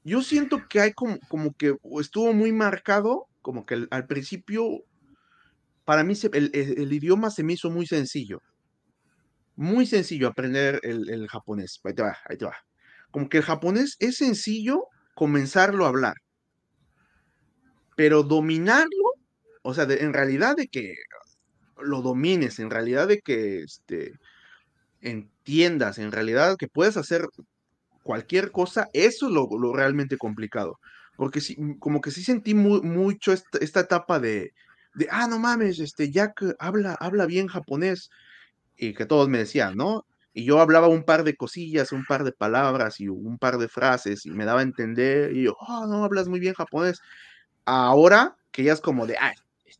[0.06, 4.84] yo siento que hay como, como que estuvo muy marcado, como que al principio,
[5.84, 8.40] para mí el, idioma se me hizo muy sencillo.
[9.56, 11.80] Muy sencillo aprender el, japonés.
[11.82, 12.54] Ahí te va, ahí te va.
[13.10, 14.84] Como que el japonés es sencillo
[15.16, 16.14] comenzarlo a hablar.
[17.96, 19.14] Pero dominarlo,
[19.62, 20.94] o sea, en realidad de que
[21.82, 24.12] lo domines, en realidad de que este,
[25.06, 27.28] entiendas, en realidad que puedes hacer
[28.02, 30.78] cualquier cosa, eso es lo, realmente complicado.
[31.16, 34.52] Porque sí, mm, como que sí sentí mucho esta, etapa de,
[34.94, 38.10] de, ah, no mames, este, Jack habla, habla bien japonés,
[38.76, 40.04] y que todos me decían, ¿no?
[40.32, 43.68] Y yo hablaba un par de cosillas, un par de palabras y un par de
[43.68, 47.00] frases y me daba a entender y yo, oh, no, hablas muy bien japonés.
[47.64, 49.34] Ahora que ya es como de, ay,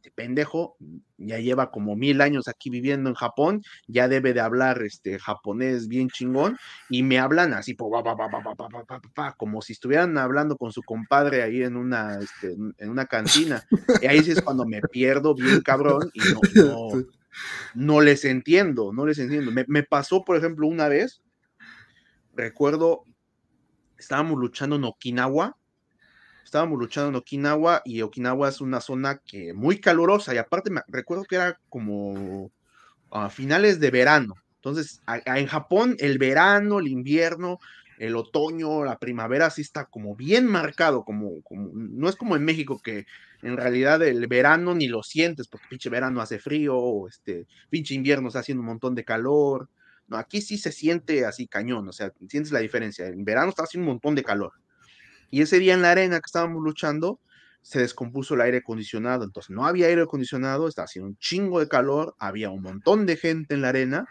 [0.07, 0.77] este pendejo
[1.19, 5.89] ya lleva como mil años aquí viviendo en Japón, ya debe de hablar este japonés
[5.89, 6.57] bien chingón
[6.89, 7.77] y me hablan así,
[9.37, 13.65] como si estuvieran hablando con su compadre ahí en una, este, en una cantina.
[14.01, 17.05] Y ahí sí es cuando me pierdo bien cabrón y no, no,
[17.75, 19.51] no les entiendo, no les entiendo.
[19.67, 21.21] Me, pasó, por ejemplo, una vez,
[22.35, 23.03] recuerdo,
[23.99, 25.57] estábamos luchando en Okinawa,
[26.47, 30.81] estábamos luchando en Okinawa y Okinawa es una zona que muy calurosa y aparte me
[30.87, 32.53] recuerdo que era como
[33.11, 34.35] a finales de verano.
[34.57, 37.59] Entonces, en Japón el verano, el invierno,
[37.99, 42.45] el otoño, la primavera sí está como bien marcado, como, como no es como en
[42.45, 43.07] México que
[43.43, 47.95] en realidad el verano ni lo sientes, porque pinche verano hace frío, o este, pinche
[47.95, 49.69] invierno está haciendo un montón de calor.
[50.07, 53.09] No, aquí sí se siente así cañón, o sea, sientes la diferencia.
[53.09, 54.53] En verano está haciendo un montón de calor.
[55.31, 57.21] Y ese día en la arena que estábamos luchando,
[57.63, 59.25] se descompuso el aire acondicionado.
[59.25, 63.17] Entonces no había aire acondicionado, estaba haciendo un chingo de calor, había un montón de
[63.17, 64.07] gente en la arena.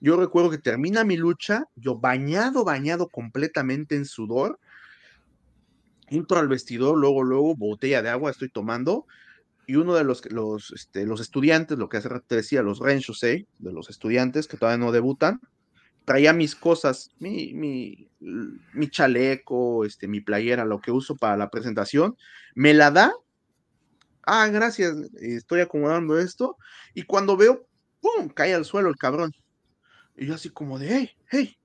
[0.00, 4.58] Yo recuerdo que termina mi lucha, yo bañado, bañado completamente en sudor,
[6.08, 9.06] entro al vestidor, luego, luego, botella de agua estoy tomando,
[9.66, 13.46] y uno de los, los, este, los estudiantes, lo que hace te decía, los Renshosei,
[13.58, 15.40] de los estudiantes que todavía no debutan,
[16.04, 18.10] traía mis cosas, mi,
[18.90, 22.16] chaleco, este, mi playera, lo que uso para la presentación,
[22.54, 23.12] me la da.
[24.26, 26.56] Ah, gracias, estoy acomodando esto.
[26.94, 27.66] Y cuando veo,
[28.00, 28.28] ¡pum!
[28.28, 29.32] cae al suelo el cabrón.
[30.16, 31.58] Y yo así como de, hey, hey.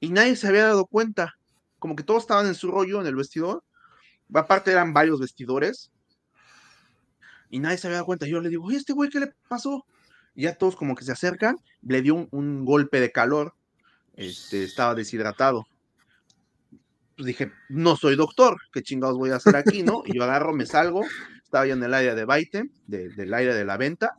[0.00, 1.36] Y nadie se había dado cuenta.
[1.78, 3.62] Como que todos estaban en su rollo en el vestidor
[4.40, 5.90] aparte eran varios vestidores,
[7.50, 8.26] y nadie se había dado cuenta.
[8.26, 9.84] Yo le digo, oye, este güey, ¿qué le pasó?
[10.34, 13.54] Y ya todos como que se acercan, le dio un, golpe de calor,
[14.16, 15.66] este, estaba deshidratado.
[17.16, 20.02] Pues dije, no soy doctor, ¿qué chingados voy a hacer aquí, no?
[20.06, 21.04] Y yo agarro, me salgo,
[21.42, 24.16] estaba yo en el área de baite, del área de la venta.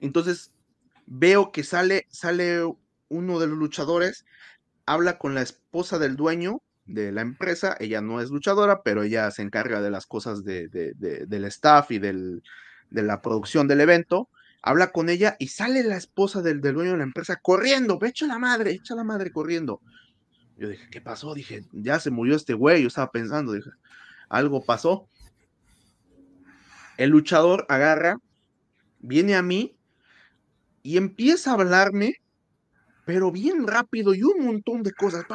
[0.00, 0.50] Entonces
[1.06, 2.62] veo que sale, sale
[3.08, 4.24] uno de los luchadores,
[4.86, 7.76] habla con la esposa del dueño de la empresa.
[7.78, 11.98] Ella no es luchadora, pero ella se encarga de las cosas de, del staff y
[11.98, 12.40] de
[12.90, 14.28] la producción del evento.
[14.66, 18.38] Habla con ella y sale la esposa del, dueño de la empresa corriendo, echa la
[18.38, 19.82] madre, echa la madre corriendo.
[20.56, 21.34] Yo dije, ¿qué pasó?
[21.34, 22.80] Dije, ya se murió este güey.
[22.80, 23.68] Yo estaba pensando, dije,
[24.30, 25.06] algo pasó.
[26.96, 28.16] El luchador agarra,
[29.00, 29.76] viene a mí
[30.82, 32.22] y empieza a hablarme
[33.04, 35.26] pero bien rápido y un montón de cosas.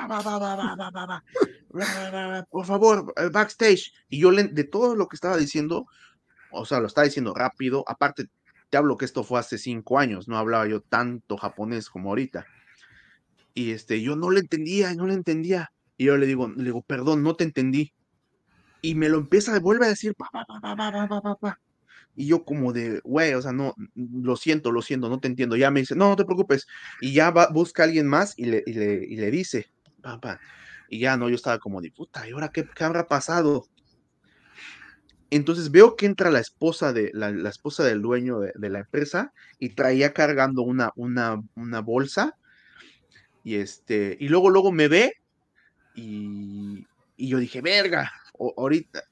[2.50, 3.94] Por favor, backstage.
[4.10, 5.86] Y yo de todo lo que estaba diciendo,
[6.52, 7.84] o sea, lo estaba diciendo rápido.
[7.88, 8.28] Aparte,
[8.70, 12.46] te hablo que esto fue hace cinco años, no hablaba yo tanto japonés como ahorita.
[13.54, 15.72] Y este, yo no le entendía, no le entendía.
[15.98, 17.94] Y yo le digo, le digo, perdón, no te entendí.
[18.82, 21.60] Y me lo empieza, vuelve a decir, pa, pa, pa,
[22.16, 25.56] y yo como de, güey, o sea, no, lo siento, lo siento, no te entiendo.
[25.56, 26.68] Ya me dice, no, no te preocupes.
[27.00, 29.68] Y ya va, busca a alguien más y le, y le, y le dice,
[30.02, 30.40] papá.
[30.90, 33.68] Y ya no, yo estaba como de puta, ¿y ahora qué, qué habrá pasado?
[35.32, 39.70] Entonces veo que entra la esposa de la, esposa del dueño de, la empresa y
[39.70, 42.36] traía cargando una, una, bolsa.
[43.44, 45.14] Y este, y luego, luego me ve
[45.96, 48.12] y, y yo dije, verga,
[48.58, 49.04] ahorita,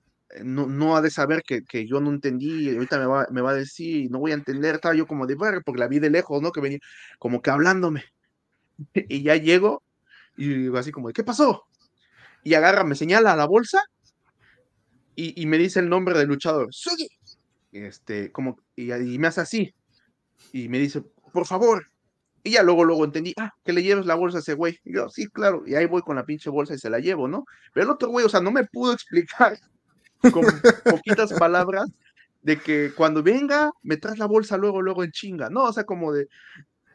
[0.43, 3.51] no, no ha de saber que, que, yo no entendí, ahorita me va, me va
[3.51, 6.09] a decir, no voy a entender, estaba yo como de ver, porque la vi de
[6.09, 6.51] lejos, ¿no?
[6.51, 6.79] Que venía
[7.19, 8.03] como que hablándome.
[9.09, 9.83] Y ya llego
[10.37, 11.65] y así como, ¿qué pasó?
[12.43, 13.81] Y agarra, me señala la bolsa
[15.19, 17.09] y, me dice el nombre del luchador, Sugi.
[17.71, 19.73] Este, como, y, y, me hace así.
[20.53, 21.01] Y me dice,
[21.33, 21.87] por favor.
[22.43, 24.79] Y ya luego, luego entendí, ah, que le lleves la bolsa a ese güey.
[24.85, 25.63] Yo, sí, claro.
[25.65, 27.45] Y ahí voy con la pinche bolsa y se la llevo, ¿no?
[27.73, 29.57] Pero el otro güey, o sea, no me pudo explicar
[30.31, 30.45] con
[30.85, 31.89] poquitas palabras
[32.43, 35.63] de que cuando venga me traes la bolsa luego, luego en chinga, ¿no?
[35.63, 36.27] O sea, como de,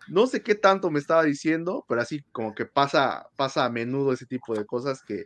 [0.06, 4.12] no sé qué tanto me estaba diciendo, pero así como que pasa, pasa a menudo
[4.12, 5.24] ese tipo de cosas que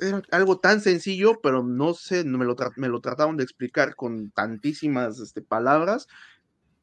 [0.00, 4.30] era algo tan sencillo, pero no sé, me lo, me lo trataron de explicar con
[4.30, 6.06] tantísimas este, palabras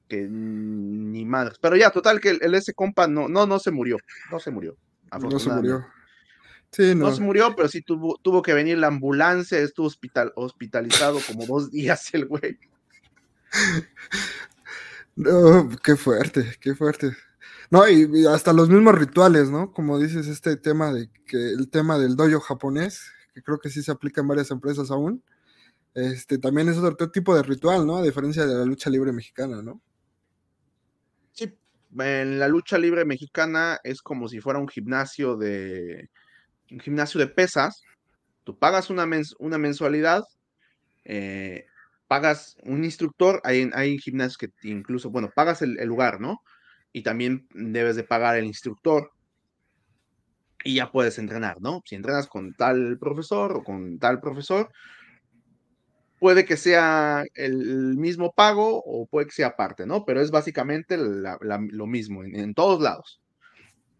[0.07, 1.59] que ni madres.
[1.59, 3.97] Pero ya, total, que el, ese compa no, no, no se murió,
[4.32, 4.78] no se murió.
[5.11, 5.86] No se murió
[6.95, 7.11] no.
[7.11, 11.72] se murió, pero sí tuvo, tuvo que venir la ambulancia, estuvo hospital, hospitalizado como dos
[11.72, 12.59] días el güey.
[15.15, 17.15] No, qué fuerte, qué fuerte.
[17.72, 19.72] No, y, hasta los mismos rituales, ¿no?
[19.72, 23.84] Como dices, este tema de que el tema del dojo japonés, que creo que sí
[23.84, 25.24] se aplica en varias empresas aún,
[25.93, 27.97] este, también es otro tipo de ritual, ¿no?
[27.97, 29.82] A diferencia de la lucha libre mexicana, ¿no?
[31.32, 31.53] Sí,
[31.99, 36.09] en la lucha libre mexicana es como si fuera un gimnasio de
[36.72, 37.84] un gimnasio de pesas.
[38.43, 39.07] Tú pagas una,
[39.39, 40.24] una mensualidad,
[41.05, 41.65] eh,
[42.07, 46.41] pagas un instructor, hay, hay gimnasios que incluso, bueno, pagas el, lugar, ¿no?
[46.92, 49.12] Y también debes de pagar el instructor
[50.64, 51.82] y ya puedes entrenar, ¿no?
[51.86, 54.70] Si entrenas con tal profesor o con tal profesor,
[56.20, 60.06] puede que sea el mismo pago o puede que sea aparte, ¿no?
[60.06, 63.22] Pero es básicamente lo mismo en, todos lados.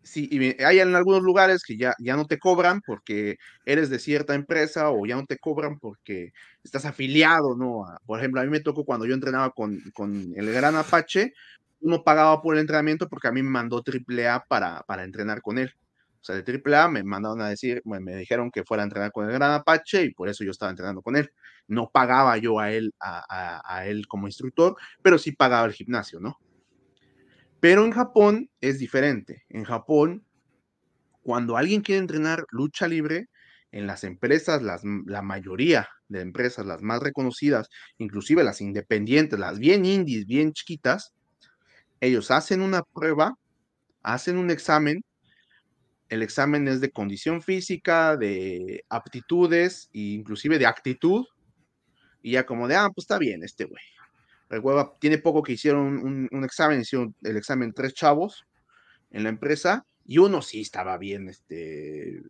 [0.04, 4.00] Sí, y hay en algunos lugares que ya, ya no te cobran porque eres de
[4.00, 6.32] cierta empresa o ya no te cobran porque
[6.64, 7.86] estás afiliado, ¿no?
[8.06, 11.34] por ejemplo, a mí me tocó cuando yo entrenaba con, con el Gran Apache,
[11.82, 15.58] uno pagaba por el entrenamiento porque a mí me mandó AAA para, para entrenar con
[15.58, 15.74] él.
[16.22, 19.26] O sea, de AAA me mandaron a decir, me dijeron que fuera a entrenar con
[19.26, 21.32] el Gran Apache y por eso yo estaba entrenando con él.
[21.68, 26.38] No pagaba yo a él, a, él como instructor, pero sí pagaba el gimnasio, ¿no?
[27.62, 29.44] Pero en Japón es diferente.
[29.50, 30.26] En Japón,
[31.24, 33.30] cuando alguien quiere entrenar lucha libre,
[33.72, 39.60] en las empresas, las, la mayoría de empresas, las más reconocidas, inclusive las independientes, las
[39.60, 41.14] bien indies, bien chiquitas,
[42.02, 43.36] ellos hacen una prueba,
[44.04, 45.02] hacen un examen
[46.10, 51.26] el examen es de condición física, de aptitudes e inclusive de actitud.
[52.22, 53.84] Y ya como de, ah, pues está bien este güey.
[54.50, 54.64] El
[55.00, 58.46] tiene poco que hicieron un, examen, hicieron el examen tres chavos
[59.12, 62.24] en la empresa y uno sí estaba bien, este,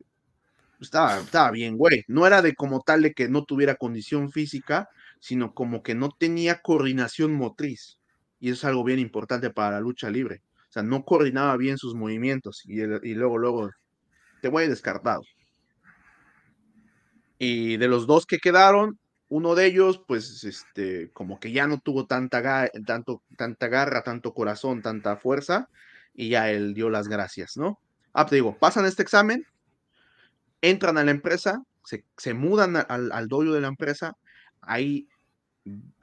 [0.82, 2.04] estaba, estaba bien, güey.
[2.10, 4.90] No era de como tal de que no tuviera condición física,
[5.22, 7.99] sino como que no tenía coordinación motriz.
[8.40, 10.42] Y eso es algo bien importante para la lucha libre.
[10.70, 12.76] O sea, no coordinaba bien sus movimientos y,
[13.16, 13.70] luego, luego,
[14.42, 15.22] te voy descartado.
[17.38, 21.80] Y de los dos que quedaron, uno de ellos, pues, este, como que ya no
[21.80, 25.70] tuvo tanta, tanto, tanta garra, tanto corazón, tanta fuerza,
[26.14, 27.80] y ya él dio las gracias, ¿no?
[28.14, 29.46] Ah, te digo, pasan este examen,
[30.62, 31.64] entran a la empresa,
[32.18, 34.18] se, mudan al, al dojo de la empresa,
[34.62, 35.08] ahí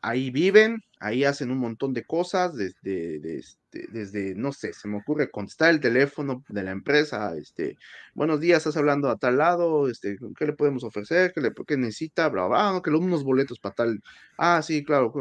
[0.02, 4.98] ahí viven, ahí hacen un montón de cosas, desde, este, desde, no sé, se me
[4.98, 7.76] ocurre contestar el teléfono de la empresa, este,
[8.14, 11.32] buenos días, estás hablando a tal lado, este, ¿qué le podemos ofrecer?
[11.34, 12.28] ¿Qué, le, qué necesita?
[12.28, 14.02] Bla, bla, que le unos boletos para tal,
[14.38, 15.12] ah, sí, claro,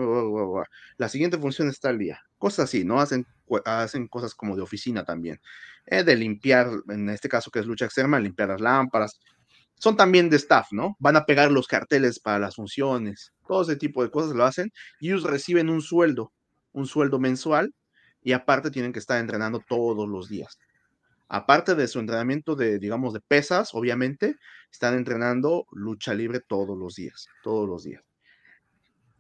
[0.98, 3.00] la siguiente función está al día, cosas así, ¿no?
[3.00, 3.26] Hacen,
[3.66, 5.42] hacen cosas como de oficina también,
[5.88, 9.20] eh, de limpiar, en este caso que es lucha externa, limpiar las lámparas,
[9.78, 10.96] son también de staff, ¿no?
[11.00, 14.72] Van a pegar los carteles para las funciones, todo ese tipo de cosas lo hacen
[15.00, 16.32] y ellos reciben un sueldo,
[16.72, 17.74] un sueldo mensual
[18.22, 20.58] y aparte tienen que estar entrenando todos los días.
[21.28, 24.36] Aparte de su entrenamiento de, digamos, de pesas, obviamente,
[24.72, 28.04] están entrenando lucha libre todos los días, todos los días.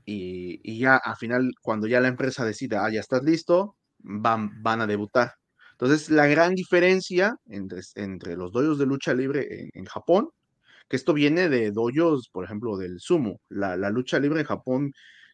[0.05, 4.81] Y, ya al final, cuando ya la empresa decida, ah, ya estás listo, van, van
[4.81, 5.33] a debutar.
[5.71, 10.29] Entonces, la gran diferencia entre, entre los doyos de lucha libre en Japón
[10.87, 13.41] que esto viene de doyos, por ejemplo, del sumo.
[13.49, 14.93] La, lucha libre en Japón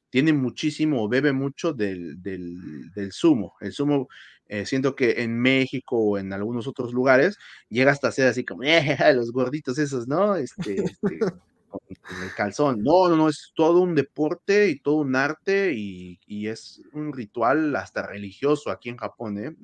[0.10, 3.56] tiene muchísimo, bebe mucho del, del, sumo.
[3.60, 4.08] El sumo,
[4.48, 7.38] eh, siento que en México o en algunos otros lugares
[7.70, 10.36] llega hasta ser así como, eh, los gorditos esos, ¿no?
[10.36, 11.20] Este, este
[12.24, 12.84] el calzón.
[12.84, 17.76] No, no, no, es todo un deporte y todo un arte y, es un ritual
[17.76, 19.56] hasta religioso aquí en Japón, ¿eh?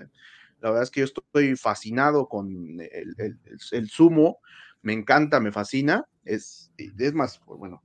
[0.60, 3.40] La verdad es que yo estoy fascinado con el, el,
[3.72, 4.40] el sumo
[4.82, 6.06] me encanta, me fascina.
[6.24, 7.84] Es, es más, pues, bueno,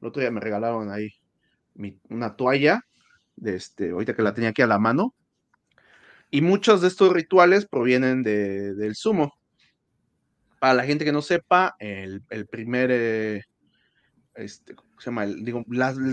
[0.00, 1.10] el otro día me regalaron ahí
[2.08, 2.82] una toalla,
[3.36, 5.14] de este, ahorita que la tenía aquí a la mano.
[6.30, 9.32] Y muchos de estos rituales provienen de, del sumo.
[10.60, 13.44] Para la gente que no sepa, el, primer, eh,
[14.34, 15.26] este, se llama?
[15.26, 15.64] digo,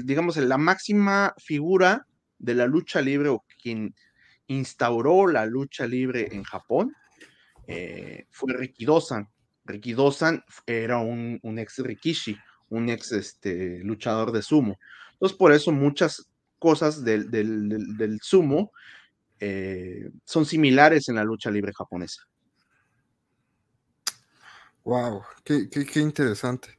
[0.03, 2.05] digamos, la máxima figura
[2.37, 3.95] de la lucha libre o quien
[4.47, 6.93] instauró la lucha libre en Japón
[7.67, 8.85] eh, fue Riki
[9.65, 12.37] Dosan era un, ex Rikishi,
[12.69, 14.77] un ex este, luchador de sumo.
[15.13, 18.71] Entonces, por eso muchas cosas del, sumo
[19.39, 22.23] eh, son similares en la lucha libre japonesa.
[24.83, 26.77] Wow, qué, interesante.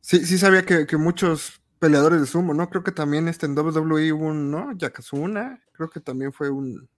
[0.00, 2.70] Sí, sí sabía que, muchos peleadores de sumo, ¿no?
[2.70, 4.72] Creo que también este en WWE hubo un, ¿no?
[4.72, 6.88] Yakazuna, creo que también fue un,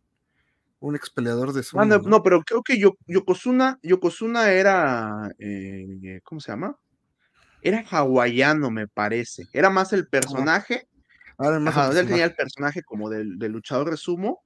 [0.85, 1.76] un ex peleador de su.
[1.78, 2.22] ¿no?
[2.22, 5.30] pero creo que Yokozuna, Yokozuna era.
[5.39, 6.76] Eh, ¿Cómo se llama?
[7.62, 9.47] Era hawaiano, me parece.
[9.53, 10.87] Era más el personaje.
[11.39, 14.43] Ahora más él tenía el personaje como del, luchador de sumo.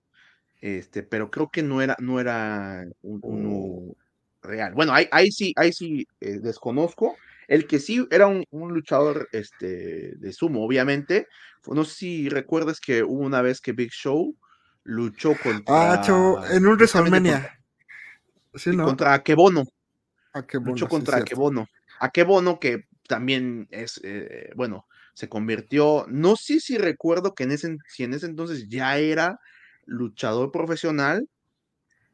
[0.61, 3.97] Este, pero creo que no era, no era uno oh.
[4.43, 4.74] real.
[4.74, 7.16] Bueno, ahí, ahí sí, ahí sí eh, desconozco.
[7.49, 11.26] El que sí era un, luchador este, de sumo, obviamente.
[11.66, 14.36] No sé si recuerdas que hubo una vez que Big Show
[14.85, 15.95] luchó contra.
[15.95, 17.59] Ah, en un WrestleMania.
[18.55, 18.85] Sí, ¿no?
[18.85, 19.64] Contra Akebono.
[20.64, 21.68] luchó contra Akebono.
[22.01, 26.07] Akebono, que también es, eh, bueno, se convirtió.
[26.09, 29.41] No sé si recuerdo que en ese, si en ese entonces ya era
[29.85, 31.29] luchador profesional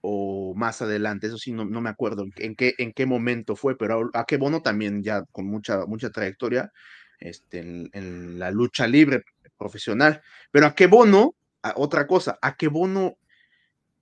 [0.01, 4.11] o más adelante, eso sí, no, me acuerdo en qué, en qué momento fue, pero
[4.12, 6.71] a qué bono también ya con mucha, mucha trayectoria
[7.19, 9.25] este, en, la lucha libre
[9.57, 10.23] profesional.
[10.51, 10.67] Pero
[11.77, 12.57] otra cosa, a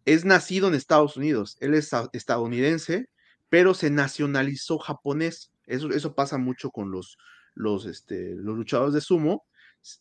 [0.05, 3.09] es nacido en Estados Unidos, él es estadounidense,
[3.49, 5.53] pero se nacionalizó japonés.
[5.67, 7.19] Eso, eso pasa mucho con los,
[7.55, 9.45] los, este, los luchadores de sumo.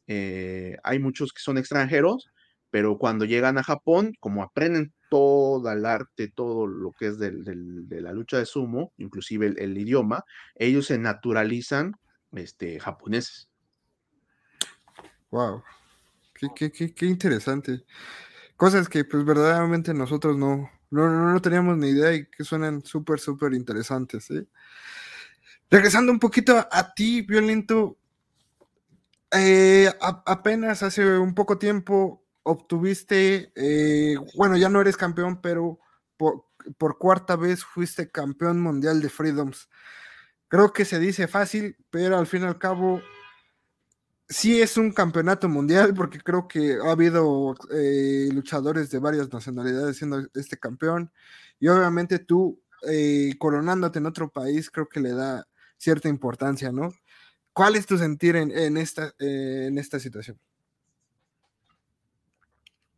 [0.08, 2.32] Eh, hay muchos que son extranjeros,
[2.70, 8.02] pero cuando llegan a Japón, como aprenden todo el arte, todo lo que es de
[8.02, 10.24] la lucha de sumo, inclusive el, idioma,
[10.56, 11.94] ellos se naturalizan
[12.32, 13.50] este, japoneses.
[15.30, 15.64] Wow,
[16.56, 17.86] qué, interesante.
[18.56, 23.20] Cosas que pues verdaderamente nosotros no, no, no teníamos ni idea y que suenan súper,
[23.20, 24.28] súper interesantes.
[25.70, 27.98] Regresando un poquito a ti, Violento,
[29.32, 35.80] eh, apenas hace un poco tiempo obtuviste, eh, bueno, ya no eres campeón, pero
[36.18, 39.70] por, cuarta vez fuiste campeón mundial de Freedoms.
[40.48, 43.02] Creo que se dice fácil, pero al fin y al cabo
[44.32, 49.98] sí es un campeonato mundial porque creo que ha habido eh, luchadores de varias nacionalidades
[49.98, 51.12] siendo este campeón
[51.60, 52.60] y obviamente tú
[52.90, 55.46] eh, coronándote en otro país creo que le da
[55.78, 56.92] cierta importancia, ¿no?
[57.54, 60.40] ¿Cuál es tu sentir en, esta, en esta situación?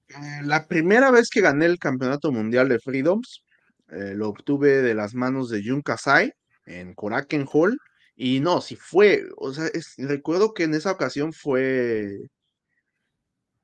[0.09, 3.43] Eh, la primera vez que gané el campeonato mundial de Freedoms,
[3.89, 6.33] eh, lo obtuve de las manos de Jun Kasai
[6.65, 7.79] en Koraken Hall.
[8.15, 12.19] Y no, si fue, o sea, recuerdo que en esa ocasión fue,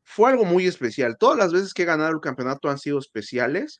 [0.04, 1.18] fue algo muy especial.
[1.20, 3.80] Todas las veces que he ganado el campeonato han sido especiales,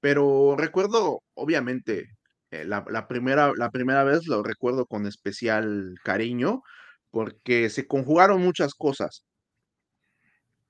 [0.00, 2.06] pero recuerdo, obviamente,
[2.50, 6.62] eh, la, primera, la primera vez lo recuerdo con especial cariño,
[7.10, 9.24] porque se conjugaron muchas cosas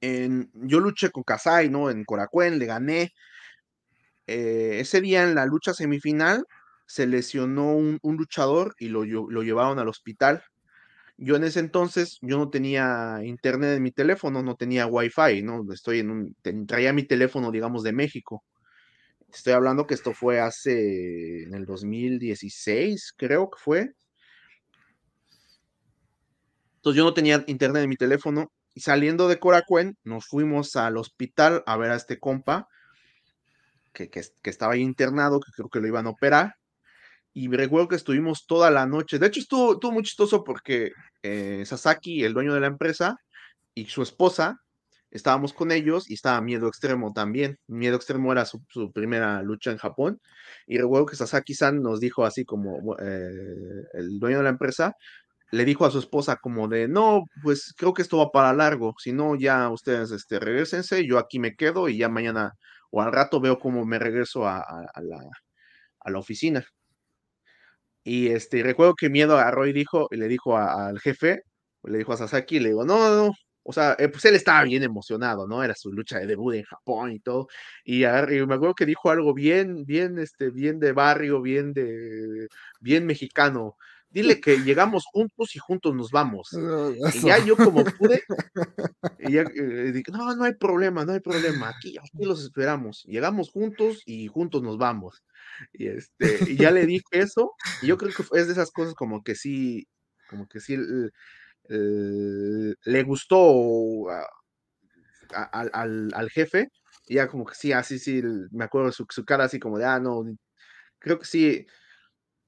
[0.00, 1.90] yo luché con Kasai, ¿no?
[1.90, 3.12] En Coracuen, le gané.
[4.26, 6.44] Eh, ese día en la lucha semifinal
[6.90, 10.42] se lesionó un, luchador y lo, lo, llevaron al hospital.
[11.16, 15.64] Yo en ese entonces, yo no tenía internet en mi teléfono, no tenía wifi, ¿no?
[15.72, 18.42] Estoy en un, traía mi teléfono, digamos, de México.
[19.32, 23.92] Estoy hablando que esto fue hace, en el 2016, creo que fue.
[26.76, 30.96] Entonces yo no tenía internet en mi teléfono y saliendo de Coracuen, nos fuimos al
[30.96, 32.66] hospital a ver a este compa
[33.92, 36.56] que, que, estaba ahí internado, que creo que lo iban a operar.
[37.32, 39.18] Y recuerdo que estuvimos toda la noche.
[39.18, 43.16] De hecho, estuvo, muy chistoso porque eh, Sasaki, el dueño de la empresa,
[43.74, 44.58] y su esposa,
[45.10, 47.58] estábamos con ellos y estaba Miedo Extremo también.
[47.68, 48.62] Miedo Extremo era su,
[48.92, 50.20] primera lucha en Japón.
[50.66, 54.94] Y recuerdo que Sasaki-san nos dijo así como eh, el dueño de la empresa,
[55.52, 58.94] le dijo a su esposa como de, no, pues creo que esto va para largo,
[58.98, 62.54] si no, ya ustedes este, regresense, yo aquí me quedo y ya mañana
[62.90, 64.64] o al rato veo cómo me regreso a,
[66.04, 66.64] la, oficina.
[68.04, 71.42] Y este, recuerdo que miedo a Roy dijo, y le dijo al jefe,
[71.84, 73.32] le dijo a Sasaki, le digo, no, no, no,
[73.62, 75.62] o sea, eh, pues él estaba bien emocionado, ¿no?
[75.62, 77.48] Era su lucha de debut en Japón y todo.
[77.84, 82.48] Y, y, me acuerdo que dijo algo bien, bien, este, bien de barrio, bien de,
[82.80, 83.76] bien mexicano
[84.10, 86.50] dile que llegamos juntos y juntos nos vamos.
[87.14, 88.22] Y ya yo como pude,
[89.20, 93.04] y ya, eh, dije, no, no hay problema, no hay problema, aquí, aquí los esperamos.
[93.06, 95.22] Llegamos juntos y juntos nos vamos.
[95.72, 97.52] Y, este, y ya le dije eso,
[97.82, 99.86] y yo creo que es de esas cosas como que sí,
[100.28, 100.76] como que sí
[101.68, 104.08] le gustó
[105.32, 106.68] al, al, jefe,
[107.06, 109.84] y ya como que sí, así sí, me acuerdo su, su cara así como de,
[109.84, 110.24] ah, no,
[110.98, 111.66] creo que sí,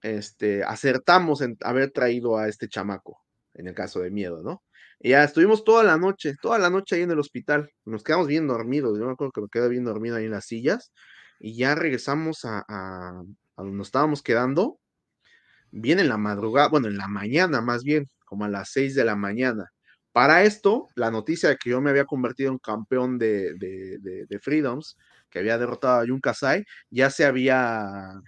[0.02, 3.20] este, acertamos en haber traído a este chamaco,
[3.54, 4.62] en el caso de miedo, ¿no?
[5.00, 8.28] Y ya estuvimos toda la noche, toda la noche ahí en el hospital, nos quedamos
[8.28, 10.92] bien dormidos, yo me acuerdo que me quedé bien dormido ahí en las sillas,
[11.40, 12.64] y ya regresamos a,
[13.56, 14.78] donde nos estábamos quedando,
[15.72, 19.04] bien en la madrugada, bueno, en la mañana más bien, como a las seis de
[19.04, 19.72] la mañana.
[20.12, 23.98] Para esto, la noticia de que yo me había convertido en campeón de, de,
[24.28, 24.96] de, Freedoms,
[25.30, 28.20] que había derrotado a Jun Kasai, ya se había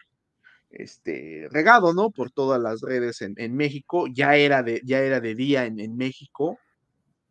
[0.75, 2.11] este, regado, ¿no?
[2.11, 6.59] Por todas las redes en, México, ya era de, ya era de día en, México,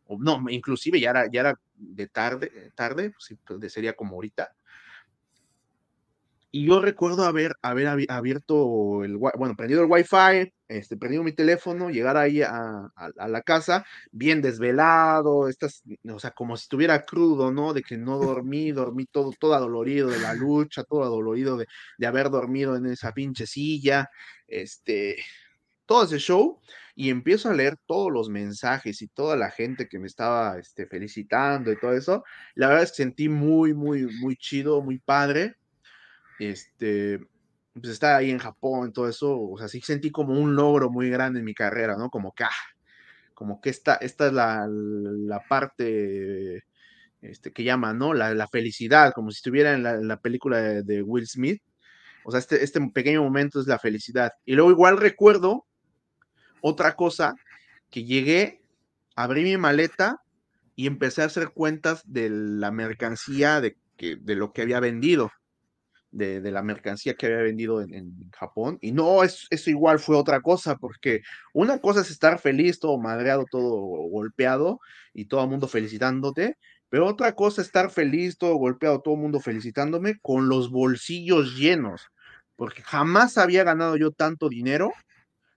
[0.08, 4.54] o no, inclusive ya era, ya era de tarde, tarde, pues, pues sería como ahorita.
[6.52, 11.90] Y yo recuerdo haber, haber abierto el, bueno, prendido el wifi, este, prendido mi teléfono,
[11.90, 12.92] llegar ahí a,
[13.28, 17.74] la casa, bien desvelado, estas, o sea, como si estuviera crudo, ¿no?
[17.74, 21.68] De que no dormí, dormí todo, todo adolorido de la lucha, todo adolorido de,
[21.98, 24.10] de haber dormido en esa pinche silla,
[24.48, 25.18] este,
[25.86, 26.60] todo ese show,
[26.96, 30.86] y empiezo a leer todos los mensajes y toda la gente que me estaba este,
[30.88, 32.24] felicitando y todo eso.
[32.56, 35.56] La verdad es que sentí muy, muy, muy chido, muy padre
[36.40, 37.20] este,
[37.74, 41.10] pues estar ahí en Japón, todo eso, o sea, sí sentí como un logro muy
[41.10, 42.10] grande en mi carrera, ¿no?
[42.10, 42.50] Como que, ah,
[43.34, 46.64] como que esta, esta es la, la parte
[47.22, 48.14] este, que llama, ¿no?
[48.14, 51.62] La, la, felicidad, como si estuviera en la, película de, Will Smith.
[52.26, 54.32] O sea, este, este pequeño momento es la felicidad.
[54.46, 55.66] Y luego igual recuerdo
[56.62, 57.36] otra cosa,
[57.90, 58.62] que llegué,
[59.16, 60.22] abrí mi maleta
[60.76, 65.32] y empecé a hacer cuentas de la mercancía de, que, de lo que había vendido
[66.14, 68.78] de, la mercancía que había vendido en, Japón.
[68.82, 71.22] Y no, es, eso igual fue otra cosa, porque
[71.54, 73.70] una cosa es estar feliz, todo madreado, todo
[74.10, 74.80] golpeado
[75.14, 76.58] y todo el mundo felicitándote,
[76.90, 81.56] pero otra cosa es estar feliz, todo golpeado, todo el mundo felicitándome con los bolsillos
[81.56, 82.08] llenos,
[82.56, 84.92] porque jamás había ganado yo tanto dinero.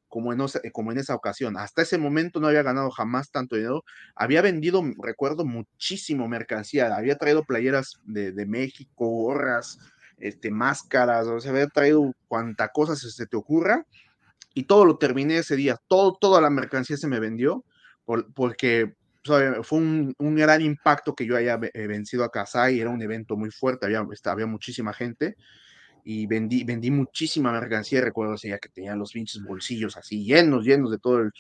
[0.09, 0.39] Como en,
[0.73, 1.59] como en esa ocasión.
[1.59, 3.85] Hasta ese momento no había ganado jamás tanto dinero.
[4.15, 6.95] Había vendido, recuerdo, muchísimo mercancía.
[6.95, 9.79] Había traído playeras de, de México, gorras,
[10.19, 13.87] este, máscaras, o sea, había traído cuanta cosa se, te ocurra,
[14.55, 17.65] y todo lo terminé ese día, todo, toda la mercancía se me vendió,
[18.35, 18.95] porque
[19.63, 23.51] fue un, gran impacto que yo haya eh, vencido a Kasai, era un evento muy
[23.51, 25.37] fuerte, había, había muchísima gente,
[26.05, 30.65] y vendí, vendí muchísima mercancía, recuerdo ese día que tenía los pinches bolsillos así llenos,
[30.65, 31.31] llenos de todo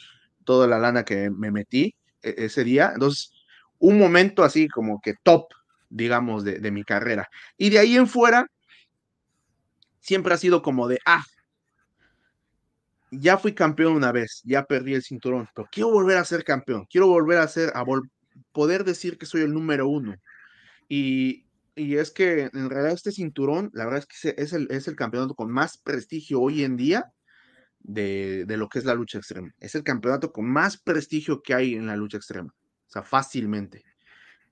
[0.44, 3.30] toda la lana que me metí e, ese día, entonces,
[3.78, 5.46] un momento así como que top,
[5.88, 7.28] digamos, de, de mi carrera.
[7.56, 8.46] Y de ahí en fuera,
[10.06, 11.24] siempre ha sido como de, ah,
[13.10, 16.86] ya fui campeón una vez, ya perdí el cinturón, pero quiero volver a ser campeón,
[16.88, 17.84] quiero volver a ser, a
[18.52, 20.14] poder decir que soy el número uno.
[20.88, 21.44] Y,
[21.74, 25.34] es que en realidad este cinturón, la verdad es que es el, es el campeonato
[25.34, 27.12] con más prestigio hoy en día
[27.80, 29.50] de, de, lo que es la lucha extrema.
[29.60, 32.54] Es el campeonato con más prestigio que hay en la lucha extrema.
[32.86, 33.84] O sea, fácilmente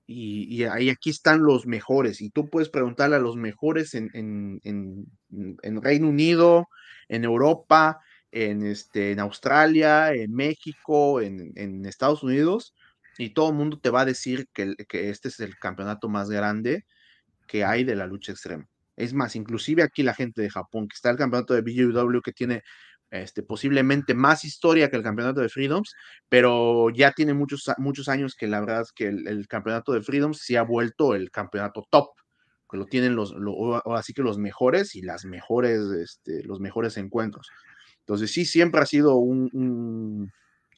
[0.07, 5.81] y, ahí aquí están los mejores y tú puedes preguntarle a los mejores en, en,
[5.81, 6.69] Reino Unido,
[7.09, 7.99] en Europa,
[8.31, 12.75] en, este, en Australia, en México, en, Estados Unidos
[13.17, 16.29] y todo el mundo te va a decir que, que este es el campeonato más
[16.29, 16.85] grande
[17.47, 18.67] que hay de la lucha extrema.
[18.95, 22.31] Es más, inclusive aquí la gente de Japón, que está el campeonato de BJW que
[22.31, 22.63] tiene
[23.21, 25.93] este, posiblemente más historia que el campeonato de Freedoms,
[26.29, 30.39] pero ya tiene muchos, muchos años que la verdad es que el, campeonato de Freedoms
[30.39, 32.09] se ha vuelto el campeonato top,
[32.69, 33.35] que lo tienen los,
[33.85, 37.49] así que los mejores y las mejores, este, los mejores encuentros.
[37.99, 39.19] Entonces sí, siempre ha sido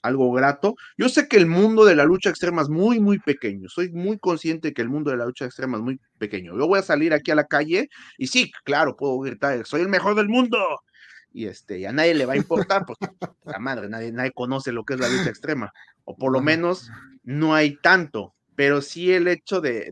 [0.02, 0.76] algo grato.
[0.98, 3.70] Yo sé que el mundo de la lucha extrema es muy, muy pequeño.
[3.70, 6.58] Soy muy consciente que el mundo de la lucha extrema es muy pequeño.
[6.58, 9.90] Yo voy a salir aquí a la calle y sí, claro, puedo gritar, soy el
[9.90, 10.58] mejor del mundo
[11.38, 13.06] y este, a nadie le va a importar, porque
[13.46, 15.72] la madre, nadie, nadie conoce lo que es la lucha extrema,
[16.04, 16.90] o por lo menos
[17.24, 19.92] no hay tanto, pero sí el hecho de,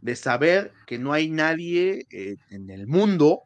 [0.00, 3.42] de, saber que no hay nadie eh, en el mundo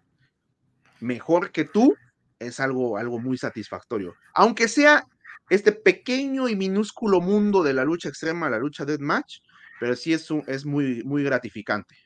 [1.01, 1.97] mejor que tú
[2.39, 4.15] es algo, algo muy satisfactorio.
[4.33, 5.05] Aunque sea
[5.51, 9.41] este pequeño y minúsculo mundo de la lucha extrema, la lucha deathmatch,
[9.81, 11.97] pero sí es, es muy, muy gratificante.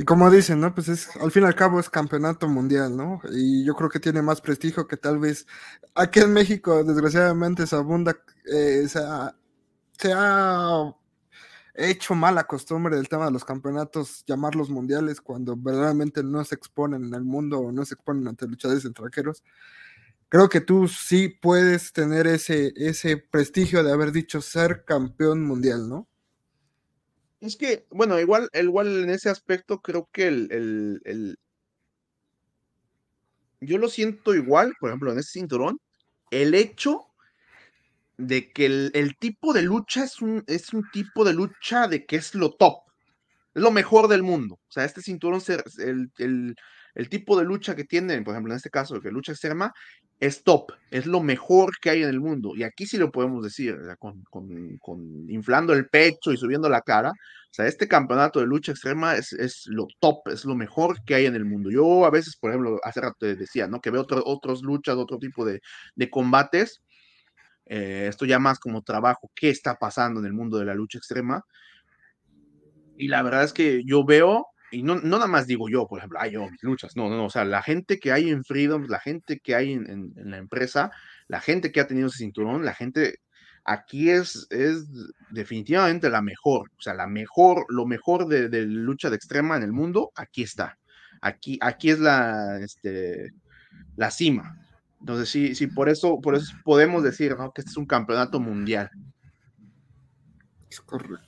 [0.00, 0.72] Y como dicen, ¿no?
[0.72, 3.20] Pues es, al fin y al cabo es campeonato mundial, ¿no?
[3.32, 5.44] Y yo creo que tiene más prestigio que tal vez
[5.92, 9.34] aquí en México, desgraciadamente, se abunda, eh, se, ha,
[9.98, 10.94] se, ha,
[11.74, 17.04] hecho mala costumbre del tema de los campeonatos, llamarlos mundiales, cuando verdaderamente no se exponen
[17.04, 19.42] en el mundo o no se exponen ante luchadores extranjeros.
[20.28, 25.88] Creo que tú sí puedes tener ese, ese prestigio de haber dicho ser campeón mundial,
[25.88, 26.07] ¿no?
[27.40, 31.38] Es que, bueno, igual, igual en ese aspecto creo que el, el,
[33.60, 35.78] yo lo siento igual, por ejemplo, en ese cinturón,
[36.30, 37.06] el hecho
[38.16, 42.16] de que el, tipo de lucha es un, es un tipo de lucha de que
[42.16, 42.82] es lo top,
[43.54, 44.56] es lo mejor del mundo.
[44.56, 45.40] O sea, este cinturón,
[45.78, 46.56] el, el,
[46.94, 49.72] el tipo de lucha que tiene, por ejemplo, en este caso, que lucha extrema,
[50.20, 52.52] es top, es lo mejor que hay en el mundo.
[52.56, 57.12] Y aquí sí lo podemos decir, con, inflando el pecho y subiendo la cara.
[57.50, 61.26] O sea, este campeonato de lucha extrema es, lo top, es lo mejor que hay
[61.26, 61.70] en el mundo.
[61.70, 63.80] Yo a veces, por ejemplo, hace rato te decía, ¿no?
[63.80, 65.60] Que veo otros otros luchas, otro tipo de,
[66.10, 66.82] combates.
[67.66, 70.98] Eh, esto ya más como trabajo, qué está pasando en el mundo de la lucha
[70.98, 71.42] extrema.
[72.96, 75.98] Y la verdad es que yo veo, y no, no nada más digo yo, por
[75.98, 78.44] ejemplo, ay, yo, mis luchas, no, no, no, o sea, la gente que hay en
[78.44, 80.90] Freedom, la gente que hay en, en, la empresa,
[81.28, 83.20] la gente que ha tenido ese cinturón, la gente
[83.68, 84.86] aquí es, es
[85.30, 89.62] definitivamente la mejor, o sea, la mejor, lo mejor de, de, lucha de extrema en
[89.62, 90.78] el mundo, aquí está.
[91.20, 93.32] Aquí, aquí es la, este,
[93.96, 94.58] la cima.
[95.00, 97.52] Entonces, sí, sí, por eso, por eso podemos decir, ¿no?
[97.52, 98.90] Que este es un campeonato mundial.
[100.70, 101.26] Es correcto.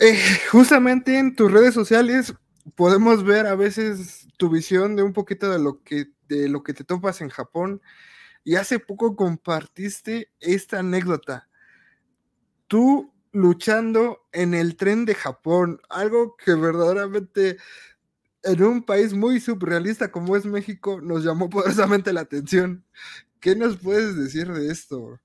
[0.00, 0.18] Eh,
[0.50, 2.32] justamente en tus redes sociales
[2.74, 6.72] podemos ver a veces tu visión de un poquito de lo que, de lo que
[6.72, 7.82] te topas en Japón.
[8.44, 11.48] Y hace poco compartiste esta anécdota.
[12.66, 17.58] Tú luchando en el tren de Japón, algo que verdaderamente
[18.42, 22.84] en un país muy surrealista como es México nos llamó poderosamente la atención.
[23.40, 25.20] ¿Qué nos puedes decir de esto?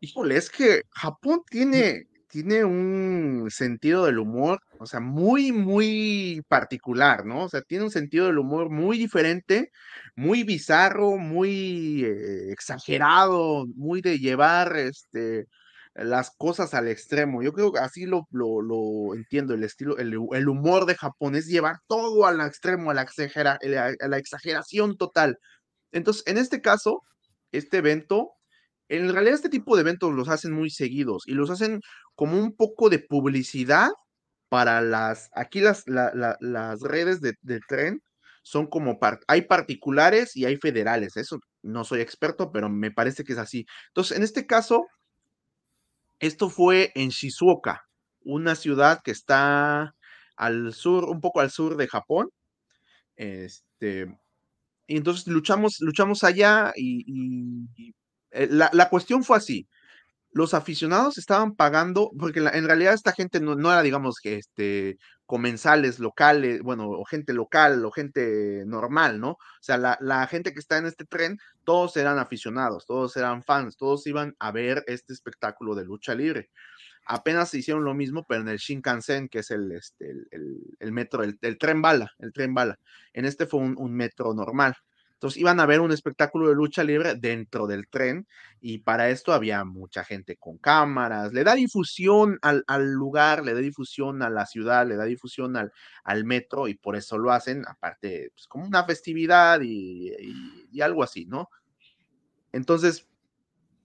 [0.00, 2.08] Híjole, es que Japón tiene,
[2.42, 7.44] tiene un sentido del humor, o sea, muy, muy particular, ¿no?
[7.44, 9.70] O sea, tiene un sentido del humor muy diferente,
[10.16, 15.46] muy bizarro, muy eh, exagerado, muy de llevar este,
[15.94, 17.42] las cosas al extremo.
[17.42, 21.36] Yo creo que así lo, lo, lo entiendo, el estilo, el, el, humor de Japón
[21.36, 25.38] es llevar todo al extremo, a la, exagera, a la exageración total.
[25.90, 27.02] Entonces, en este caso,
[27.50, 28.35] este evento
[28.88, 31.80] en realidad este tipo de eventos los hacen muy seguidos y los hacen
[32.14, 33.90] como un poco de publicidad
[34.48, 37.34] para las, aquí las, las redes de,
[37.68, 38.02] tren
[38.42, 43.32] son como, hay particulares y hay federales, eso no soy experto, pero me parece que
[43.32, 43.66] es así.
[43.88, 44.86] Entonces, en este caso,
[46.20, 47.86] esto fue en Shizuoka,
[48.22, 49.94] una ciudad que está
[50.36, 52.30] al sur, un poco al sur de Japón.
[53.16, 54.16] Este,
[54.86, 57.94] y entonces luchamos, luchamos allá y,
[58.50, 59.68] la, la, cuestión fue así
[60.36, 65.98] los aficionados estaban pagando, porque en realidad esta gente no, era, digamos, que este, comensales
[65.98, 69.30] locales, bueno, o gente local, o gente normal, ¿no?
[69.30, 73.42] O sea, la, la, gente que está en este tren, todos eran aficionados, todos eran
[73.44, 76.50] fans, todos iban a ver este espectáculo de lucha libre.
[77.06, 80.12] Apenas se hicieron lo mismo, pero en el Shinkansen, que es el, este,
[80.80, 82.78] el, metro, el, tren bala, el tren bala.
[83.14, 84.76] En este fue un metro normal.
[85.16, 88.26] Entonces iban a ver un espectáculo de lucha libre dentro del tren
[88.60, 93.60] y para esto había mucha gente con cámaras, le da difusión al, lugar, le da
[93.60, 95.72] difusión a la ciudad, le da difusión al,
[96.04, 100.12] al metro y por eso lo hacen, aparte, pues como una festividad y,
[100.70, 101.48] y algo así, ¿no?
[102.52, 103.08] Entonces,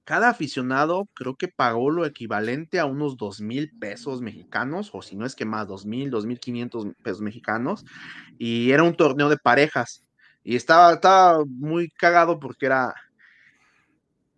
[0.04, 5.16] cada aficionado creo que pagó lo equivalente a unos dos mil pesos mexicanos, o si
[5.16, 7.86] no es que más, dos mil, dos mil quinientos pesos mexicanos,
[8.38, 10.04] y era un torneo de parejas.
[10.44, 12.96] Y estaba, estaba muy cagado porque era.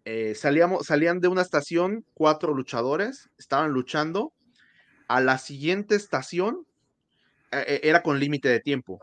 [0.06, 4.34] Eh, salíamos, salían de una estación cuatro luchadores, estaban luchando.
[5.08, 6.66] A la siguiente estación
[7.52, 9.00] eh, era con límite de tiempo.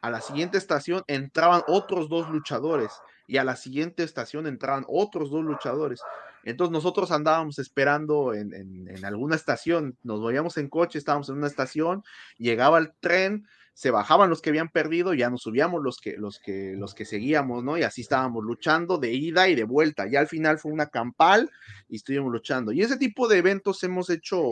[0.00, 2.90] A la siguiente estación entraban otros dos luchadores
[3.28, 6.00] y a la siguiente estación entraban otros dos luchadores.
[6.42, 11.36] Entonces nosotros andábamos esperando en, en, en alguna estación, nos movíamos en coche, estábamos en
[11.36, 12.02] una estación,
[12.36, 16.38] llegaba el tren, se bajaban los que habían perdido, ya nos subíamos los que, los
[16.38, 17.78] que, los que seguíamos, ¿no?
[17.78, 20.06] Y así estábamos luchando de ida y de vuelta.
[20.08, 21.50] Ya al final fue una campal
[21.88, 22.72] y estuvimos luchando.
[22.72, 24.42] Y ese tipo de eventos hemos hecho,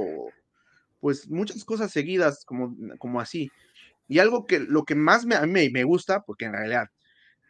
[1.01, 3.51] pues, muchas cosas seguidas, como, como así.
[4.09, 6.89] Y algo que lo que más me, me gusta, porque en realidad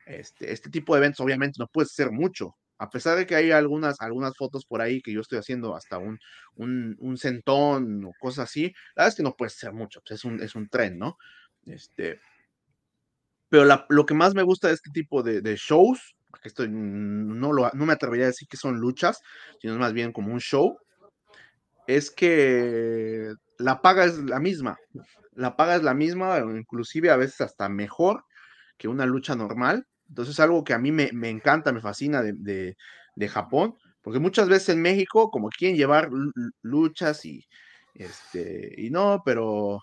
[0.06, 3.50] este, este tipo de eventos obviamente no puede ser mucho, a pesar de que hay
[3.50, 6.18] algunas, algunas fotos por ahí que yo estoy haciendo hasta un,
[6.56, 8.64] un, un centón o cosas así,
[8.96, 11.16] la verdad es que no puede ser mucho, pues es un, es un tren, ¿no?
[11.66, 12.20] Este,
[13.50, 17.68] pero lo que más me gusta de este tipo de, shows, porque esto no, lo,
[17.74, 19.20] no me atrevería a decir que son luchas,
[19.60, 20.78] sino más bien como un show,
[21.88, 24.78] es que la paga es la misma.
[25.34, 28.24] La paga es la misma, inclusive a veces hasta mejor
[28.78, 29.86] que una lucha normal.
[30.08, 32.76] Entonces es algo que a mí me, encanta, me fascina de,
[33.16, 36.10] de, Japón, porque muchas veces en México como quieren llevar
[36.62, 37.44] luchas y,
[37.94, 39.82] este, y no, pero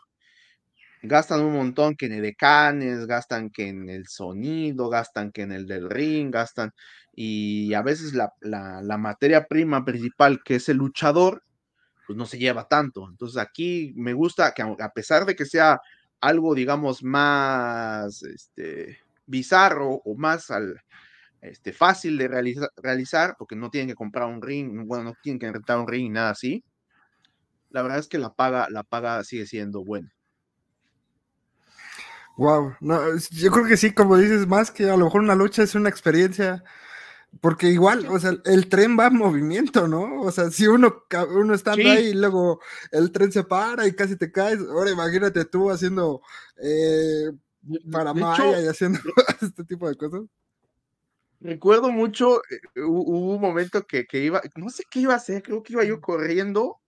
[1.03, 5.67] gastan un montón que en edecanes, gastan que en el sonido, gastan que en el
[5.67, 6.71] del ring, gastan,
[7.15, 11.43] y a veces la, materia prima principal, que es el luchador,
[12.05, 13.07] pues no se lleva tanto.
[13.09, 15.81] Entonces aquí me gusta que a pesar de que sea
[16.21, 20.81] algo, digamos, más este, bizarro o más al,
[21.41, 25.39] este, fácil de realizar, realizar, porque no tienen que comprar un ring, bueno, no tienen
[25.39, 26.63] que rentar un ring, nada así.
[27.69, 30.16] La verdad es que la paga, la paga sigue siendo buena.
[32.37, 35.63] Wow, no, yo creo que sí, como dices, más que a lo mejor una lucha
[35.63, 36.63] es una experiencia
[37.41, 40.21] porque igual, o sea, el tren va en movimiento, ¿no?
[40.21, 42.61] O sea, si uno, uno estando ahí y luego
[42.91, 46.21] el tren se para y casi te caes, ahora imagínate tú haciendo
[46.57, 47.31] eh,
[47.91, 48.99] para Maya y haciendo
[49.41, 50.21] este tipo de cosas.
[51.39, 55.43] Recuerdo mucho, eh, hubo un momento que, que, iba, no sé qué iba a hacer,
[55.43, 56.79] creo que iba yo corriendo,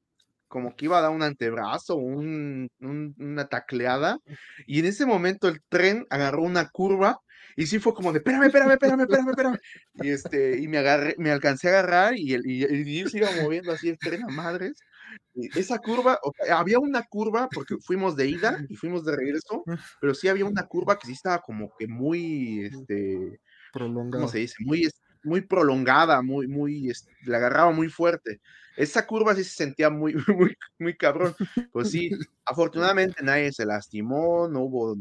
[0.50, 4.20] como que iba a dar un antebrazo, un, una tacleada,
[4.68, 7.22] y en ese momento el tren agarró una curva
[7.56, 9.60] y sí fue como de, espérame, espérame, espérame, espérame, espérame.
[9.96, 13.72] Y, este, y me, agarré, me alcancé a agarrar y el, y, se iba moviendo
[13.72, 14.80] así el tren a madres.
[15.36, 16.20] Y esa curva,
[16.52, 19.64] había una curva, porque fuimos de ida y fuimos de regreso,
[20.00, 23.42] pero sí había una curva que sí estaba como que muy, este,
[23.74, 24.22] prolongada.
[24.22, 24.56] ¿cómo se dice?
[24.60, 24.88] Muy,
[25.24, 26.92] muy prolongada, muy, muy,
[27.24, 28.42] la agarraba muy fuerte.
[28.80, 31.36] Esa curva sí se sentía muy, muy, muy cabrón.
[31.72, 32.12] Pues sí,
[32.46, 34.96] afortunadamente nadie se lastimó, no hubo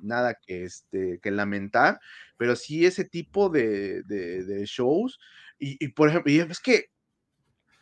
[0.00, 1.98] nada que, este, que lamentar,
[2.36, 5.18] pero sí ese tipo de, de, shows.
[5.58, 6.90] Y, por ejemplo, y es que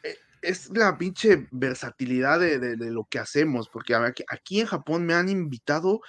[0.03, 3.95] eh, es la pinche versatilidad de, de, lo que hacemos, porque
[4.29, 6.01] aquí en Japón me han invitado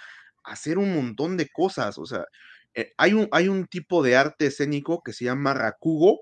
[0.43, 2.25] a hacer un montón de cosas, o sea,
[2.73, 6.21] eh, hay, un, hay un tipo de arte escénico que se llama rakugo,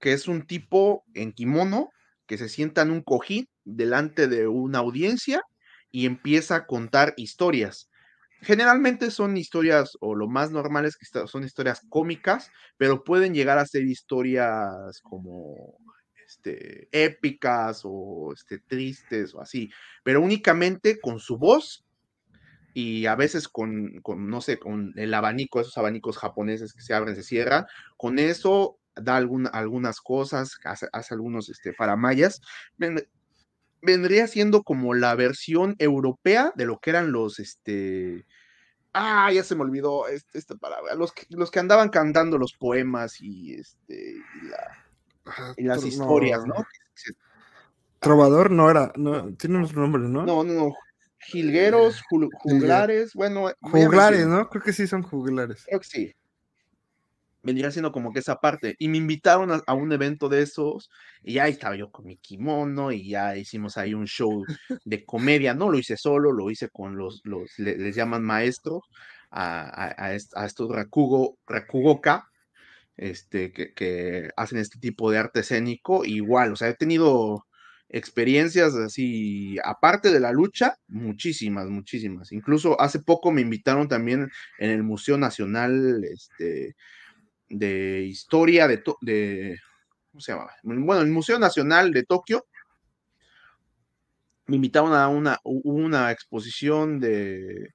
[0.00, 1.90] que es un tipo en kimono
[2.26, 5.42] que se sienta en un cojín delante de una audiencia
[5.90, 7.90] y empieza a contar historias.
[8.40, 13.58] Generalmente son historias, o lo más normal es que son historias cómicas, pero pueden llegar
[13.58, 15.76] a ser historias como
[16.26, 19.70] este, épicas o este, tristes o así,
[20.02, 21.84] pero únicamente con su voz
[22.74, 26.94] y a veces con, con, no sé, con el abanico, esos abanicos japoneses que se
[26.94, 27.66] abren, se cierran,
[27.96, 32.40] con eso da algunas cosas, hace, algunos este, faramayas,
[33.80, 38.26] vendría siendo como la versión europea de lo que eran los, este,
[38.92, 42.52] ah, ya se me olvidó este, esta palabra, los que, los que andaban cantando los
[42.54, 44.16] poemas y, este,
[45.56, 46.54] y, las historias, ¿no?
[47.98, 50.26] Trovador no era, no, tiene un nombre, ¿no?
[50.26, 50.74] No, no, no.
[51.24, 52.02] Jilgueros,
[52.42, 53.50] juglares, bueno.
[53.60, 54.48] Juglares, ¿no?
[54.48, 55.64] Creo que sí son juglares.
[55.66, 56.14] Creo que sí
[57.42, 58.76] vendría siendo como que esa parte.
[58.78, 60.90] Y me invitaron a, un evento de esos,
[61.22, 64.44] y ya estaba yo con mi kimono, y ya hicimos ahí un show
[64.84, 65.54] de comedia.
[65.54, 68.82] No lo hice solo, lo hice con los, los les llaman maestros,
[69.30, 72.28] a, a, estos Rakugo, Rakugoka,
[72.96, 76.04] este, que, que, hacen este tipo de arte escénico.
[76.04, 77.46] Igual, o sea, he tenido
[77.92, 82.32] experiencias así, aparte de la lucha, muchísimas, muchísimas.
[82.32, 86.74] Incluso hace poco me invitaron también en el Museo Nacional, este,
[87.50, 89.58] de historia de, de
[90.10, 90.50] ¿cómo se llama?
[90.62, 92.46] Bueno, el Museo Nacional de Tokio
[94.46, 97.74] me invitaron a una, una exposición de,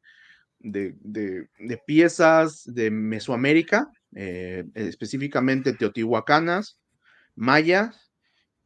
[0.58, 1.48] de,
[1.86, 6.80] piezas de Mesoamérica, eh, específicamente teotihuacanas,
[7.36, 8.12] mayas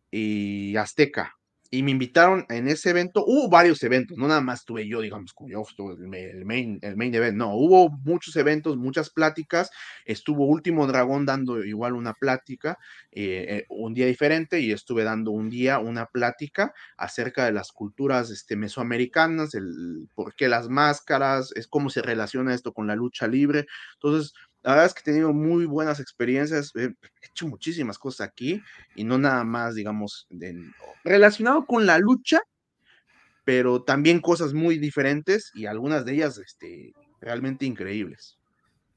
[0.10, 1.36] y azteca
[1.74, 3.24] y me invitaron en ese evento.
[3.26, 5.96] Hubo varios eventos, no nada más estuve yo, digamos, como yo estuve
[6.32, 9.72] el main, el main event, no, hubo muchos eventos, muchas pláticas.
[10.06, 12.78] Estuvo Último Dragón dando igual una plática,
[13.12, 17.72] eh, eh, un día diferente, y estuve dando un día una plática acerca de las
[17.72, 22.96] culturas este, mesoamericanas, el por qué las máscaras, es cómo se relaciona esto con la
[22.96, 23.66] lucha libre.
[23.94, 24.34] Entonces,
[24.64, 28.62] la verdad es que he tenido muy buenas experiencias, he hecho muchísimas cosas aquí
[28.96, 30.28] y no nada más, digamos,
[31.04, 32.42] relacionado con la lucha,
[33.44, 38.38] pero también cosas muy diferentes y algunas de ellas este, realmente increíbles.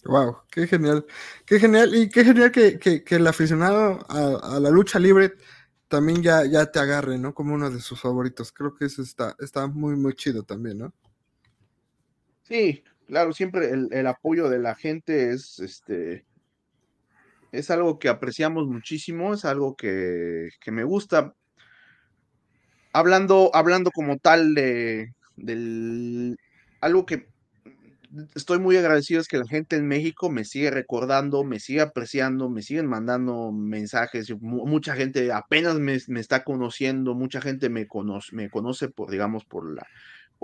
[0.04, 1.06] Wow, qué genial,
[1.46, 5.32] qué genial y qué genial que, el aficionado a, la lucha libre
[5.88, 7.32] también ya, ya te agarre, ¿no?
[7.32, 8.52] Como uno de sus favoritos.
[8.52, 10.92] Creo que eso está, está muy, muy chido también, ¿no?
[12.42, 16.24] Sí, claro, siempre el, apoyo de la gente es este
[17.52, 21.34] es algo que apreciamos muchísimo, es algo que, me gusta.
[22.92, 26.36] Hablando, hablando como tal de del
[26.80, 27.26] algo que
[28.34, 32.48] estoy muy agradecido es que la gente en México me sigue recordando, me sigue apreciando,
[32.48, 34.32] me siguen mandando mensajes.
[34.40, 39.44] Mucha gente apenas me, me está conociendo, mucha gente me conoce, me conoce por, digamos,
[39.44, 39.86] por la,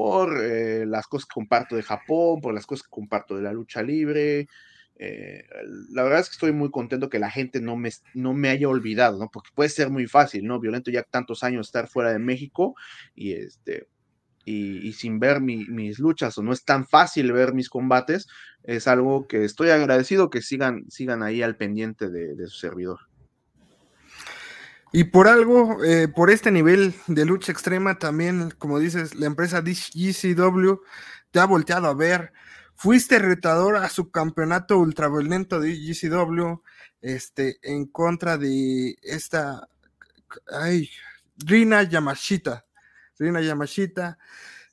[0.01, 3.53] por eh, las cosas que comparto de Japón, por las cosas que comparto de la
[3.53, 4.49] lucha libre.
[4.97, 5.45] Eh,
[5.91, 8.67] la verdad es que estoy muy contento que la gente no me, no me haya
[8.67, 9.29] olvidado, ¿no?
[9.31, 10.59] Porque puede ser muy fácil, ¿no?
[10.59, 12.75] Violento ya tantos años estar fuera de México
[13.15, 13.89] y este...
[14.47, 18.27] Y, sin ver mis luchas o no es tan fácil ver mis combates,
[18.65, 23.10] es algo que estoy agradecido que sigan, sigan ahí al pendiente de su servidor.
[24.93, 29.63] Y por algo, eh, por este nivel de lucha extrema, también, como dices, la empresa
[29.63, 30.81] GCW
[31.31, 32.33] te ha volteado a ver.
[32.75, 36.63] Fuiste retador a su campeonato ultraviolento de GCW.
[37.03, 39.69] este, en contra de esta,
[40.53, 40.91] ay,
[41.37, 42.67] Rina Yamashita.
[43.19, 44.19] Rina Yamashita,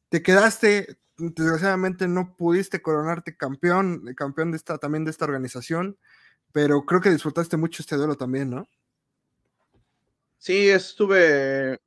[0.10, 5.98] te quedaste, desgraciadamente no pudiste coronarte campeón, campeón de esta, también de esta organización,
[6.54, 8.68] pero creo que disfrutaste mucho este duelo también, ¿no?
[10.38, 11.80] Sí, estuve,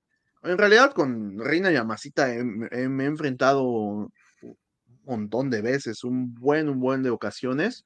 [0.43, 4.13] en realidad con Reina Yamashita me he enfrentado un
[5.05, 7.85] montón de veces, un buen, un buen de ocasiones.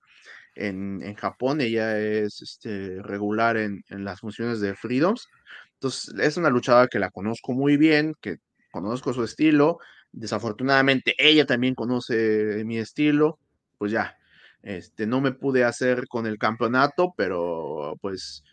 [0.54, 5.28] En, en Japón ella es este, regular en, en las funciones de Freedoms.
[5.74, 8.38] Entonces, es una luchadora que la conozco muy bien, que
[8.70, 9.78] conozco su estilo.
[10.12, 13.38] Desafortunadamente, ella también conoce mi estilo.
[13.78, 14.16] Pues ya,
[14.62, 18.44] este, no me pude hacer con el campeonato, pero pues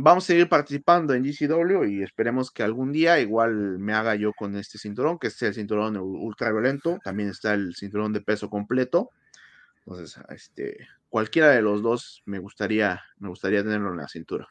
[0.00, 4.32] vamos a seguir participando en GCW y esperemos que algún día igual me haga yo
[4.32, 6.98] con este cinturón, que es el cinturón ultraviolento.
[7.02, 9.10] También está el cinturón de peso completo.
[9.78, 14.46] Entonces, este, cualquiera de los dos me gustaría, me gustaría tenerlo en la cintura.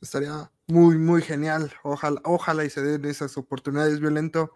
[0.00, 1.72] Estaría muy, muy genial.
[1.82, 4.54] Ojalá, ojalá y se den esas oportunidades violento.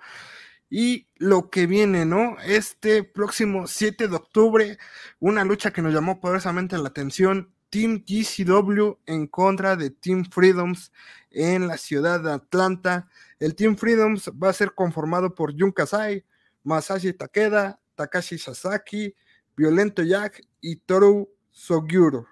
[0.68, 2.36] Y lo que viene, ¿no?
[2.44, 4.78] Este próximo 7 de octubre,
[5.18, 7.54] una lucha que nos llamó poderosamente la atención.
[7.74, 10.92] Team GCW en contra de Team Freedoms
[11.32, 13.08] en la ciudad de Atlanta.
[13.40, 16.24] El Team Freedoms va a ser conformado por Jun Kasai,
[16.62, 19.12] Masashi Takeda, Takashi Sasaki,
[19.56, 22.28] Violento Jack y Toru Soguro.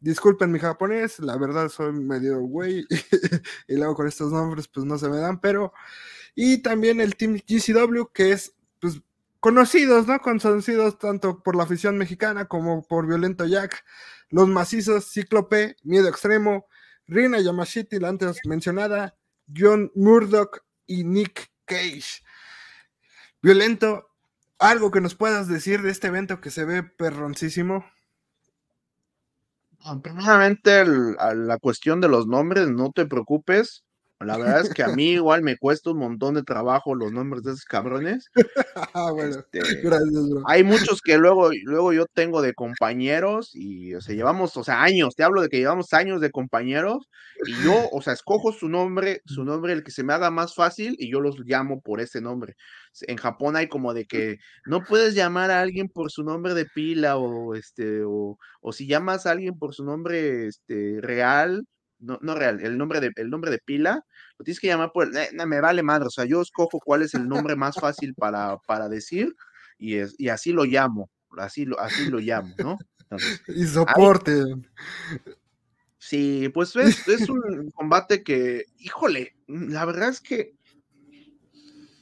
[0.00, 2.84] Disculpen mi japonés, la verdad soy medio güey
[3.68, 5.72] y luego con estos nombres pues no se me dan, pero
[6.34, 8.56] y también el Team GCW que es
[9.40, 10.20] conocidos, ¿no?
[10.20, 13.84] Conocidos tanto por la afición mexicana como por Violento Jack,
[14.28, 16.66] los macizos Cíclope, Miedo Extremo,
[17.06, 19.16] Rina Yamashita, la antes mencionada,
[19.54, 22.22] John Murdoch y Nick Cage.
[23.42, 24.10] Violento,
[24.58, 27.84] algo que nos puedas decir de este evento que se ve perroncísimo.
[29.82, 33.82] Ah, primeramente, la cuestión de los nombres, no te preocupes.
[34.20, 37.42] La verdad es que a mí igual me cuesta un montón de trabajo los nombres
[37.42, 38.30] de esos cabrones.
[38.94, 39.60] Ah, este,
[40.46, 44.82] hay muchos que luego, luego yo tengo de compañeros y, o sea, llevamos, o sea,
[44.82, 47.08] años, te hablo de que llevamos años de compañeros
[47.46, 50.54] y yo, o sea, escojo su nombre, su nombre, el que se me haga más
[50.54, 52.54] fácil y yo los llamo por ese nombre.
[53.02, 56.66] En Japón hay como de que no puedes llamar a alguien por su nombre de
[56.66, 61.64] pila o, este, o, o si llamas a alguien por su nombre, este, real,
[62.00, 64.04] no, no real, el nombre, de, el nombre de pila,
[64.38, 67.14] lo tienes que llamar por, eh, me vale madre, o sea, yo escojo cuál es
[67.14, 69.34] el nombre más fácil para, para decir
[69.78, 72.78] y, es, y así lo llamo, así lo, así lo llamo, ¿no?
[73.48, 74.44] y soporte.
[75.98, 80.54] sí, pues es, es, un combate que, híjole, la verdad es que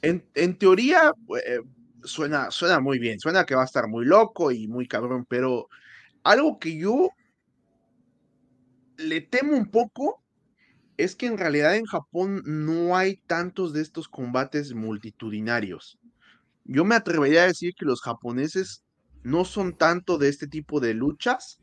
[0.01, 1.11] en, en teoría
[1.45, 1.59] eh,
[2.03, 5.67] suena, suena muy bien, suena que va a estar muy loco y muy cabrón, pero
[6.23, 7.09] algo que yo
[8.99, 10.23] le temo un poco
[10.97, 15.97] es que en realidad en Japón no hay tantos de estos combates multitudinarios.
[16.65, 18.83] Yo me atrevería a decir que los japoneses
[19.23, 21.61] no son tanto de este tipo de luchas,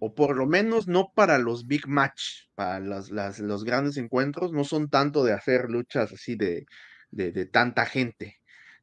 [0.00, 4.88] o por lo menos no para los big match, para los grandes encuentros, no son
[4.90, 6.66] tanto de hacer luchas así de,
[7.10, 8.36] de, tanta gente.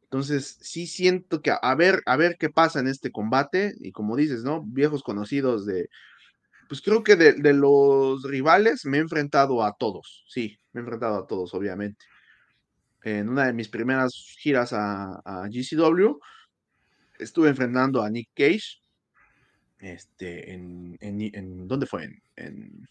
[0.03, 4.15] Entonces, sí siento que a ver, a ver qué pasa en este combate, y como
[4.15, 4.63] dices, ¿no?
[4.65, 5.89] Viejos conocidos de,
[6.67, 11.17] pues creo que de, los rivales me he enfrentado a todos, sí, me he enfrentado
[11.17, 12.05] a todos, obviamente.
[13.03, 16.17] En una de mis primeras giras a, GCW,
[17.19, 18.81] estuve enfrentando a Nick Cage,
[19.79, 22.05] este, en, en, ¿dónde fue?
[22.35, 22.87] En,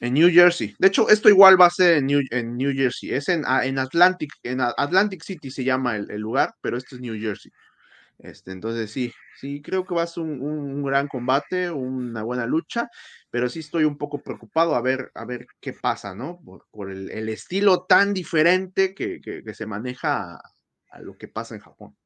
[0.00, 0.76] en, New Jersey.
[0.78, 3.10] De hecho, esto igual va a ser en New, en New Jersey.
[3.10, 7.00] Es en, en Atlantic, en Atlantic City se llama el, el lugar, pero esto es
[7.00, 7.50] New Jersey.
[8.22, 12.88] Este, entonces sí, sí, creo que va a ser un, gran combate, una buena lucha,
[13.30, 16.40] pero sí estoy un poco preocupado a ver, a ver qué pasa, ¿no?
[16.70, 20.40] Por, el, estilo tan diferente que, se maneja
[20.90, 21.96] a, lo que pasa en Japón.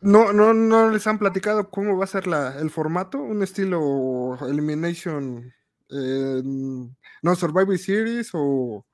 [0.00, 2.24] No, no, no les han platicado cómo va a ser
[2.58, 5.52] el formato, un estilo Elimination,
[5.90, 8.86] no Survivor Series o,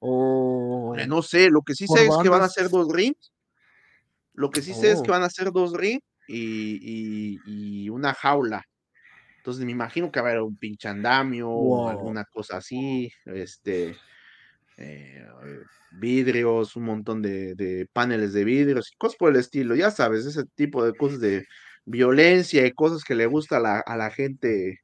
[0.00, 0.96] o...
[1.06, 3.32] No sé, lo que sí sé es que van a ser dos rings
[4.38, 5.14] lo que sí sé es que oh.
[5.14, 8.64] van a ser dos ring y, una jaula.
[9.38, 13.10] Entonces me imagino que va a haber un pinche andamio o alguna cosa así.
[13.24, 13.96] Este.
[14.76, 15.26] Eh,
[15.90, 20.44] vidrios, un montón de, paneles de vidrios y cosas por el estilo, ya sabes, ese
[20.54, 21.44] tipo de cosas de
[21.84, 24.78] violencia y cosas que le gusta a la, a la gente,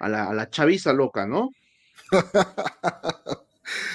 [0.00, 1.48] a la, a la chaviza loca, ¿no?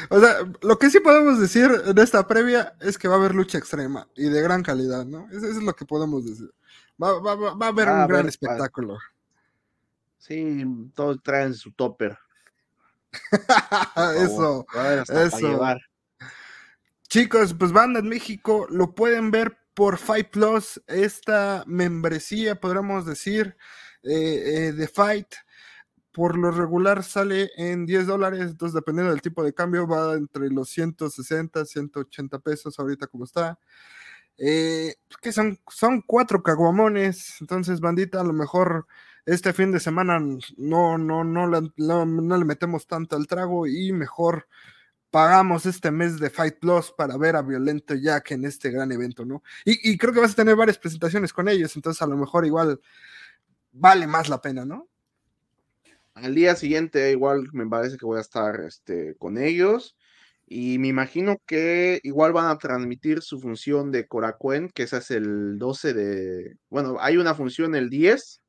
[0.09, 3.35] O sea, lo que sí podemos decir en esta previa es que va a haber
[3.35, 5.27] lucha extrema y de gran calidad, ¿no?
[5.31, 6.51] Eso, es lo que podemos decir.
[7.01, 8.97] Va, a haber un gran espectáculo.
[10.17, 12.17] Sí, todos traen su topper.
[14.17, 14.65] eso,
[15.09, 15.77] eso.
[17.09, 23.55] Chicos, pues Banda en México lo pueden ver por Fight Plus, esta membresía, podríamos decir,
[24.03, 25.27] eh, eh, de Fight.
[26.13, 30.49] Por lo regular sale en 10 dólares, entonces dependiendo del tipo de cambio va entre
[30.49, 33.59] los 160, 180 pesos ahorita como está.
[34.37, 38.87] Eh, que son, son cuatro caguamones, entonces bandita, a lo mejor
[39.25, 40.19] este fin de semana
[40.57, 44.47] no, no, no, no, le metemos tanto al trago y mejor
[45.11, 49.23] pagamos este mes de Fight Plus para ver a Violento Jack en este gran evento,
[49.25, 49.43] ¿no?
[49.63, 52.81] Y, creo que vas a tener varias presentaciones con ellos, entonces a lo mejor igual
[53.71, 54.89] vale más la pena, ¿no?
[56.15, 59.97] Al día siguiente igual me parece que voy a estar este, con ellos
[60.45, 65.09] y me imagino que igual van a transmitir su función de Korakuen, que esa es
[65.11, 68.41] el 12 de, bueno, hay una función el 10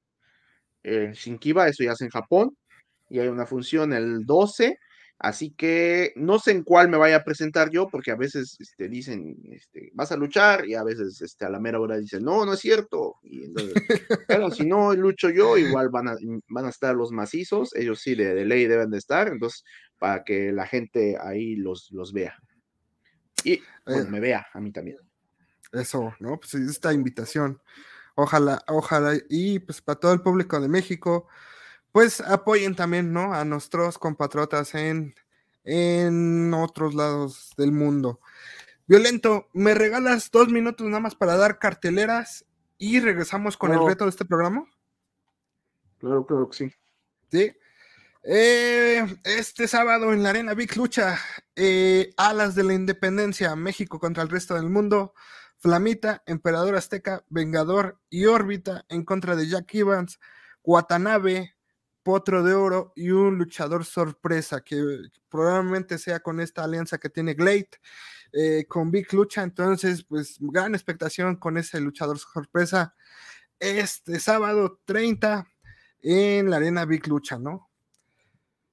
[0.85, 2.57] en Shinkiba, eso ya es en Japón,
[3.11, 4.79] y hay una función el 12
[5.19, 8.89] Así que no sé en cuál me vaya a presentar yo, porque a veces este,
[8.89, 12.45] dicen, este, vas a luchar, y a veces este, a la mera hora dicen, no,
[12.45, 13.17] no es cierto.
[13.23, 13.75] Y entonces,
[14.29, 16.17] bueno, si no lucho yo, igual van a,
[16.49, 19.65] van a estar los macizos, ellos sí de, ley deben de estar, entonces,
[19.99, 22.37] para que la gente ahí los, los vea.
[23.45, 24.99] Y me vea a mí también.
[25.73, 26.39] Eso, ¿no?
[26.39, 27.61] Pues esta invitación.
[28.15, 31.29] Ojalá, ojalá, y pues para todo el público de México,
[31.95, 33.33] pues apoyen también, ¿no?
[33.35, 35.15] A nuestros compatriotas en,
[35.63, 38.19] en otros lados del mundo.
[38.89, 42.47] Violento, ¿me regalas dos minutos nada más para dar carteleras
[42.79, 44.69] y regresamos con el reto de este programa?
[45.99, 46.75] Claro, claro que sí.
[47.31, 47.53] Sí.
[48.25, 51.17] Eh, este sábado en la Arena Big Lucha,
[51.55, 55.15] eh, Alas de la Independencia, México contra el resto del mundo,
[55.59, 60.19] Flamita, Emperador Azteca, Vengador y Órbita en contra de Jack Evans,
[60.65, 61.54] Watanabe,
[62.05, 64.81] potro de oro y un luchador sorpresa que
[65.29, 67.71] probablemente sea con esta alianza que tiene Glade
[68.33, 69.43] eh, con Big Lucha.
[69.43, 72.95] Entonces, pues gran expectación con ese luchador sorpresa
[73.59, 75.49] este sábado 30
[76.03, 77.71] en la arena Big Lucha, ¿no?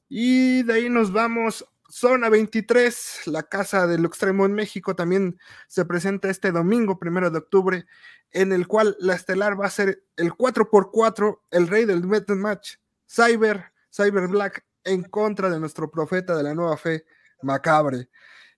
[0.09, 1.65] Y de ahí nos vamos.
[1.89, 5.37] Zona 23, la casa del extremo en México, también
[5.67, 7.85] se presenta este domingo, primero de octubre,
[8.31, 12.75] en el cual la estelar va a ser el 4x4, el rey del Metal Match,
[13.13, 17.05] Cyber, Cyber Black en contra de nuestro profeta de la nueva fe,
[17.41, 18.09] Macabre.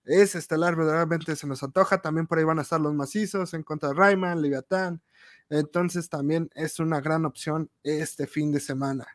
[0.05, 2.01] Es estelar, verdaderamente se nos antoja.
[2.01, 5.01] También por ahí van a estar los macizos en contra de Rayman, Leviatán.
[5.49, 9.07] Entonces también es una gran opción este fin de semana.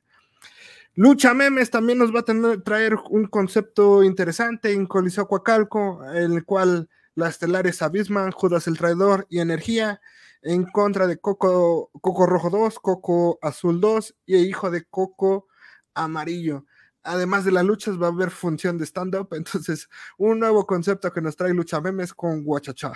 [0.94, 6.32] Lucha Memes también nos va a tener, traer un concepto interesante en Coliseo Coacalco, en
[6.32, 10.00] el cual la estelar es Abisman, Judas el Traidor y Energía
[10.42, 15.46] en contra de Coco, Coco Rojo 2, Coco Azul 2 y Hijo de Coco
[15.94, 16.64] Amarillo.
[17.02, 21.20] Además de las luchas va a haber función de stand-up, entonces un nuevo concepto que
[21.20, 22.92] nos trae Lucha Memes con Guachachá.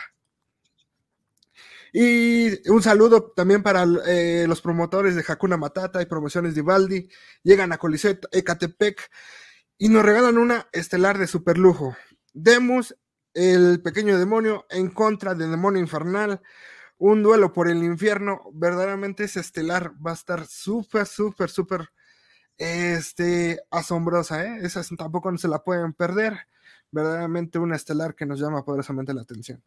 [1.95, 7.09] Y un saludo también para eh, los promotores de Hakuna Matata y promociones de Ivaldi.
[7.43, 9.11] Llegan a Coliseo Ecatepec
[9.77, 11.95] y nos regalan una estelar de super lujo.
[12.33, 12.97] Demus,
[13.35, 16.41] el pequeño demonio, en contra del demonio infernal
[17.05, 21.89] un duelo por el infierno, verdaderamente es estelar, va a estar súper, súper, súper
[22.57, 24.61] este, asombrosa, ¿eh?
[24.63, 26.47] Esa tampoco no se la pueden perder,
[26.93, 29.65] verdaderamente una estelar que nos llama poderosamente la atención.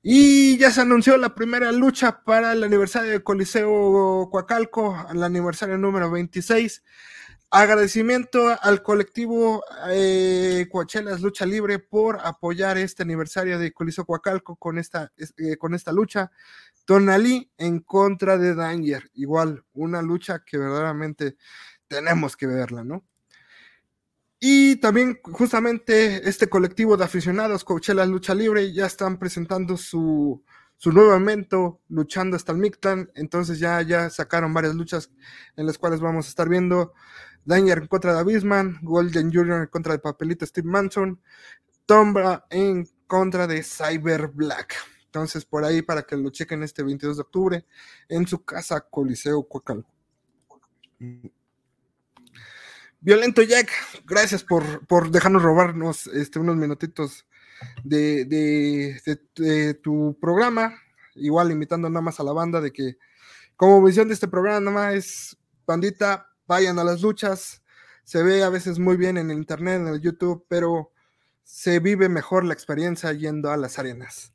[0.00, 5.76] Y ya se anunció la primera lucha para el aniversario de Coliseo Coacalco, el aniversario
[5.76, 6.84] número 26.
[7.56, 14.76] Agradecimiento al colectivo eh, Coachelas Lucha Libre por apoyar este aniversario de Coliseo Coacalco con
[14.76, 16.32] esta, eh, con esta lucha.
[16.84, 19.08] Tonalí en contra de Danger.
[19.14, 21.36] Igual, una lucha que verdaderamente
[21.86, 23.04] tenemos que verla, ¿no?
[24.40, 30.42] Y también justamente este colectivo de aficionados Coachelas Lucha Libre ya están presentando su,
[30.76, 33.12] su nuevo evento, luchando hasta el Mictlan.
[33.14, 35.12] Entonces ya, ya sacaron varias luchas
[35.56, 36.94] en las cuales vamos a estar viendo
[37.44, 39.62] Danger en contra de Abisman, Golden Jr.
[39.62, 41.20] en contra de Papelito Steve Manson,
[41.86, 44.74] Tombra en contra de Cyber Black.
[45.06, 47.66] Entonces, por ahí para que lo chequen este 22 de octubre
[48.08, 49.86] en su casa Coliseo Coacal.
[53.00, 53.70] Violento Jack,
[54.06, 57.26] gracias por, por dejarnos robarnos este, unos minutitos
[57.84, 60.74] de, de, tu programa.
[61.14, 62.96] Igual invitando nada más a la banda de que,
[63.56, 67.62] como visión de este programa, nada más es bandita, vayan a las luchas.
[68.04, 70.92] Se ve a veces muy bien en el internet, en el YouTube, pero
[71.42, 74.32] se vive mejor la experiencia yendo a las arenas.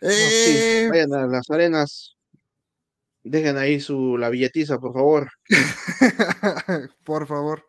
[0.00, 2.16] Eh, vayan a las arenas.
[3.22, 5.30] Dejen ahí su la billetiza, por favor.
[7.04, 7.66] por favor.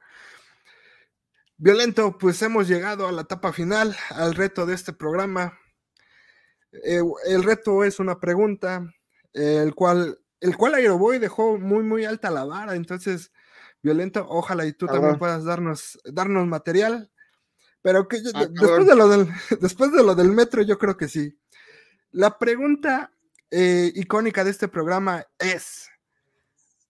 [1.57, 5.57] Violento, pues hemos llegado a la etapa final, al reto de este programa.
[6.83, 8.85] Eh, el reto es una pregunta,
[9.33, 12.75] el cual, el cual Aeroboy dejó muy, muy alta la vara.
[12.75, 13.31] Entonces,
[13.81, 17.11] Violento, ojalá y tú también puedas darnos, darnos material.
[17.81, 19.27] Pero que ah, después, de lo del,
[19.61, 21.39] después de lo del metro, yo creo que sí.
[22.11, 23.11] La pregunta
[23.51, 25.89] eh, icónica de este programa es,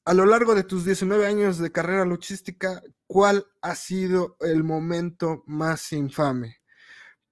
[0.06, 5.44] a lo largo de tus 19 años de carrera luchística, ¿cuál ha sido el momento
[5.46, 6.58] más infame?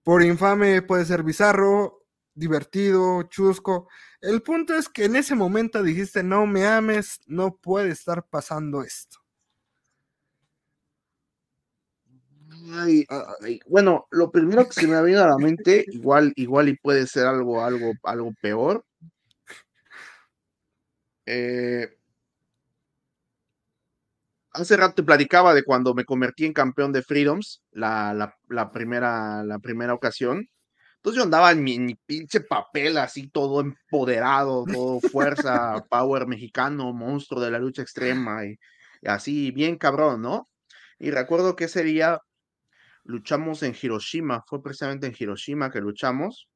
[0.04, 2.05] Por infame puede ser bizarro,
[2.36, 3.88] divertido, chusco.
[4.22, 8.84] El punto es que en ese momento dijiste, no me ames, no puede estar pasando
[8.84, 9.20] esto.
[13.68, 17.08] bueno, lo primero que se me ha venido a la mente, igual, igual y puede
[17.08, 18.84] ser algo, algo, algo peor,
[21.26, 21.96] eh,
[24.52, 28.36] hace rato te platicaba de cuando me convertí en campeón de Freedoms, la,
[28.72, 30.48] primera, la primera ocasión.
[31.06, 37.40] Entonces yo andaba en mi, pinche papel así, todo empoderado, todo fuerza, power mexicano, monstruo
[37.40, 38.58] de la lucha extrema y,
[39.04, 40.50] y así, bien cabrón, ¿no?
[40.98, 42.22] Y recuerdo que ese día
[43.04, 46.50] luchamos en Hiroshima, fue precisamente en Hiroshima que luchamos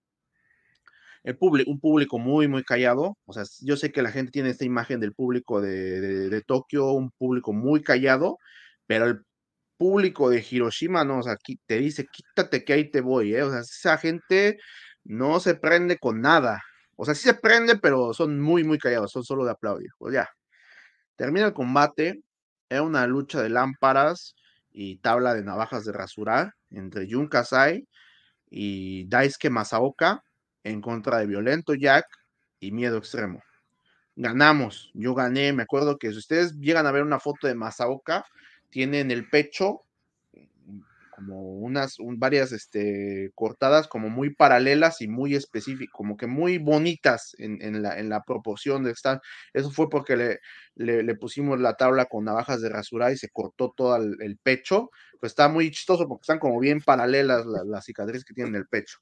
[1.21, 3.19] el público, un público muy, muy callado.
[3.25, 6.91] O sea, yo sé que la gente tiene esta imagen del público de, de, Tokio,
[6.93, 8.39] un público muy callado,
[8.87, 9.21] pero el
[9.79, 13.43] público de Hiroshima, no, o sea, aquí te dice, quítate que ahí te voy, ¿eh?
[13.43, 14.59] O sea, esa gente
[15.05, 16.61] no se prende con nada.
[16.97, 19.89] O sea, sí se prende, pero son muy, muy callados, son solo de aplaudir.
[19.97, 20.29] Pues ya.
[21.15, 22.21] Termina el combate,
[22.69, 24.35] era una lucha de lámparas
[24.69, 27.87] y tabla de navajas de rasurar entre Jun Kasai
[28.49, 30.23] y Daisuke Masaoka
[30.63, 32.05] en contra de Violento Jack
[32.59, 33.41] y Miedo Extremo.
[34.17, 38.25] Ganamos, yo gané, me acuerdo que si ustedes llegan a ver una foto de Masaoka,
[38.69, 39.85] tiene en el pecho
[41.19, 47.35] como unas varias este, cortadas como muy paralelas y muy específicas, como que muy bonitas
[47.39, 49.21] en, la, en la, proporción de estar.
[49.53, 53.73] Eso fue porque le, le, pusimos la tabla con navajas de rasurar y se cortó
[53.75, 54.91] todo el, pecho.
[55.19, 58.67] Pues está muy chistoso porque están como bien paralelas las cicatrices que tienen en el
[58.67, 58.99] pecho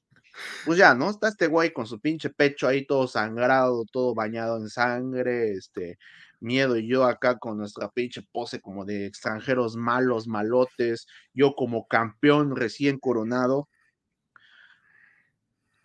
[0.64, 1.10] pues ya, ¿no?
[1.10, 5.98] Está este güey con su pinche pecho ahí todo sangrado, todo bañado en sangre, este,
[6.40, 11.86] miedo y yo acá con nuestra pinche pose como de extranjeros malos, malotes, yo como
[11.86, 13.68] campeón recién coronado.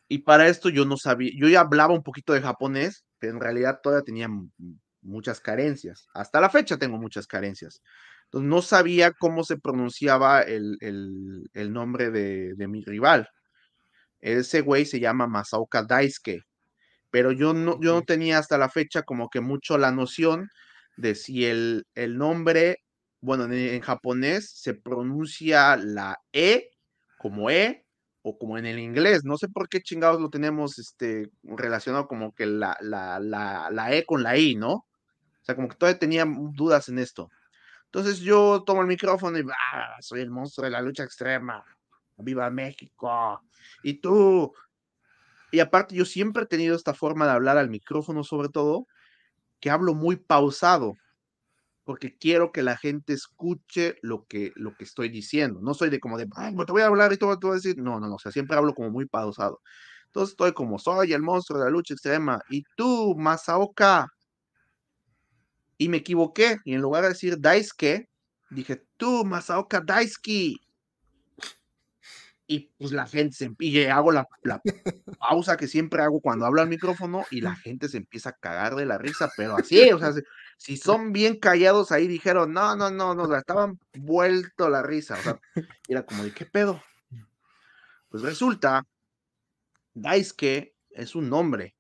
[0.08, 3.42] Y para esto yo no sabía, yo ya hablaba un poquito de japonés, pero en
[3.42, 4.30] realidad todavía tenía
[5.02, 6.08] muchas carencias.
[6.14, 7.82] Hasta la fecha tengo muchas carencias.
[8.32, 10.78] No sabía cómo se pronunciaba el,
[11.54, 13.28] nombre de mi rival.
[14.24, 16.44] Ese güey se llama Masaoka Daisuke,
[17.14, 20.50] pero yo no, yo no tenía hasta la fecha como que mucho la noción
[20.98, 22.80] de si el, el nombre,
[23.22, 26.72] bueno, en, japonés se pronuncia la E
[27.20, 27.86] como E
[28.24, 29.26] o como en el inglés.
[29.26, 33.94] No sé por qué chingados lo tenemos este, relacionado como que la, la, la, la
[33.94, 34.74] E con la I, ¿no?
[34.74, 37.30] O sea, como que todavía tenía dudas en esto.
[37.86, 41.64] Entonces yo tomo el micrófono y ah, soy el monstruo de la lucha extrema.
[42.18, 43.40] Viva México.
[43.84, 44.52] Y tú.
[45.54, 48.88] Y aparte, yo siempre he tenido esta forma de hablar al micrófono, sobre todo,
[49.60, 50.96] que hablo muy pausado,
[51.84, 55.60] porque quiero que la gente escuche lo que, lo que estoy diciendo.
[55.62, 57.58] No soy de como de, Ay, te voy a hablar y todo, te voy a
[57.58, 57.78] decir.
[57.78, 59.62] No, no, no, o sea, siempre hablo como muy pausado.
[60.08, 62.42] Entonces estoy como, soy el monstruo de la lucha extrema.
[62.50, 64.08] Y tú, Masaoka.
[65.78, 66.58] Y me equivoqué.
[66.66, 68.10] Y en lugar de decir Daisuke,
[68.50, 70.56] dije, tú, Masaoka Daisuke
[72.46, 74.28] y pues la gente se y hago la,
[75.20, 78.76] pausa que siempre hago cuando hablo al micrófono y la gente se empieza a cagar
[78.76, 80.14] de la risa, pero así, o sea,
[80.58, 85.22] si, son bien callados ahí dijeron, no, no, no, no, estaban vuelto la risa, o
[85.22, 85.40] sea,
[85.88, 86.84] era como de qué pedo.
[88.10, 88.86] Pues resulta,
[89.94, 91.76] Daisuke es un nombre,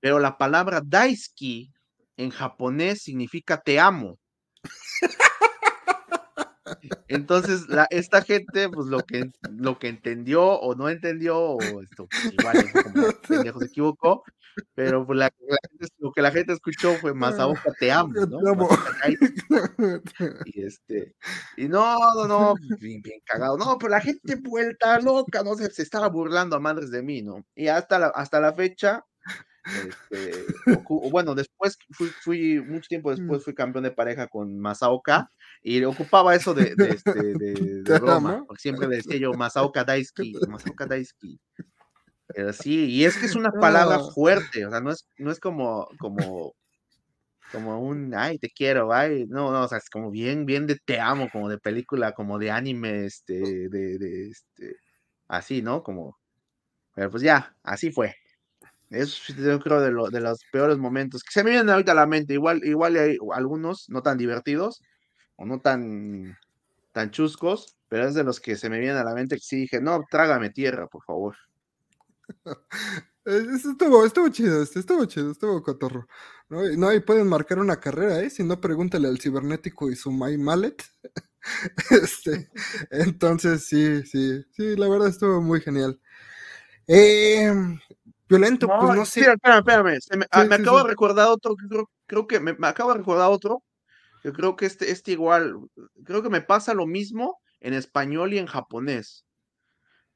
[0.00, 1.72] pero la palabra Daisuke
[2.16, 4.18] en japonés significa te amo.
[7.08, 12.08] Entonces, la, esta gente, pues lo que, lo que entendió o no entendió, o esto,
[12.08, 14.22] pues, igual, como pendejo se equivocó,
[14.74, 15.30] pero pues, la,
[15.98, 18.68] lo que la gente escuchó fue Masaoka te amo, ¿no?
[20.46, 21.14] Y este,
[21.56, 25.70] y no, no, no, bien, bien, cagado, no, pero la gente vuelta loca, no sé,
[25.70, 27.44] se estaba burlando a madres de mí, ¿no?
[27.54, 29.04] Y hasta la, hasta la fecha,
[29.68, 30.44] este,
[31.10, 35.30] bueno, después fui, fui, mucho tiempo después fui campeón de pareja con Masaoka
[35.62, 37.82] y ocupaba eso de, de, este, de,
[38.46, 41.38] porque siempre le decía yo Masaoka Daisuke, Masaoka Daisuke.
[42.28, 45.40] Pero sí, y es que es una palabra fuerte, o sea, no es, no es
[45.40, 46.54] como, como,
[47.50, 50.76] como un, ay, te quiero, ay, no, no, o sea, es como bien, bien de
[50.76, 54.76] te amo, como de película, como de anime, este, de, de, este,
[55.26, 55.82] así, ¿no?
[55.82, 56.18] Como,
[56.94, 58.14] pero pues ya, así fue.
[58.90, 61.94] Eso yo creo de, lo, de los peores momentos que se me vienen ahorita a
[61.96, 62.34] la mente.
[62.34, 64.82] Igual, igual hay algunos no tan divertidos
[65.36, 66.36] o no tan,
[66.92, 69.56] tan chuscos, pero es de los que se me vienen a la mente que sí
[69.56, 71.36] dije, no, trágame tierra, por favor.
[73.28, 76.08] Estuvo, estuvo chido, este, estuvo chido, estuvo cotorro.
[76.48, 76.62] ¿no?
[76.78, 78.30] no, y pueden marcar una carrera, ¿eh?
[78.30, 80.82] Si no, pregúntale al cibernético y su My Mallet.
[81.90, 82.48] este,
[82.90, 86.00] entonces, sí, sí, sí, la verdad estuvo muy genial.
[86.86, 87.52] Eh,
[88.28, 89.20] violento, pues no sé.
[89.20, 89.98] espérame, espérame.
[90.16, 93.62] me, ah, acabo de recordar otro, creo, creo que me, acabo de recordar otro.
[94.24, 95.54] Yo creo que este, este igual,
[96.04, 99.24] creo que me pasa lo mismo en español y en japonés.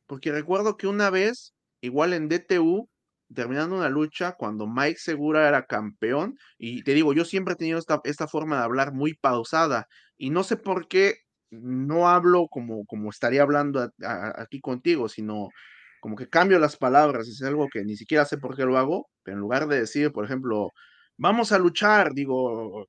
[0.06, 2.88] Porque recuerdo que una vez, igual en DTU,
[3.34, 7.78] terminando una lucha, cuando Mike Segura era campeón, y te digo, yo siempre he tenido
[7.78, 9.86] esta, esta forma de hablar muy pausada,
[10.16, 11.18] y no sé por qué
[11.50, 13.90] no hablo como, como estaría hablando
[14.36, 15.48] aquí contigo, sino
[16.02, 19.08] como que cambio las palabras, es algo que ni siquiera sé por qué lo hago,
[19.22, 20.72] pero en lugar de decir, por ejemplo,
[21.16, 22.88] vamos a luchar, digo,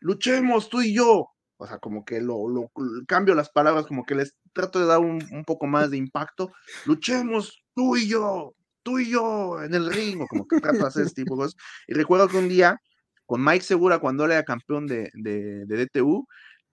[0.00, 2.68] luchemos tú y yo, o sea, como que lo, lo
[3.06, 6.50] cambio las palabras, como que les trato de dar un, un, poco más de impacto,
[6.84, 10.86] luchemos tú y yo, tú y yo en el ring, o como que trato de
[10.88, 11.56] hacer este tipo de cosas.
[11.86, 12.76] Y recuerdo que un día,
[13.24, 16.26] con Mike Segura, cuando él era campeón de, de, de DTU,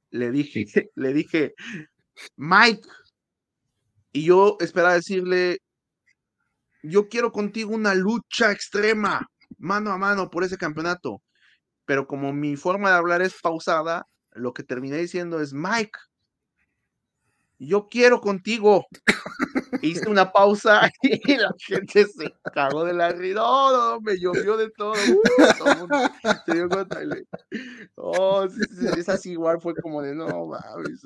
[0.09, 1.53] le dije, le dije,
[2.37, 2.87] Mike,
[4.13, 5.59] y yo esperaba decirle,
[6.89, 11.21] yo quiero contigo una lucha extrema, mano a mano por ese campeonato.
[11.85, 15.97] Pero como mi forma de hablar es pausada, lo que terminé diciendo es, Mike,
[17.59, 18.85] yo quiero contigo.
[19.81, 23.39] Hice una pausa y la gente se cagó de la risa.
[23.39, 24.93] No, no, me llovió de todo.
[24.93, 25.87] Uh,
[26.45, 26.99] se dio cuenta.
[27.95, 31.03] Oh, es así igual, fue como de no, mames.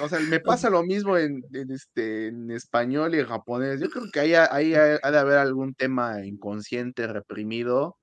[0.00, 3.80] O sea, me pasa lo mismo en, este, en español y en japonés.
[3.80, 7.98] Yo creo que ahí, ahí ha, de haber algún tema inconsciente, reprimido.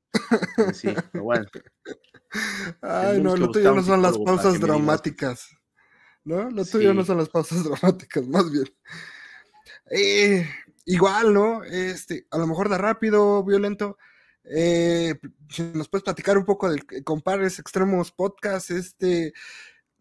[0.73, 1.45] Sí, pero bueno.
[2.81, 5.49] Ay, no, lo tuyo no son las pausas dramáticas.
[6.23, 6.49] ¿No?
[6.51, 8.65] Lo tuyo no son las pausas dramáticas, más bien.
[9.89, 10.47] Eh,
[10.85, 11.63] igual, ¿no?
[11.63, 13.97] Este, a lo mejor da rápido, violento.
[14.43, 15.15] Eh,
[15.73, 19.33] nos puedes platicar un poco del Compares Extremos Podcast, este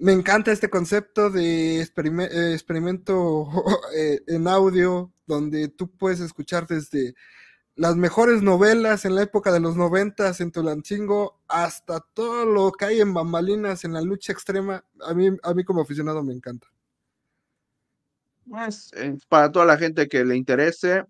[0.01, 3.49] me encanta este concepto de eh, experimento
[3.95, 7.15] eh, en audio, donde tú puedes escuchar desde
[7.77, 12.87] las mejores novelas en la época de los noventas en Tulancingo hasta todo lo que
[12.87, 14.85] hay en bambalinas en la lucha extrema.
[15.03, 16.67] A mí, a mí como aficionado me encanta.
[18.49, 21.05] Pues, eh, para toda la gente que le interese,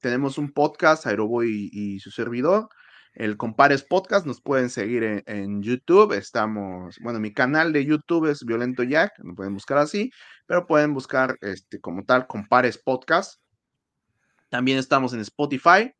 [0.00, 2.68] tenemos un podcast, Aeroboy y su servidor
[3.20, 8.46] el Compares Podcast, nos pueden seguir en, YouTube, estamos, bueno, mi canal de YouTube es
[8.46, 10.10] Violento Jack, lo pueden buscar así,
[10.46, 13.42] pero pueden buscar este, como tal Compares Podcast.
[14.48, 15.92] También estamos en Spotify,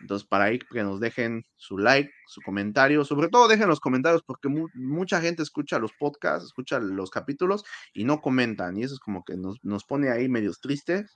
[0.00, 4.24] entonces para ahí que nos dejen su like, su comentario, sobre todo dejen los comentarios
[4.26, 7.62] porque mucha gente escucha los podcasts, escucha los capítulos
[7.92, 11.14] y no comentan y eso es como que nos, nos pone ahí medios tristes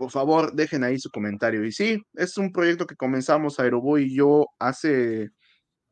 [0.00, 1.62] por favor, dejen ahí su comentario.
[1.62, 5.28] Y sí, es un proyecto que comenzamos Aeroboy y yo hace,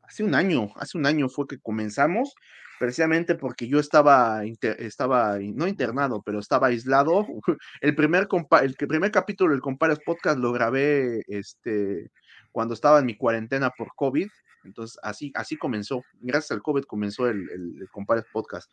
[0.01, 2.33] hace un año, hace un año fue que comenzamos,
[2.79, 4.41] precisamente porque yo estaba,
[4.79, 7.27] estaba no internado, pero estaba aislado.
[7.81, 8.27] El primer,
[8.63, 12.09] el primer capítulo del Compares Podcast lo grabé este,
[12.51, 14.27] cuando estaba en mi cuarentena por COVID.
[14.63, 16.01] Entonces, así, así comenzó.
[16.19, 18.71] Gracias al COVID comenzó el, el, el Compares Podcast.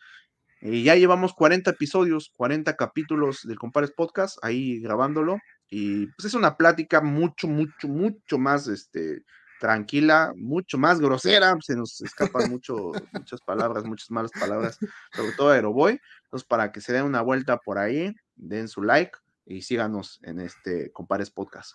[0.69, 5.39] Y ya llevamos 40 episodios, 40 capítulos del Compares Podcast, ahí grabándolo.
[5.71, 9.23] Y pues es una plática mucho, mucho, mucho más este,
[9.61, 11.57] tranquila, mucho más grosera.
[11.61, 14.79] Se nos escapan mucho, muchas palabras, muchas malas palabras,
[15.15, 16.01] sobre todo Aeroboy.
[16.25, 20.41] Entonces, para que se den una vuelta por ahí, den su like y síganos en
[20.41, 21.75] este Compares Podcast.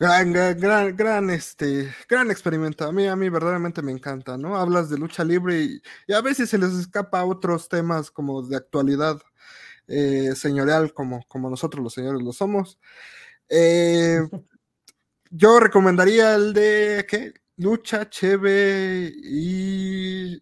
[0.00, 2.84] Gran, gran, gran, este, gran experimento.
[2.84, 4.56] A mí, a mí verdaderamente me encanta, ¿no?
[4.56, 5.60] Hablas de lucha libre
[6.06, 9.20] y, a veces se les escapa otros temas como de actualidad
[9.88, 12.78] eh, señorial, como, como nosotros los señores lo somos.
[13.48, 14.20] Eh,
[15.30, 17.34] yo recomendaría el de, ¿qué?
[17.56, 20.40] Lucha, Cheve y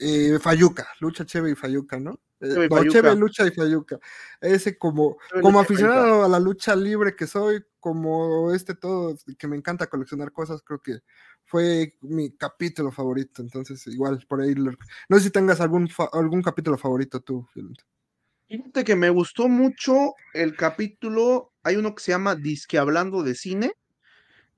[0.00, 0.88] eh, Fayuca.
[1.00, 2.18] Lucha, Cheve y Fayuca, ¿no?
[2.40, 3.98] Eh, no, Lucha y Fayuca.
[4.40, 9.56] Ese como, como aficionado a la lucha libre que soy, como este todo, que me
[9.56, 11.00] encanta coleccionar cosas, creo que
[11.44, 13.42] fue mi capítulo favorito.
[13.42, 14.54] Entonces, igual, por ahí.
[14.54, 17.46] No sé si tengas algún, algún capítulo favorito tú,
[18.48, 21.52] Fíjate que me gustó mucho el capítulo.
[21.62, 23.72] Hay uno que se llama Disque Hablando de Cine,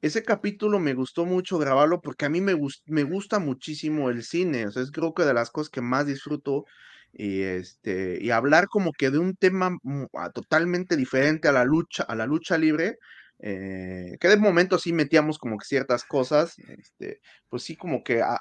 [0.02, 4.66] ese capítulo me gustó mucho grabarlo porque a mí me, me gusta muchísimo el cine,
[4.66, 6.65] o sea, es creo que de las cosas que más disfruto
[7.12, 9.77] y este y hablar como que de un tema
[10.15, 12.99] ah, totalmente diferente a la lucha a la lucha libre
[13.41, 18.23] eh, que de momento sí metíamos como que ciertas cosas este pues sí como que
[18.23, 18.39] a,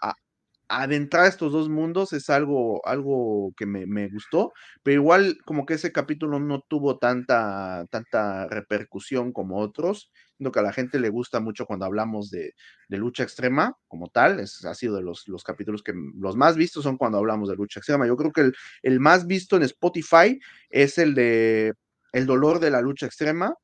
[0.69, 5.91] adentrar estos dos mundos es algo, algo que me, gustó, pero igual como que ese
[5.91, 11.39] capítulo no tuvo tanta, tanta repercusión como otros, lo que a la gente le gusta
[11.39, 12.55] mucho cuando hablamos de,
[12.87, 16.83] lucha extrema como tal, es, ha sido de los, los capítulos que los más vistos
[16.83, 18.07] son cuando hablamos de lucha extrema.
[18.07, 20.39] Yo creo que el, el más visto en Spotify
[20.69, 21.73] es el de
[22.11, 23.55] El dolor de la lucha extrema,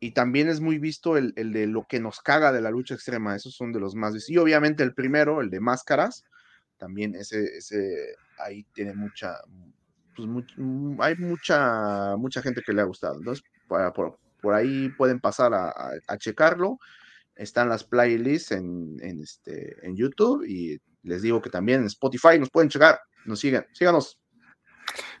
[0.00, 3.34] y también es muy visto el, de lo que nos caga de la lucha extrema,
[3.34, 4.30] esos son de los más vistos.
[4.30, 6.24] Y obviamente el primero, el de máscaras,
[6.76, 9.38] también ese, ese ahí tiene mucha,
[10.14, 10.28] pues
[11.00, 13.16] hay mucha, mucha gente que le ha gustado.
[13.18, 13.44] Entonces,
[14.54, 16.78] ahí pueden pasar a, checarlo.
[17.34, 22.38] Están las playlists en, en, este, en YouTube y les digo que también en Spotify
[22.38, 24.20] nos pueden checar, nos siguen, síganos.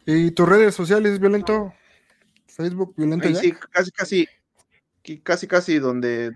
[0.06, 1.72] ¿Y tus redes sociales, Violento?
[2.46, 3.32] Facebook, Violento.
[3.34, 4.28] Sí, casi, casi,
[5.22, 6.32] casi casi donde,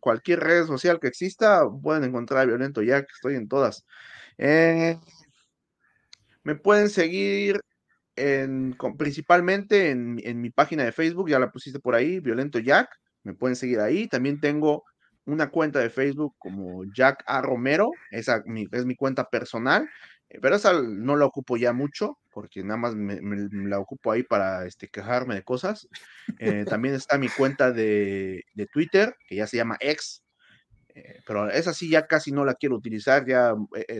[0.00, 3.84] cualquier red social que exista pueden encontrar Violento Jack, estoy en todas.
[4.36, 4.98] Eh,
[6.42, 7.60] me pueden seguir
[8.18, 12.88] en, principalmente en, mi página de Facebook, ya la pusiste por ahí, Violento Jack,
[13.22, 14.08] me pueden seguir ahí.
[14.08, 14.84] También tengo
[15.24, 17.42] una cuenta de Facebook como Jack A.
[17.42, 18.42] Romero, esa
[18.72, 19.88] es mi cuenta personal.
[20.30, 23.20] Eh, pero esa no la ocupo ya mucho, porque nada más me,
[23.68, 25.88] la ocupo ahí para este, quejarme de cosas.
[26.38, 30.22] Eh, también está mi cuenta de, Twitter, que ya se llama X,
[30.98, 33.54] eh, pero esa sí ya casi no la quiero utilizar, ya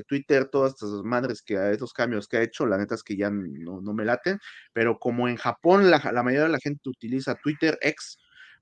[0.07, 3.31] Twitter, todas estas madres que estos cambios que ha hecho, la neta es que ya
[3.31, 4.39] no, me laten,
[4.73, 8.19] pero como en Japón la, la mayoría de la gente utiliza Twitter X,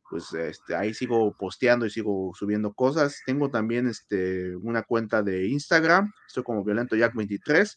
[0.09, 3.21] pues este, ahí sigo posteando y sigo subiendo cosas.
[3.27, 7.77] Tengo también este, una cuenta de Instagram, estoy como Violento Jack 23.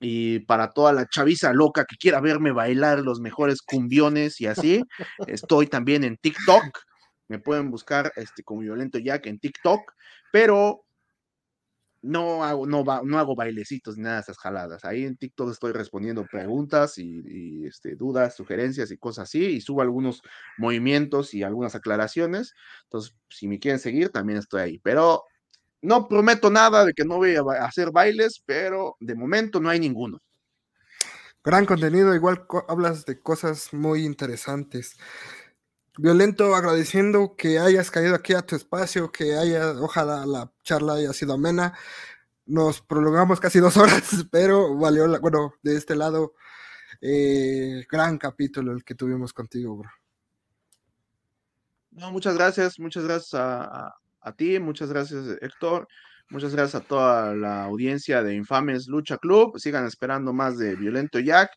[0.00, 4.82] Y para toda la chaviza loca que quiera verme bailar los mejores cumbiones y así,
[5.26, 6.78] estoy también en TikTok.
[7.28, 9.92] Me pueden buscar este, como Violento Jack en TikTok,
[10.32, 10.84] pero
[12.04, 14.84] no hago, no, no hago bailecitos ni nada de esas jaladas.
[14.84, 19.80] Ahí en TikTok estoy respondiendo preguntas y, este, dudas, sugerencias y cosas así, y subo
[19.80, 20.20] algunos
[20.58, 22.52] movimientos y algunas aclaraciones.
[22.84, 24.78] Entonces, si me quieren seguir, también estoy ahí.
[24.80, 25.24] Pero
[25.80, 29.80] no prometo nada de que no voy a hacer bailes, pero de momento no hay
[29.80, 30.20] ninguno.
[31.42, 34.96] Gran contenido, igual hablas de cosas muy interesantes.
[35.96, 41.12] Violento, agradeciendo que hayas caído aquí a tu espacio, que haya, ojalá la charla haya
[41.12, 41.72] sido amena.
[42.46, 46.34] Nos prolongamos casi dos horas, pero valió, la, bueno, de este lado,
[47.00, 49.90] eh, gran capítulo el que tuvimos contigo, bro.
[51.92, 55.86] No, muchas gracias, muchas gracias a, a ti, muchas gracias, Héctor.
[56.30, 59.58] Muchas gracias a toda la audiencia de Infames Lucha Club.
[59.58, 61.52] Sigan esperando más de Violento Jack.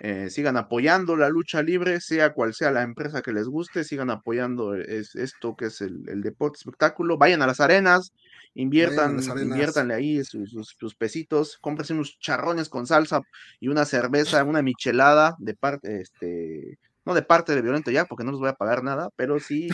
[0.00, 4.10] Eh, sigan apoyando la lucha libre, sea cual sea la empresa que les guste, sigan
[4.10, 8.12] apoyando esto que es el, deporte espectáculo, vayan a las arenas,
[8.54, 13.22] inviertan, inviértanle ahí sus, sus, pesitos, cómprense unos charrones con salsa
[13.58, 18.22] y una cerveza, una michelada de parte, este, no de parte de Violento Jack, porque
[18.22, 19.68] no les voy a pagar nada, pero sí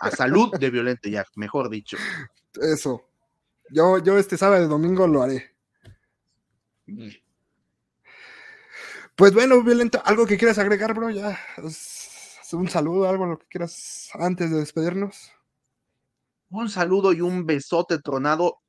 [0.00, 1.98] a salud de Violento Jack, mejor dicho.
[2.54, 3.04] Eso.
[3.68, 5.54] Yo, yo este sábado y domingo lo haré.
[9.20, 11.10] Pues bueno, Violento, ¿algo que quieras agregar, bro?
[11.10, 11.38] Ya,
[12.52, 15.30] un saludo, algo lo que quieras antes de despedirnos.
[16.48, 18.60] Un saludo y un besote tronado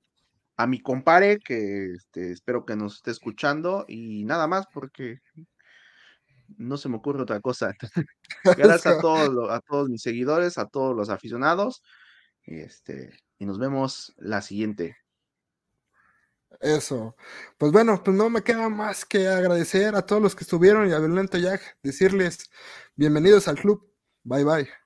[0.57, 5.19] a mi compadre, que este, espero que nos esté escuchando, y nada más, porque
[6.57, 7.73] no se me ocurre otra cosa.
[8.43, 11.81] Gracias a todos, a todos mis seguidores, a todos los aficionados,
[12.45, 14.97] y, este, y nos vemos la siguiente.
[16.59, 17.15] Eso.
[17.57, 20.93] Pues bueno, pues no me queda más que agradecer a todos los que estuvieron y
[20.93, 22.49] a Violento Jack, decirles
[22.95, 23.89] bienvenidos al club.
[24.23, 24.80] Bye bye.